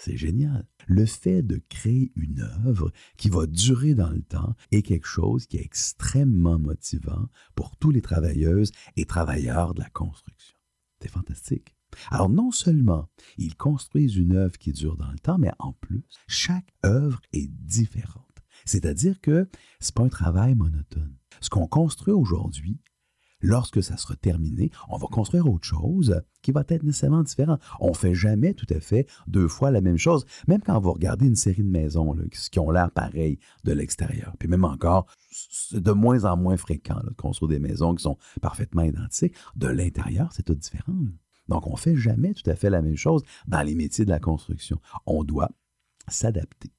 C'est 0.02 0.16
génial. 0.16 0.66
Le 0.86 1.04
fait 1.04 1.42
de 1.42 1.60
créer 1.68 2.10
une 2.16 2.40
œuvre 2.64 2.90
qui 3.18 3.28
va 3.28 3.46
durer 3.46 3.94
dans 3.94 4.08
le 4.08 4.22
temps 4.22 4.56
est 4.70 4.80
quelque 4.80 5.06
chose 5.06 5.46
qui 5.46 5.58
est 5.58 5.62
extrêmement 5.62 6.58
motivant 6.58 7.28
pour 7.54 7.76
tous 7.76 7.90
les 7.90 8.00
travailleuses 8.00 8.72
et 8.96 9.04
travailleurs 9.04 9.74
de 9.74 9.80
la 9.80 9.90
construction. 9.90 10.56
C'est 11.02 11.10
fantastique. 11.10 11.76
Alors 12.10 12.30
non 12.30 12.50
seulement 12.50 13.10
ils 13.36 13.56
construisent 13.56 14.16
une 14.16 14.36
œuvre 14.36 14.56
qui 14.56 14.72
dure 14.72 14.96
dans 14.96 15.10
le 15.12 15.18
temps, 15.18 15.36
mais 15.36 15.52
en 15.58 15.74
plus, 15.74 16.06
chaque 16.26 16.72
œuvre 16.82 17.20
est 17.34 17.48
différente. 17.48 18.24
C'est-à-dire 18.64 19.20
que 19.20 19.50
c'est 19.80 19.94
pas 19.94 20.04
un 20.04 20.08
travail 20.08 20.54
monotone. 20.54 21.14
Ce 21.42 21.50
qu'on 21.50 21.66
construit 21.66 22.14
aujourd'hui, 22.14 22.80
lorsque 23.40 23.82
ça 23.82 23.96
sera 23.96 24.16
terminé, 24.16 24.70
on 24.88 24.96
va 24.96 25.06
construire 25.08 25.48
autre 25.48 25.64
chose 25.64 26.22
qui 26.42 26.52
va 26.52 26.64
être 26.68 26.82
nécessairement 26.82 27.22
différent. 27.22 27.58
On 27.80 27.92
fait 27.94 28.14
jamais 28.14 28.54
tout 28.54 28.66
à 28.70 28.80
fait 28.80 29.06
deux 29.26 29.48
fois 29.48 29.70
la 29.70 29.80
même 29.80 29.98
chose, 29.98 30.26
même 30.48 30.60
quand 30.60 30.78
vous 30.80 30.92
regardez 30.92 31.26
une 31.26 31.36
série 31.36 31.62
de 31.62 31.68
maisons 31.68 32.16
qui 32.50 32.58
ont 32.58 32.70
l'air 32.70 32.90
pareil 32.90 33.38
de 33.64 33.72
l'extérieur. 33.72 34.34
Puis 34.38 34.48
même 34.48 34.64
encore, 34.64 35.06
c'est 35.30 35.80
de 35.80 35.92
moins 35.92 36.24
en 36.24 36.36
moins 36.36 36.56
fréquent 36.56 37.00
de 37.04 37.10
construire 37.10 37.50
des 37.50 37.58
maisons 37.58 37.94
qui 37.94 38.02
sont 38.02 38.18
parfaitement 38.40 38.82
identiques. 38.82 39.34
De 39.56 39.68
l'intérieur, 39.68 40.30
c'est 40.32 40.42
tout 40.42 40.54
différent. 40.54 40.92
Donc, 41.48 41.66
on 41.66 41.76
fait 41.76 41.96
jamais 41.96 42.32
tout 42.32 42.48
à 42.48 42.54
fait 42.54 42.70
la 42.70 42.80
même 42.80 42.96
chose 42.96 43.22
dans 43.48 43.62
les 43.62 43.74
métiers 43.74 44.04
de 44.04 44.10
la 44.10 44.20
construction. 44.20 44.80
On 45.04 45.24
doit 45.24 45.50
s'adapter. 46.08 46.70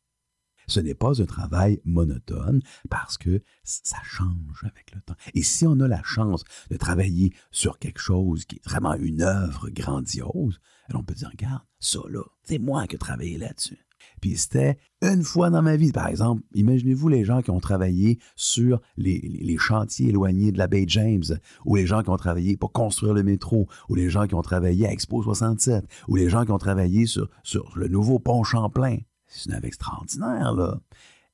Ce 0.68 0.80
n'est 0.80 0.94
pas 0.94 1.22
un 1.22 1.26
travail 1.26 1.82
monotone 1.86 2.62
parce 2.90 3.18
que 3.18 3.42
ça 3.64 3.98
change 4.04 4.64
avec 4.64 4.94
le 4.94 5.02
temps. 5.02 5.16
Et 5.34 5.44
si 5.44 5.66
on 5.68 5.80
a 5.80 5.88
la 5.88 6.04
chance 6.04 6.44
de 6.70 6.78
travailler 6.78 7.34
sur 7.52 7.80
quelque 7.80 8.00
chose 8.00 8.46
qui 8.46 8.58
est 8.58 8.66
vraiment 8.66 8.94
une 8.94 9.22
œuvre 9.22 9.70
grandiose, 9.70 10.60
alors 10.90 11.02
on 11.02 11.06
peut 11.06 11.14
dire, 11.14 11.30
regarde, 11.30 11.62
ça 11.80 12.00
là, 12.10 12.24
c'est 12.44 12.60
moi 12.60 12.88
qui 12.88 12.96
ai 12.96 13.00
travaillé 13.00 13.38
là-dessus. 13.38 13.86
Puis 14.20 14.38
c'était 14.38 14.78
une 15.02 15.24
fois 15.24 15.50
dans 15.50 15.62
ma 15.62 15.76
vie. 15.76 15.92
Par 15.92 16.08
exemple, 16.08 16.44
imaginez-vous 16.54 17.08
les 17.08 17.24
gens 17.24 17.42
qui 17.42 17.52
ont 17.52 17.60
travaillé 17.60 18.20
sur 18.36 18.82
les, 18.98 19.58
chantiers 19.58 20.10
éloignés 20.10 20.52
de 20.52 20.58
la 20.58 20.68
baie 20.68 20.86
James, 20.88 21.24
ou 21.66 21.76
les 21.76 21.86
gens 21.86 22.04
qui 22.04 22.10
ont 22.10 22.18
travaillé 22.18 22.58
pour 22.58 22.72
construire 22.72 23.14
le 23.14 23.24
métro, 23.24 23.68
ou 23.90 23.96
les 23.96 24.10
gens 24.10 24.28
qui 24.28 24.36
ont 24.36 24.42
travaillé 24.42 24.88
à 24.88 24.92
Expo 24.92 25.22
67, 25.22 25.86
ou 26.08 26.16
les 26.16 26.30
gens 26.30 26.46
qui 26.46 26.52
ont 26.52 26.58
travaillé 26.58 27.06
sur, 27.06 27.30
sur 27.44 27.72
le 27.76 27.88
nouveau 27.88 28.20
pont 28.20 28.44
Champlain. 28.44 28.98
C'est 29.32 29.50
une 29.50 29.56
œuvre 29.56 29.66
extraordinaire, 29.66 30.54
là. 30.54 30.80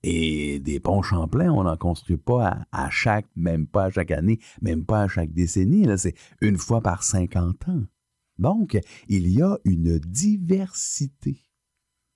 Et 0.03 0.59
des 0.59 0.79
ponts 0.79 1.01
Champlain, 1.01 1.51
on 1.51 1.63
n'en 1.63 1.75
construit 1.75 2.17
pas 2.17 2.59
à, 2.71 2.89
chaque, 2.89 3.25
même 3.35 3.65
pas 3.65 3.85
à 3.85 3.89
chaque 3.89 4.11
année, 4.11 4.39
même 4.61 4.85
pas 4.85 5.01
à 5.01 5.07
chaque 5.07 5.33
décennie. 5.33 5.87
C'est 5.97 6.13
une 6.39 6.57
fois 6.57 6.81
par 6.81 7.03
50 7.03 7.67
ans. 7.67 7.83
Donc, 8.37 8.79
il 9.07 9.27
y 9.27 9.41
a 9.41 9.57
une 9.65 9.97
diversité 9.97 11.43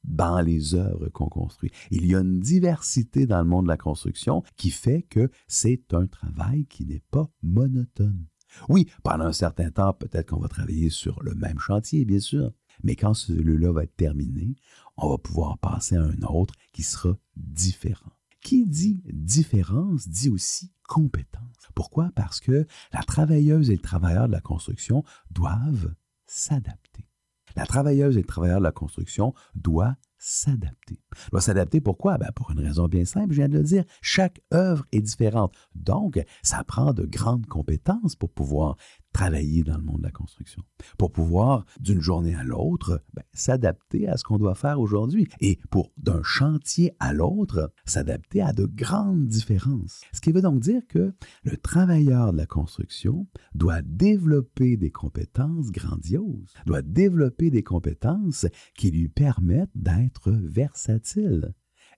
dans 0.03 0.41
les 0.41 0.75
œuvres 0.75 1.09
qu'on 1.09 1.27
construit. 1.27 1.71
Il 1.89 2.05
y 2.05 2.15
a 2.15 2.19
une 2.19 2.39
diversité 2.39 3.25
dans 3.25 3.39
le 3.39 3.47
monde 3.47 3.65
de 3.65 3.69
la 3.71 3.77
construction 3.77 4.43
qui 4.57 4.69
fait 4.69 5.03
que 5.03 5.31
c'est 5.47 5.93
un 5.93 6.07
travail 6.07 6.65
qui 6.65 6.85
n'est 6.85 7.03
pas 7.11 7.29
monotone. 7.41 8.25
Oui, 8.69 8.89
pendant 9.03 9.25
un 9.25 9.33
certain 9.33 9.71
temps, 9.71 9.93
peut-être 9.93 10.29
qu'on 10.29 10.39
va 10.39 10.47
travailler 10.47 10.89
sur 10.89 11.23
le 11.23 11.33
même 11.35 11.59
chantier, 11.59 12.05
bien 12.05 12.19
sûr, 12.19 12.51
mais 12.83 12.95
quand 12.95 13.13
celui-là 13.13 13.71
va 13.71 13.83
être 13.83 13.95
terminé, 13.95 14.55
on 14.97 15.09
va 15.09 15.17
pouvoir 15.17 15.57
passer 15.57 15.95
à 15.95 16.03
un 16.03 16.21
autre 16.23 16.53
qui 16.73 16.83
sera 16.83 17.17
différent. 17.35 18.11
Qui 18.41 18.65
dit 18.65 19.01
différence 19.13 20.07
dit 20.07 20.29
aussi 20.29 20.71
compétence. 20.87 21.69
Pourquoi? 21.75 22.11
Parce 22.15 22.39
que 22.39 22.65
la 22.91 23.03
travailleuse 23.03 23.69
et 23.69 23.75
le 23.75 23.81
travailleur 23.81 24.27
de 24.27 24.33
la 24.33 24.41
construction 24.41 25.03
doivent 25.29 25.93
s'adapter. 26.25 27.07
La 27.55 27.65
travailleuse 27.65 28.17
et 28.17 28.21
le 28.21 28.27
travailleur 28.27 28.59
de 28.59 28.63
la 28.63 28.71
construction 28.71 29.33
doit 29.55 29.95
s'adapter. 30.17 31.01
Doit 31.31 31.41
s'adapter 31.41 31.81
pourquoi? 31.81 32.17
Ben, 32.17 32.31
pour 32.35 32.51
une 32.51 32.59
raison 32.59 32.87
bien 32.87 33.05
simple, 33.05 33.33
je 33.33 33.37
viens 33.37 33.49
de 33.49 33.57
le 33.57 33.63
dire, 33.63 33.83
chaque 34.01 34.41
œuvre 34.53 34.85
est 34.91 35.01
différente. 35.01 35.53
Donc, 35.73 36.23
ça 36.43 36.63
prend 36.63 36.93
de 36.93 37.05
grandes 37.05 37.47
compétences 37.47 38.15
pour 38.15 38.31
pouvoir 38.31 38.77
travailler 39.13 39.63
dans 39.63 39.77
le 39.77 39.83
monde 39.83 39.99
de 39.99 40.05
la 40.05 40.11
construction, 40.11 40.63
pour 40.97 41.11
pouvoir, 41.11 41.65
d'une 41.79 42.01
journée 42.01 42.35
à 42.35 42.43
l'autre, 42.43 43.03
ben, 43.13 43.23
s'adapter 43.33 44.07
à 44.07 44.17
ce 44.17 44.23
qu'on 44.23 44.37
doit 44.37 44.55
faire 44.55 44.79
aujourd'hui 44.79 45.27
et 45.39 45.59
pour, 45.69 45.91
d'un 45.97 46.21
chantier 46.23 46.93
à 46.99 47.13
l'autre, 47.13 47.73
s'adapter 47.85 48.41
à 48.41 48.53
de 48.53 48.65
grandes 48.65 49.27
différences. 49.27 50.01
Ce 50.13 50.21
qui 50.21 50.31
veut 50.31 50.41
donc 50.41 50.59
dire 50.59 50.81
que 50.87 51.13
le 51.43 51.57
travailleur 51.57 52.31
de 52.31 52.37
la 52.37 52.45
construction 52.45 53.27
doit 53.53 53.81
développer 53.81 54.77
des 54.77 54.91
compétences 54.91 55.71
grandioses, 55.71 56.53
doit 56.65 56.81
développer 56.81 57.49
des 57.49 57.63
compétences 57.63 58.47
qui 58.75 58.91
lui 58.91 59.09
permettent 59.09 59.69
d'être 59.75 60.31
versatile 60.31 61.53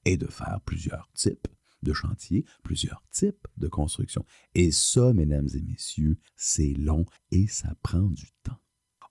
et 0.06 0.18
de 0.18 0.28
faire 0.28 0.60
plusieurs 0.66 1.10
types 1.14 1.48
de 1.84 1.94
chantiers, 1.94 2.46
plusieurs 2.64 3.04
types 3.12 3.48
de 3.58 3.68
construction. 3.68 4.26
Et 4.56 4.72
ça, 4.72 5.14
mesdames 5.14 5.50
et 5.54 5.62
messieurs, 5.62 6.18
c'est 6.36 6.74
long 6.74 7.06
et 7.32 7.48
ça 7.48 7.74
prend 7.82 8.10
du 8.10 8.28
temps. 8.44 8.60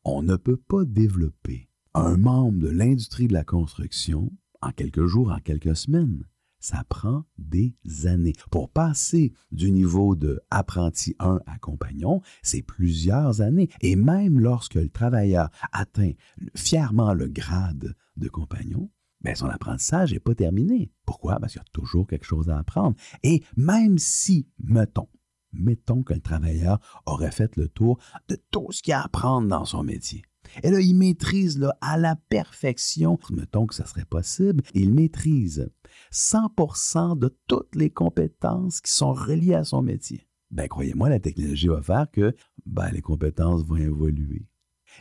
On 0.05 0.23
ne 0.23 0.37
peut 0.37 0.57
pas 0.57 0.85
développer 0.85 1.69
un 1.95 2.17
membre 2.17 2.59
de 2.59 2.69
l'industrie 2.69 3.29
de 3.29 3.33
la 3.33 3.45
construction 3.45 4.33
en 4.61 4.71
quelques 4.71 5.07
jours, 5.07 5.31
en 5.31 5.39
quelques 5.39 5.77
semaines. 5.77 6.25
Ça 6.59 6.85
prend 6.89 7.25
des 7.39 7.75
années. 8.05 8.35
Pour 8.51 8.71
passer 8.71 9.33
du 9.51 9.73
niveau 9.73 10.15
de 10.15 10.41
apprenti 10.51 11.17
1 11.19 11.41
à 11.47 11.59
compagnon, 11.59 12.23
c'est 12.43 12.63
plusieurs 12.63 13.41
années. 13.41 13.69
Et 13.81 13.97
même 13.97 14.39
lorsque 14.39 14.77
le 14.77 14.89
travailleur 14.89 15.51
atteint 15.73 16.13
fièrement 16.55 17.15
le 17.15 17.27
grade 17.27 17.97
de 18.17 18.29
compagnon, 18.29 18.91
ben 19.23 19.35
son 19.35 19.49
apprentissage 19.49 20.13
n'est 20.13 20.21
pas 20.21 20.35
terminé. 20.35 20.91
Pourquoi? 21.07 21.39
Parce 21.39 21.53
qu'il 21.53 21.63
y 21.63 21.65
a 21.65 21.73
toujours 21.73 22.07
quelque 22.07 22.27
chose 22.27 22.51
à 22.51 22.59
apprendre. 22.59 22.97
Et 23.23 23.43
même 23.57 23.99
si, 23.99 24.49
mettons, 24.59 25.09
mettons 25.53 26.03
que 26.03 26.15
le 26.15 26.21
travailleur 26.21 26.81
aurait 27.07 27.31
fait 27.31 27.57
le 27.57 27.69
tour 27.69 27.99
de 28.29 28.37
tout 28.51 28.73
ce 28.73 28.83
qu'il 28.83 28.93
y 28.93 28.95
a 28.95 29.01
à 29.01 29.05
apprendre 29.05 29.49
dans 29.49 29.65
son 29.65 29.83
métier. 29.83 30.23
Et 30.63 30.71
là, 30.71 30.81
il 30.81 30.95
maîtrise 30.95 31.65
à 31.81 31.97
la 31.97 32.17
perfection, 32.17 33.19
mettons 33.31 33.67
que 33.67 33.75
ça 33.75 33.87
serait 33.87 34.05
possible, 34.05 34.63
il 34.75 34.93
maîtrise 34.93 35.71
100% 36.13 37.19
de 37.19 37.37
toutes 37.47 37.75
les 37.75 37.91
compétences 37.91 38.81
qui 38.81 38.93
sont 38.93 39.13
reliées 39.13 39.55
à 39.55 39.65
son 39.65 39.83
métier. 39.83 40.27
Ben, 40.51 40.69
croyez-moi, 40.69 41.09
la 41.09 41.21
technologie 41.21 41.69
va 41.69 41.81
faire 41.81 42.11
que 42.11 42.35
ben, 42.67 42.91
les 42.91 43.01
compétences 43.01 43.65
vont 43.65 43.77
évoluer. 43.77 44.47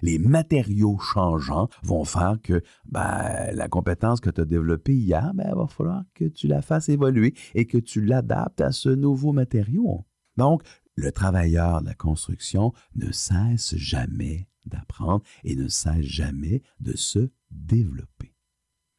Les 0.01 0.19
matériaux 0.19 0.97
changeants 0.99 1.69
vont 1.83 2.05
faire 2.05 2.37
que 2.41 2.61
ben, 2.85 3.51
la 3.53 3.67
compétence 3.67 4.19
que 4.19 4.29
tu 4.29 4.41
as 4.41 4.45
développée 4.45 4.95
hier, 4.95 5.31
ben, 5.33 5.47
il 5.49 5.55
va 5.55 5.67
falloir 5.67 6.03
que 6.13 6.25
tu 6.25 6.47
la 6.47 6.61
fasses 6.61 6.89
évoluer 6.89 7.33
et 7.55 7.65
que 7.65 7.77
tu 7.77 8.01
l'adaptes 8.01 8.61
à 8.61 8.71
ce 8.71 8.89
nouveau 8.89 9.33
matériau. 9.33 10.05
Donc, 10.37 10.63
le 10.95 11.11
travailleur 11.11 11.81
de 11.81 11.87
la 11.87 11.93
construction 11.93 12.73
ne 12.95 13.11
cesse 13.11 13.75
jamais 13.75 14.47
d'apprendre 14.65 15.23
et 15.43 15.55
ne 15.55 15.67
cesse 15.67 16.05
jamais 16.05 16.61
de 16.79 16.95
se 16.95 17.29
développer. 17.49 18.33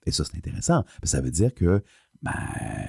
Et 0.07 0.11
ça, 0.11 0.24
c'est 0.24 0.36
intéressant. 0.36 0.84
Ça 1.05 1.20
veut 1.20 1.30
dire 1.30 1.55
que 1.55 1.82
ben, 2.22 2.32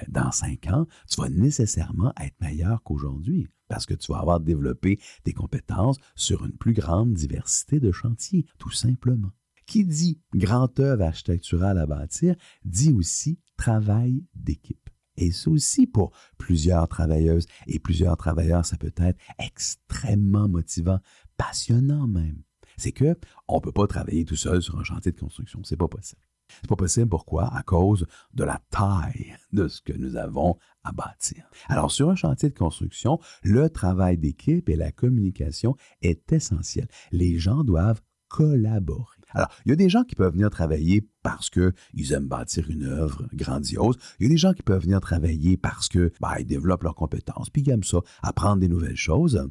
dans 0.08 0.30
cinq 0.30 0.66
ans, 0.68 0.86
tu 1.08 1.20
vas 1.20 1.28
nécessairement 1.28 2.12
être 2.20 2.40
meilleur 2.40 2.82
qu'aujourd'hui 2.82 3.48
parce 3.74 3.86
que 3.86 3.94
tu 3.94 4.12
vas 4.12 4.20
avoir 4.20 4.38
développé 4.38 5.00
tes 5.24 5.32
compétences 5.32 5.96
sur 6.14 6.44
une 6.44 6.56
plus 6.56 6.74
grande 6.74 7.12
diversité 7.12 7.80
de 7.80 7.90
chantiers, 7.90 8.46
tout 8.60 8.70
simplement. 8.70 9.32
Qui 9.66 9.84
dit 9.84 10.20
grande 10.32 10.78
œuvre 10.78 11.02
architecturale 11.02 11.78
à 11.78 11.86
bâtir 11.86 12.36
dit 12.64 12.92
aussi 12.92 13.40
travail 13.56 14.22
d'équipe. 14.36 14.88
Et 15.16 15.32
ça 15.32 15.50
aussi, 15.50 15.88
pour 15.88 16.12
plusieurs 16.38 16.86
travailleuses 16.86 17.46
et 17.66 17.80
plusieurs 17.80 18.16
travailleurs, 18.16 18.64
ça 18.64 18.76
peut 18.76 18.94
être 18.96 19.18
extrêmement 19.40 20.48
motivant, 20.48 21.00
passionnant 21.36 22.06
même. 22.06 22.44
C'est 22.76 22.92
que 22.92 23.18
on 23.48 23.60
peut 23.60 23.72
pas 23.72 23.88
travailler 23.88 24.24
tout 24.24 24.36
seul 24.36 24.62
sur 24.62 24.78
un 24.78 24.84
chantier 24.84 25.10
de 25.10 25.18
construction, 25.18 25.64
c'est 25.64 25.76
pas 25.76 25.88
possible. 25.88 26.22
C'est 26.60 26.68
pas 26.68 26.76
possible 26.76 27.08
pourquoi? 27.08 27.54
À 27.54 27.62
cause 27.62 28.06
de 28.34 28.44
la 28.44 28.60
taille 28.70 29.36
de 29.52 29.68
ce 29.68 29.80
que 29.80 29.92
nous 29.92 30.16
avons 30.16 30.58
à 30.82 30.92
bâtir. 30.92 31.48
Alors 31.68 31.90
sur 31.90 32.10
un 32.10 32.16
chantier 32.16 32.50
de 32.50 32.58
construction, 32.58 33.18
le 33.42 33.70
travail 33.70 34.18
d'équipe 34.18 34.68
et 34.68 34.76
la 34.76 34.92
communication 34.92 35.76
est 36.02 36.32
essentiel. 36.32 36.88
Les 37.12 37.38
gens 37.38 37.64
doivent 37.64 38.02
collaborer. 38.28 39.14
Alors, 39.30 39.48
il 39.64 39.70
y 39.70 39.72
a 39.72 39.76
des 39.76 39.88
gens 39.88 40.02
qui 40.04 40.14
peuvent 40.14 40.32
venir 40.32 40.50
travailler 40.50 41.08
parce 41.22 41.50
qu'ils 41.50 42.12
aiment 42.12 42.26
bâtir 42.26 42.68
une 42.70 42.84
œuvre 42.84 43.28
grandiose. 43.32 43.96
Il 44.18 44.24
y 44.24 44.26
a 44.26 44.30
des 44.30 44.36
gens 44.36 44.52
qui 44.52 44.62
peuvent 44.62 44.82
venir 44.82 45.00
travailler 45.00 45.56
parce 45.56 45.88
que 45.88 46.12
ben, 46.20 46.34
ils 46.38 46.46
développent 46.46 46.82
leurs 46.82 46.94
compétences, 46.94 47.50
puis 47.50 47.62
ils 47.62 47.70
aiment 47.70 47.84
ça, 47.84 47.98
apprendre 48.22 48.60
des 48.60 48.68
nouvelles 48.68 48.96
choses. 48.96 49.48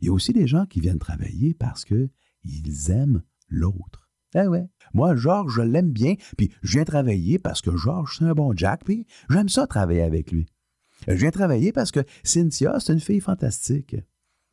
Il 0.00 0.06
y 0.06 0.10
a 0.10 0.12
aussi 0.12 0.32
des 0.32 0.46
gens 0.46 0.66
qui 0.66 0.80
viennent 0.80 0.98
travailler 0.98 1.54
parce 1.54 1.84
qu'ils 1.84 2.90
aiment 2.90 3.22
l'autre. 3.48 4.03
Eh 4.34 4.46
ouais. 4.46 4.66
Moi, 4.92 5.16
Georges, 5.16 5.54
je 5.54 5.62
l'aime 5.62 5.90
bien, 5.90 6.14
puis 6.36 6.50
je 6.62 6.72
viens 6.72 6.84
travailler 6.84 7.38
parce 7.38 7.60
que 7.60 7.76
Georges, 7.76 8.16
c'est 8.18 8.24
un 8.24 8.32
bon 8.32 8.54
Jack, 8.56 8.84
puis 8.84 9.06
j'aime 9.30 9.48
ça 9.48 9.66
travailler 9.66 10.02
avec 10.02 10.30
lui. 10.30 10.46
Je 11.06 11.14
viens 11.14 11.30
travailler 11.30 11.72
parce 11.72 11.90
que 11.90 12.00
Cynthia, 12.22 12.78
c'est 12.80 12.92
une 12.92 13.00
fille 13.00 13.20
fantastique. 13.20 13.96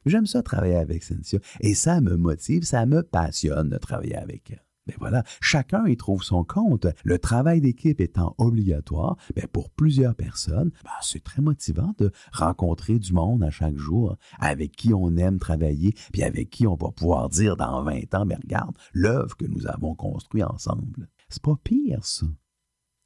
J'aime 0.06 0.26
ça 0.26 0.42
travailler 0.42 0.76
avec 0.76 1.04
Cynthia. 1.04 1.40
Et 1.60 1.76
ça 1.76 2.02
me 2.02 2.18
motive, 2.18 2.64
ça 2.64 2.86
me 2.86 3.04
passionne 3.04 3.70
de 3.70 3.78
travailler 3.78 4.16
avec 4.16 4.52
elle. 4.52 4.64
Mais 4.92 4.98
voilà, 5.00 5.24
chacun 5.40 5.88
y 5.88 5.96
trouve 5.96 6.22
son 6.22 6.44
compte. 6.44 6.86
Le 7.06 7.18
travail 7.18 7.62
d'équipe 7.62 8.02
étant 8.02 8.36
obligatoire, 8.38 9.16
ben 9.36 9.48
pour 9.48 9.70
plusieurs 9.70 10.16
personnes, 10.16 10.72
ben 10.84 10.92
c'est 11.02 11.24
très 11.24 11.42
motivant 11.42 11.94
de 11.98 12.12
rencontrer 12.34 13.00
du 13.00 13.14
monde 13.14 13.42
à 13.42 13.52
chaque 13.52 13.78
jour 13.78 14.18
avec 14.38 14.74
qui 14.74 14.94
on 14.94 15.16
aime 15.16 15.40
travailler, 15.40 15.94
puis 16.12 16.24
avec 16.24 16.50
qui 16.50 16.68
on 16.68 16.76
va 16.76 16.92
pouvoir 16.92 17.30
dire 17.30 17.56
dans 17.56 17.84
20 17.84 18.14
ans, 18.16 18.26
mais 18.26 18.36
regarde, 18.36 18.76
l'œuvre 18.94 19.38
que 19.38 19.46
nous 19.46 19.66
avons 19.66 19.96
construite 19.96 20.44
ensemble. 20.44 21.08
C'est 21.30 21.42
pas 21.42 21.56
pire, 21.64 22.04
ça. 22.04 22.26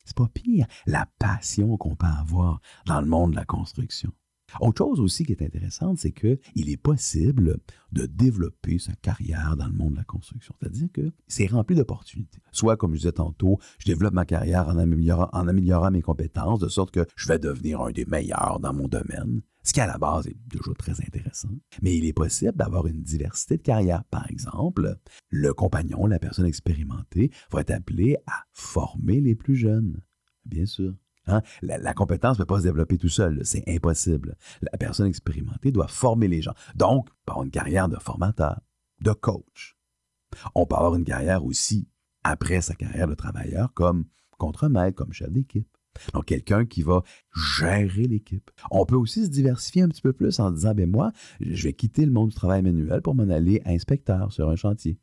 C'est 0.05 0.17
pas 0.17 0.29
pire 0.33 0.65
la 0.87 1.07
passion 1.19 1.77
qu'on 1.77 1.95
peut 1.95 2.07
avoir 2.07 2.61
dans 2.87 3.01
le 3.01 3.07
monde 3.07 3.31
de 3.31 3.35
la 3.35 3.45
construction. 3.45 4.11
Autre 4.61 4.85
chose 4.85 4.99
aussi 4.99 5.25
qui 5.25 5.31
est 5.33 5.41
intéressante, 5.41 5.97
c'est 5.97 6.11
qu'il 6.11 6.69
est 6.69 6.77
possible 6.77 7.57
de 7.91 8.05
développer 8.05 8.79
sa 8.79 8.93
carrière 8.93 9.55
dans 9.57 9.67
le 9.67 9.73
monde 9.73 9.93
de 9.93 9.97
la 9.97 10.03
construction. 10.03 10.55
C'est-à-dire 10.59 10.87
que 10.93 11.11
c'est 11.27 11.47
rempli 11.47 11.75
d'opportunités. 11.75 12.39
Soit, 12.51 12.77
comme 12.77 12.93
je 12.93 12.99
disais 12.99 13.11
tantôt, 13.11 13.59
je 13.79 13.85
développe 13.85 14.13
ma 14.13 14.25
carrière 14.25 14.67
en 14.67 14.77
améliorant, 14.77 15.29
en 15.33 15.47
améliorant 15.47 15.91
mes 15.91 16.01
compétences, 16.01 16.59
de 16.59 16.67
sorte 16.67 16.91
que 16.91 17.05
je 17.15 17.27
vais 17.27 17.39
devenir 17.39 17.81
un 17.81 17.91
des 17.91 18.05
meilleurs 18.05 18.59
dans 18.59 18.73
mon 18.73 18.87
domaine, 18.87 19.41
ce 19.63 19.73
qui 19.73 19.81
à 19.81 19.87
la 19.87 19.97
base 19.97 20.27
est 20.27 20.37
toujours 20.51 20.75
très 20.75 21.01
intéressant. 21.01 21.49
Mais 21.81 21.97
il 21.97 22.05
est 22.05 22.13
possible 22.13 22.55
d'avoir 22.55 22.87
une 22.87 23.01
diversité 23.01 23.57
de 23.57 23.63
carrières. 23.63 24.03
Par 24.05 24.29
exemple, 24.29 24.97
le 25.29 25.53
compagnon, 25.53 26.05
la 26.05 26.19
personne 26.19 26.45
expérimentée, 26.45 27.31
va 27.51 27.61
être 27.61 27.71
appelé 27.71 28.17
à 28.27 28.43
former 28.51 29.21
les 29.21 29.35
plus 29.35 29.55
jeunes. 29.55 30.01
Bien 30.45 30.65
sûr. 30.65 30.93
Hein? 31.27 31.41
La, 31.61 31.93
compétence 31.93 32.37
ne 32.37 32.43
peut 32.43 32.53
pas 32.53 32.59
se 32.59 32.63
développer 32.63 32.97
tout 32.97 33.09
seul, 33.09 33.41
c'est 33.43 33.63
impossible. 33.67 34.35
La 34.61 34.77
personne 34.77 35.07
expérimentée 35.07 35.71
doit 35.71 35.87
former 35.87 36.27
les 36.27 36.41
gens. 36.41 36.53
Donc, 36.75 37.09
avoir 37.27 37.43
une 37.43 37.51
carrière 37.51 37.89
de 37.89 37.97
formateur, 37.97 38.61
de 39.01 39.11
coach. 39.11 39.77
On 40.53 40.65
peut 40.65 40.75
avoir 40.75 40.95
une 40.95 41.05
carrière 41.05 41.45
aussi, 41.45 41.87
après 42.23 42.61
sa 42.61 42.75
carrière 42.75 43.07
de 43.07 43.15
travailleur, 43.15 43.73
comme 43.73 44.05
contremaître, 44.37 44.95
comme 44.95 45.13
chef 45.13 45.31
d'équipe. 45.31 45.67
Donc, 46.13 46.25
quelqu'un 46.25 46.65
qui 46.65 46.81
va 46.81 47.03
gérer 47.33 48.03
l'équipe. 48.03 48.51
On 48.69 48.85
peut 48.85 48.95
aussi 48.95 49.25
se 49.25 49.29
diversifier 49.29 49.81
un 49.81 49.87
petit 49.87 50.01
peu 50.01 50.11
plus 50.11 50.39
en 50.39 50.51
disant, 50.51 50.73
ben 50.73 50.89
moi, 50.89 51.11
je 51.39 51.63
vais 51.63 51.73
quitter 51.73 52.05
le 52.05 52.11
monde 52.11 52.29
du 52.29 52.35
travail 52.35 52.61
manuel 52.61 53.01
pour 53.01 53.15
m'en 53.15 53.29
aller 53.29 53.61
inspecteur 53.65 54.31
sur 54.33 54.49
un 54.49 54.55
chantier 54.57 54.99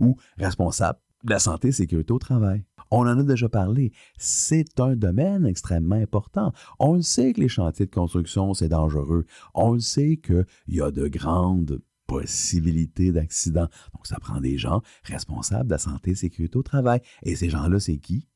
ou 0.00 0.16
responsable 0.38 0.98
de 1.24 1.30
la 1.30 1.38
santé 1.38 1.68
et 1.68 1.72
sécurité 1.72 2.12
au 2.12 2.18
travail. 2.18 2.64
On 2.94 3.06
en 3.06 3.18
a 3.18 3.22
déjà 3.22 3.48
parlé. 3.48 3.90
C'est 4.18 4.78
un 4.78 4.96
domaine 4.96 5.46
extrêmement 5.46 5.96
important. 5.96 6.52
On 6.78 6.96
le 6.96 7.00
sait 7.00 7.32
que 7.32 7.40
les 7.40 7.48
chantiers 7.48 7.86
de 7.86 7.90
construction, 7.90 8.52
c'est 8.52 8.68
dangereux. 8.68 9.24
On 9.54 9.72
le 9.72 9.80
sait 9.80 10.18
qu'il 10.18 10.44
y 10.68 10.82
a 10.82 10.90
de 10.90 11.08
grandes 11.08 11.80
possibilités 12.06 13.10
d'accidents. 13.10 13.68
Donc, 13.94 14.06
ça 14.06 14.18
prend 14.20 14.42
des 14.42 14.58
gens 14.58 14.82
responsables 15.04 15.68
de 15.68 15.70
la 15.70 15.78
santé 15.78 16.10
et 16.10 16.14
sécurité 16.14 16.58
au 16.58 16.62
travail. 16.62 17.00
Et 17.22 17.34
ces 17.34 17.48
gens-là, 17.48 17.80
c'est 17.80 17.96
qui? 17.96 18.28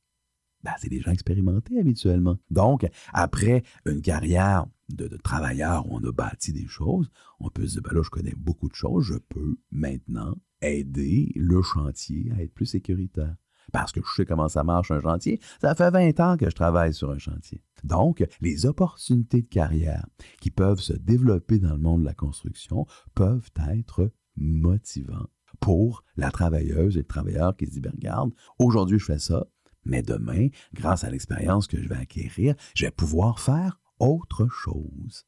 Ben, 0.64 0.72
c'est 0.78 0.88
des 0.88 1.00
gens 1.00 1.12
expérimentés 1.12 1.78
habituellement. 1.78 2.38
Donc, 2.50 2.88
après 3.12 3.62
une 3.84 4.00
carrière 4.00 4.64
de, 4.88 5.06
travailleur 5.18 5.86
où 5.86 5.96
on 5.96 6.08
a 6.08 6.12
bâti 6.12 6.54
des 6.54 6.66
choses, 6.66 7.10
on 7.40 7.50
peut 7.50 7.66
se 7.66 7.72
dire, 7.72 7.82
ben 7.82 7.94
là, 7.94 8.02
je 8.02 8.08
connais 8.08 8.34
beaucoup 8.34 8.70
de 8.70 8.74
choses, 8.74 9.04
je 9.04 9.18
peux 9.28 9.58
maintenant 9.70 10.34
aider 10.62 11.30
le 11.36 11.60
chantier 11.60 12.32
à 12.34 12.42
être 12.42 12.54
plus 12.54 12.64
sécuritaire. 12.64 13.36
Parce 13.72 13.92
que 13.92 14.00
je 14.00 14.14
sais 14.14 14.26
comment 14.26 14.48
ça 14.48 14.64
marche 14.64 14.90
un 14.90 15.00
chantier. 15.00 15.40
Ça 15.60 15.74
fait 15.74 15.90
20 15.90 16.20
ans 16.20 16.36
que 16.36 16.48
je 16.48 16.54
travaille 16.54 16.94
sur 16.94 17.10
un 17.10 17.18
chantier. 17.18 17.62
Donc, 17.84 18.24
les 18.40 18.66
opportunités 18.66 19.42
de 19.42 19.48
carrière 19.48 20.06
qui 20.40 20.50
peuvent 20.50 20.80
se 20.80 20.92
développer 20.92 21.58
dans 21.58 21.72
le 21.72 21.78
monde 21.78 22.00
de 22.00 22.06
la 22.06 22.14
construction 22.14 22.86
peuvent 23.14 23.50
être 23.70 24.10
motivants 24.36 25.26
pour 25.60 26.04
la 26.16 26.30
travailleuse 26.30 26.96
et 26.96 27.00
le 27.00 27.06
travailleur 27.06 27.56
qui 27.56 27.66
se 27.66 27.72
dit, 27.72 27.80
ben, 27.80 27.92
regarde, 27.92 28.32
aujourd'hui 28.58 28.98
je 28.98 29.04
fais 29.04 29.18
ça, 29.18 29.46
mais 29.84 30.02
demain, 30.02 30.48
grâce 30.74 31.04
à 31.04 31.10
l'expérience 31.10 31.66
que 31.66 31.80
je 31.80 31.88
vais 31.88 31.96
acquérir, 31.96 32.54
je 32.74 32.86
vais 32.86 32.90
pouvoir 32.90 33.40
faire 33.40 33.80
autre 33.98 34.48
chose. 34.48 35.26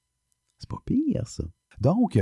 C'est 0.58 0.68
pas 0.68 0.82
pire, 0.84 1.26
ça. 1.26 1.44
Donc, 1.80 2.18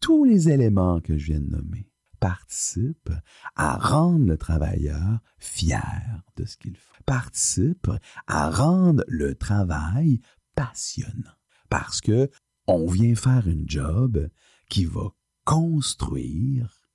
tous 0.00 0.24
les 0.24 0.50
éléments 0.50 1.00
que 1.00 1.16
je 1.16 1.32
viens 1.32 1.40
de 1.40 1.48
nommer 1.48 1.90
participent 2.20 3.12
à 3.56 3.76
rendre 3.76 4.26
le 4.26 4.36
travailleur 4.36 5.20
fier 5.38 6.22
de 6.36 6.44
ce 6.44 6.56
qu'il 6.56 6.76
fait, 6.76 7.04
participent 7.06 7.92
à 8.26 8.50
rendre 8.50 9.04
le 9.08 9.34
travail 9.34 10.20
passionnant. 10.54 11.36
Parce 11.68 12.00
que 12.00 12.30
on 12.66 12.86
vient 12.86 13.14
faire 13.14 13.48
une 13.48 13.68
job 13.68 14.28
qui 14.68 14.84
va 14.84 15.14
construire 15.44 16.88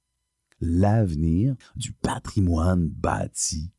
l'avenir 0.61 1.55
du 1.75 1.93
patrimoine 1.93 2.87
bâti 2.87 3.71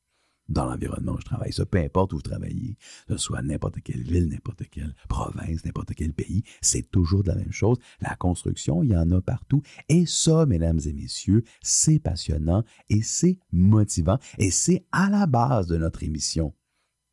dans 0.49 0.67
l'environnement 0.67 1.13
où 1.13 1.21
je 1.21 1.25
travaille. 1.25 1.53
Ça, 1.53 1.67
peu 1.67 1.79
importe 1.79 2.13
où 2.13 2.17
vous 2.17 2.23
travaillez, 2.23 2.77
que 3.07 3.17
ce 3.17 3.23
soit 3.23 3.43
n'importe 3.43 3.81
quelle 3.83 4.03
ville, 4.03 4.29
n'importe 4.29 4.65
quelle 4.71 4.95
province, 5.09 5.65
n'importe 5.65 5.95
quel 5.95 6.13
pays, 6.13 6.43
c'est 6.61 6.91
toujours 6.91 7.23
la 7.25 7.35
même 7.35 7.53
chose. 7.53 7.79
La 8.01 8.15
construction, 8.17 8.83
il 8.83 8.91
y 8.91 8.97
en 8.97 9.11
a 9.11 9.21
partout. 9.21 9.63
Et 9.89 10.07
ça, 10.07 10.47
mesdames 10.47 10.81
et 10.85 10.93
messieurs, 10.93 11.45
c'est 11.63 11.99
passionnant 11.99 12.65
et 12.89 13.03
c'est 13.03 13.39
motivant 13.53 14.19
et 14.39 14.51
c'est 14.51 14.85
à 14.93 15.09
la 15.11 15.27
base 15.27 15.67
de 15.67 15.77
notre 15.77 16.03
émission. 16.03 16.55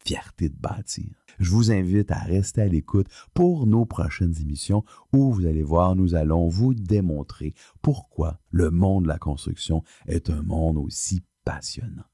Fierté 0.03 0.49
de 0.49 0.57
bâtir. 0.57 1.11
Je 1.39 1.51
vous 1.51 1.71
invite 1.71 2.11
à 2.11 2.17
rester 2.17 2.61
à 2.61 2.67
l'écoute 2.67 3.07
pour 3.35 3.67
nos 3.67 3.85
prochaines 3.85 4.33
émissions 4.41 4.83
où 5.13 5.31
vous 5.31 5.45
allez 5.45 5.61
voir, 5.61 5.95
nous 5.95 6.15
allons 6.15 6.47
vous 6.47 6.73
démontrer 6.73 7.53
pourquoi 7.83 8.39
le 8.49 8.71
monde 8.71 9.03
de 9.03 9.09
la 9.09 9.19
construction 9.19 9.83
est 10.07 10.31
un 10.31 10.41
monde 10.41 10.77
aussi 10.77 11.21
passionnant. 11.45 12.10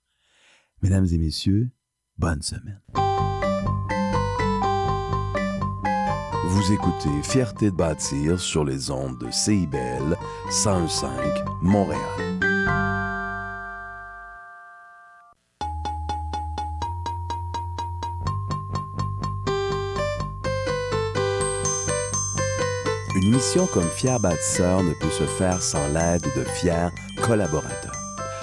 Mesdames 0.84 1.07
et 1.11 1.17
messieurs, 1.17 1.69
bonne 2.19 2.41
semaine. 2.43 2.82
Vous 6.45 6.71
écoutez 6.71 7.09
Fierté 7.23 7.71
de 7.71 7.75
bâtir 7.75 8.39
sur 8.39 8.63
les 8.63 8.91
ondes 8.91 9.17
de 9.17 9.32
CIBL 9.32 10.15
105 10.51 11.09
Montréal. 11.63 11.99
Une 23.15 23.32
mission 23.32 23.65
comme 23.65 23.89
Fier 23.89 24.19
bâtisseur 24.19 24.84
ne 24.84 24.93
peut 24.93 25.09
se 25.09 25.23
faire 25.23 25.61
sans 25.63 25.88
l'aide 25.88 26.21
de 26.36 26.43
fiers 26.43 26.89
collaborateurs 27.23 27.96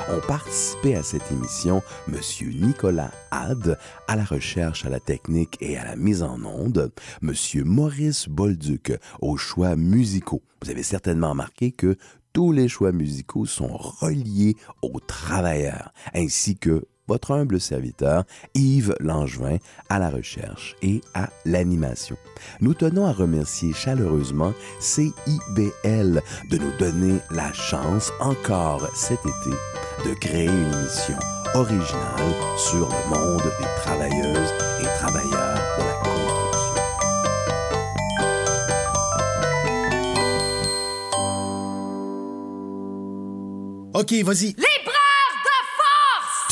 ont 0.09 0.21
participé 0.27 0.95
à 0.97 1.03
cette 1.03 1.31
émission 1.33 1.83
M. 2.09 2.21
Nicolas 2.61 3.11
Had 3.31 3.79
à 4.07 4.17
la 4.17 4.25
recherche, 4.25 4.85
à 4.85 4.91
la 4.91 5.01
technique 5.01 5.57
et 5.61 5.77
à 5.77 5.85
la 5.85 5.97
mise 5.97 6.23
en 6.23 6.43
onde, 6.45 6.93
M. 7.23 7.33
Maurice 7.65 8.29
Bolduc 8.29 8.93
aux 9.21 9.37
choix 9.37 9.77
musicaux. 9.77 10.43
Vous 10.63 10.71
avez 10.71 10.83
certainement 10.83 11.31
remarqué 11.31 11.73
que 11.73 11.97
tous 12.33 12.53
les 12.53 12.69
choix 12.69 12.93
musicaux 12.93 13.47
sont 13.47 13.77
reliés 13.77 14.57
aux 14.83 15.01
travailleurs, 15.01 15.93
ainsi 16.15 16.57
que 16.57 16.85
votre 17.07 17.33
humble 17.33 17.61
serviteur, 17.61 18.25
Yves 18.55 18.95
Langevin, 19.01 19.59
à 19.89 19.99
la 19.99 20.11
recherche 20.11 20.77
et 20.83 21.01
à 21.15 21.29
l'animation. 21.45 22.17
Nous 22.61 22.75
tenons 22.75 23.07
à 23.07 23.13
remercier 23.13 23.73
chaleureusement 23.73 24.53
CIBL 24.81 26.23
de 26.51 26.59
nous 26.59 26.77
donner 26.79 27.19
la 27.31 27.53
chance 27.53 28.13
encore 28.21 28.89
cet 28.95 29.21
été 29.21 29.57
de 30.05 30.15
créer 30.15 30.47
une 30.47 30.73
émission 30.73 31.17
originale 31.55 32.35
sur 32.57 32.89
le 32.89 33.09
monde 33.09 33.43
des 33.43 33.67
travailleuses 33.83 34.53
et 34.81 34.87
travailleurs 34.99 35.59
de 35.79 35.85
la 35.85 35.95
construction. 36.03 36.35
OK, 43.95 44.13
vas-y. 44.25 44.74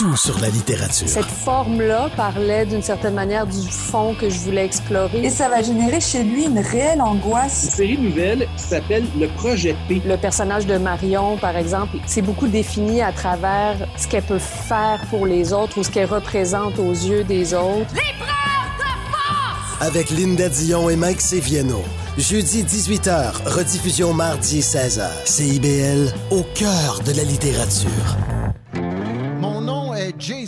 Tout 0.02 0.16
sur 0.16 0.40
la 0.40 0.48
littérature. 0.48 1.08
Cette 1.08 1.26
forme-là 1.26 2.10
parlait 2.16 2.66
d'une 2.66 2.82
certaine 2.82 3.14
manière 3.14 3.46
du 3.46 3.68
fond 3.70 4.16
que 4.20 4.28
je 4.28 4.36
voulais 4.40 4.64
explorer. 4.64 5.24
Et 5.24 5.30
ça 5.30 5.48
va 5.48 5.62
générer 5.62 6.00
chez 6.00 6.24
lui 6.24 6.46
une 6.46 6.58
réelle 6.58 7.00
angoisse. 7.00 7.66
Une 7.66 7.70
série 7.70 7.98
nouvelle 7.98 8.48
qui 8.56 8.64
s'appelle 8.64 9.04
Le 9.16 9.28
Projet 9.28 9.76
P. 9.86 10.02
Le 10.04 10.16
personnage 10.16 10.66
de 10.66 10.76
Marion, 10.76 11.36
par 11.36 11.56
exemple, 11.56 11.98
c'est 12.04 12.20
beaucoup 12.20 12.48
défini 12.48 13.00
à 13.00 13.12
travers 13.12 13.76
ce 13.96 14.08
qu'elle 14.08 14.24
peut 14.24 14.40
faire 14.40 15.00
pour 15.08 15.24
les 15.24 15.52
autres 15.52 15.78
ou 15.78 15.84
ce 15.84 15.90
qu'elle 15.90 16.10
représente 16.10 16.80
aux 16.80 16.90
yeux 16.90 17.22
des 17.22 17.54
autres. 17.54 17.94
L'épreuve 17.94 18.72
de 18.78 19.12
force! 19.12 19.82
Avec 19.82 20.10
Linda 20.10 20.48
Dion 20.48 20.90
et 20.90 20.96
Mike 20.96 21.20
Seviano. 21.20 21.80
Jeudi 22.18 22.64
18h, 22.64 23.46
rediffusion 23.46 24.12
mardi 24.14 24.62
16h. 24.62 25.06
CIBL, 25.26 26.12
au 26.32 26.42
cœur 26.56 26.98
de 27.06 27.12
la 27.12 27.22
littérature. 27.22 28.16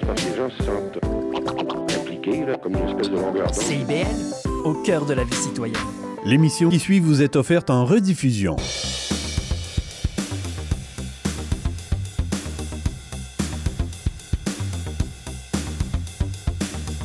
C'est 0.00 0.06
parce 0.06 0.22
que 0.22 0.30
les 0.30 0.36
gens 0.36 0.50
se 0.50 0.64
sentent 0.64 1.96
impliqués, 1.96 2.44
là, 2.44 2.56
comme 2.56 2.74
une 2.74 2.88
espèce 2.88 3.10
de 3.10 3.16
longueur 3.16 3.46
d'onde. 3.46 3.54
CIBL, 3.54 4.06
au 4.64 4.74
cœur 4.82 5.06
de 5.06 5.14
la 5.14 5.24
vie 5.24 5.34
citoyenne. 5.34 5.76
L'émission 6.24 6.68
qui 6.70 6.78
suit 6.78 7.00
vous 7.00 7.22
est 7.22 7.36
offerte 7.36 7.70
en 7.70 7.84
rediffusion. 7.84 8.56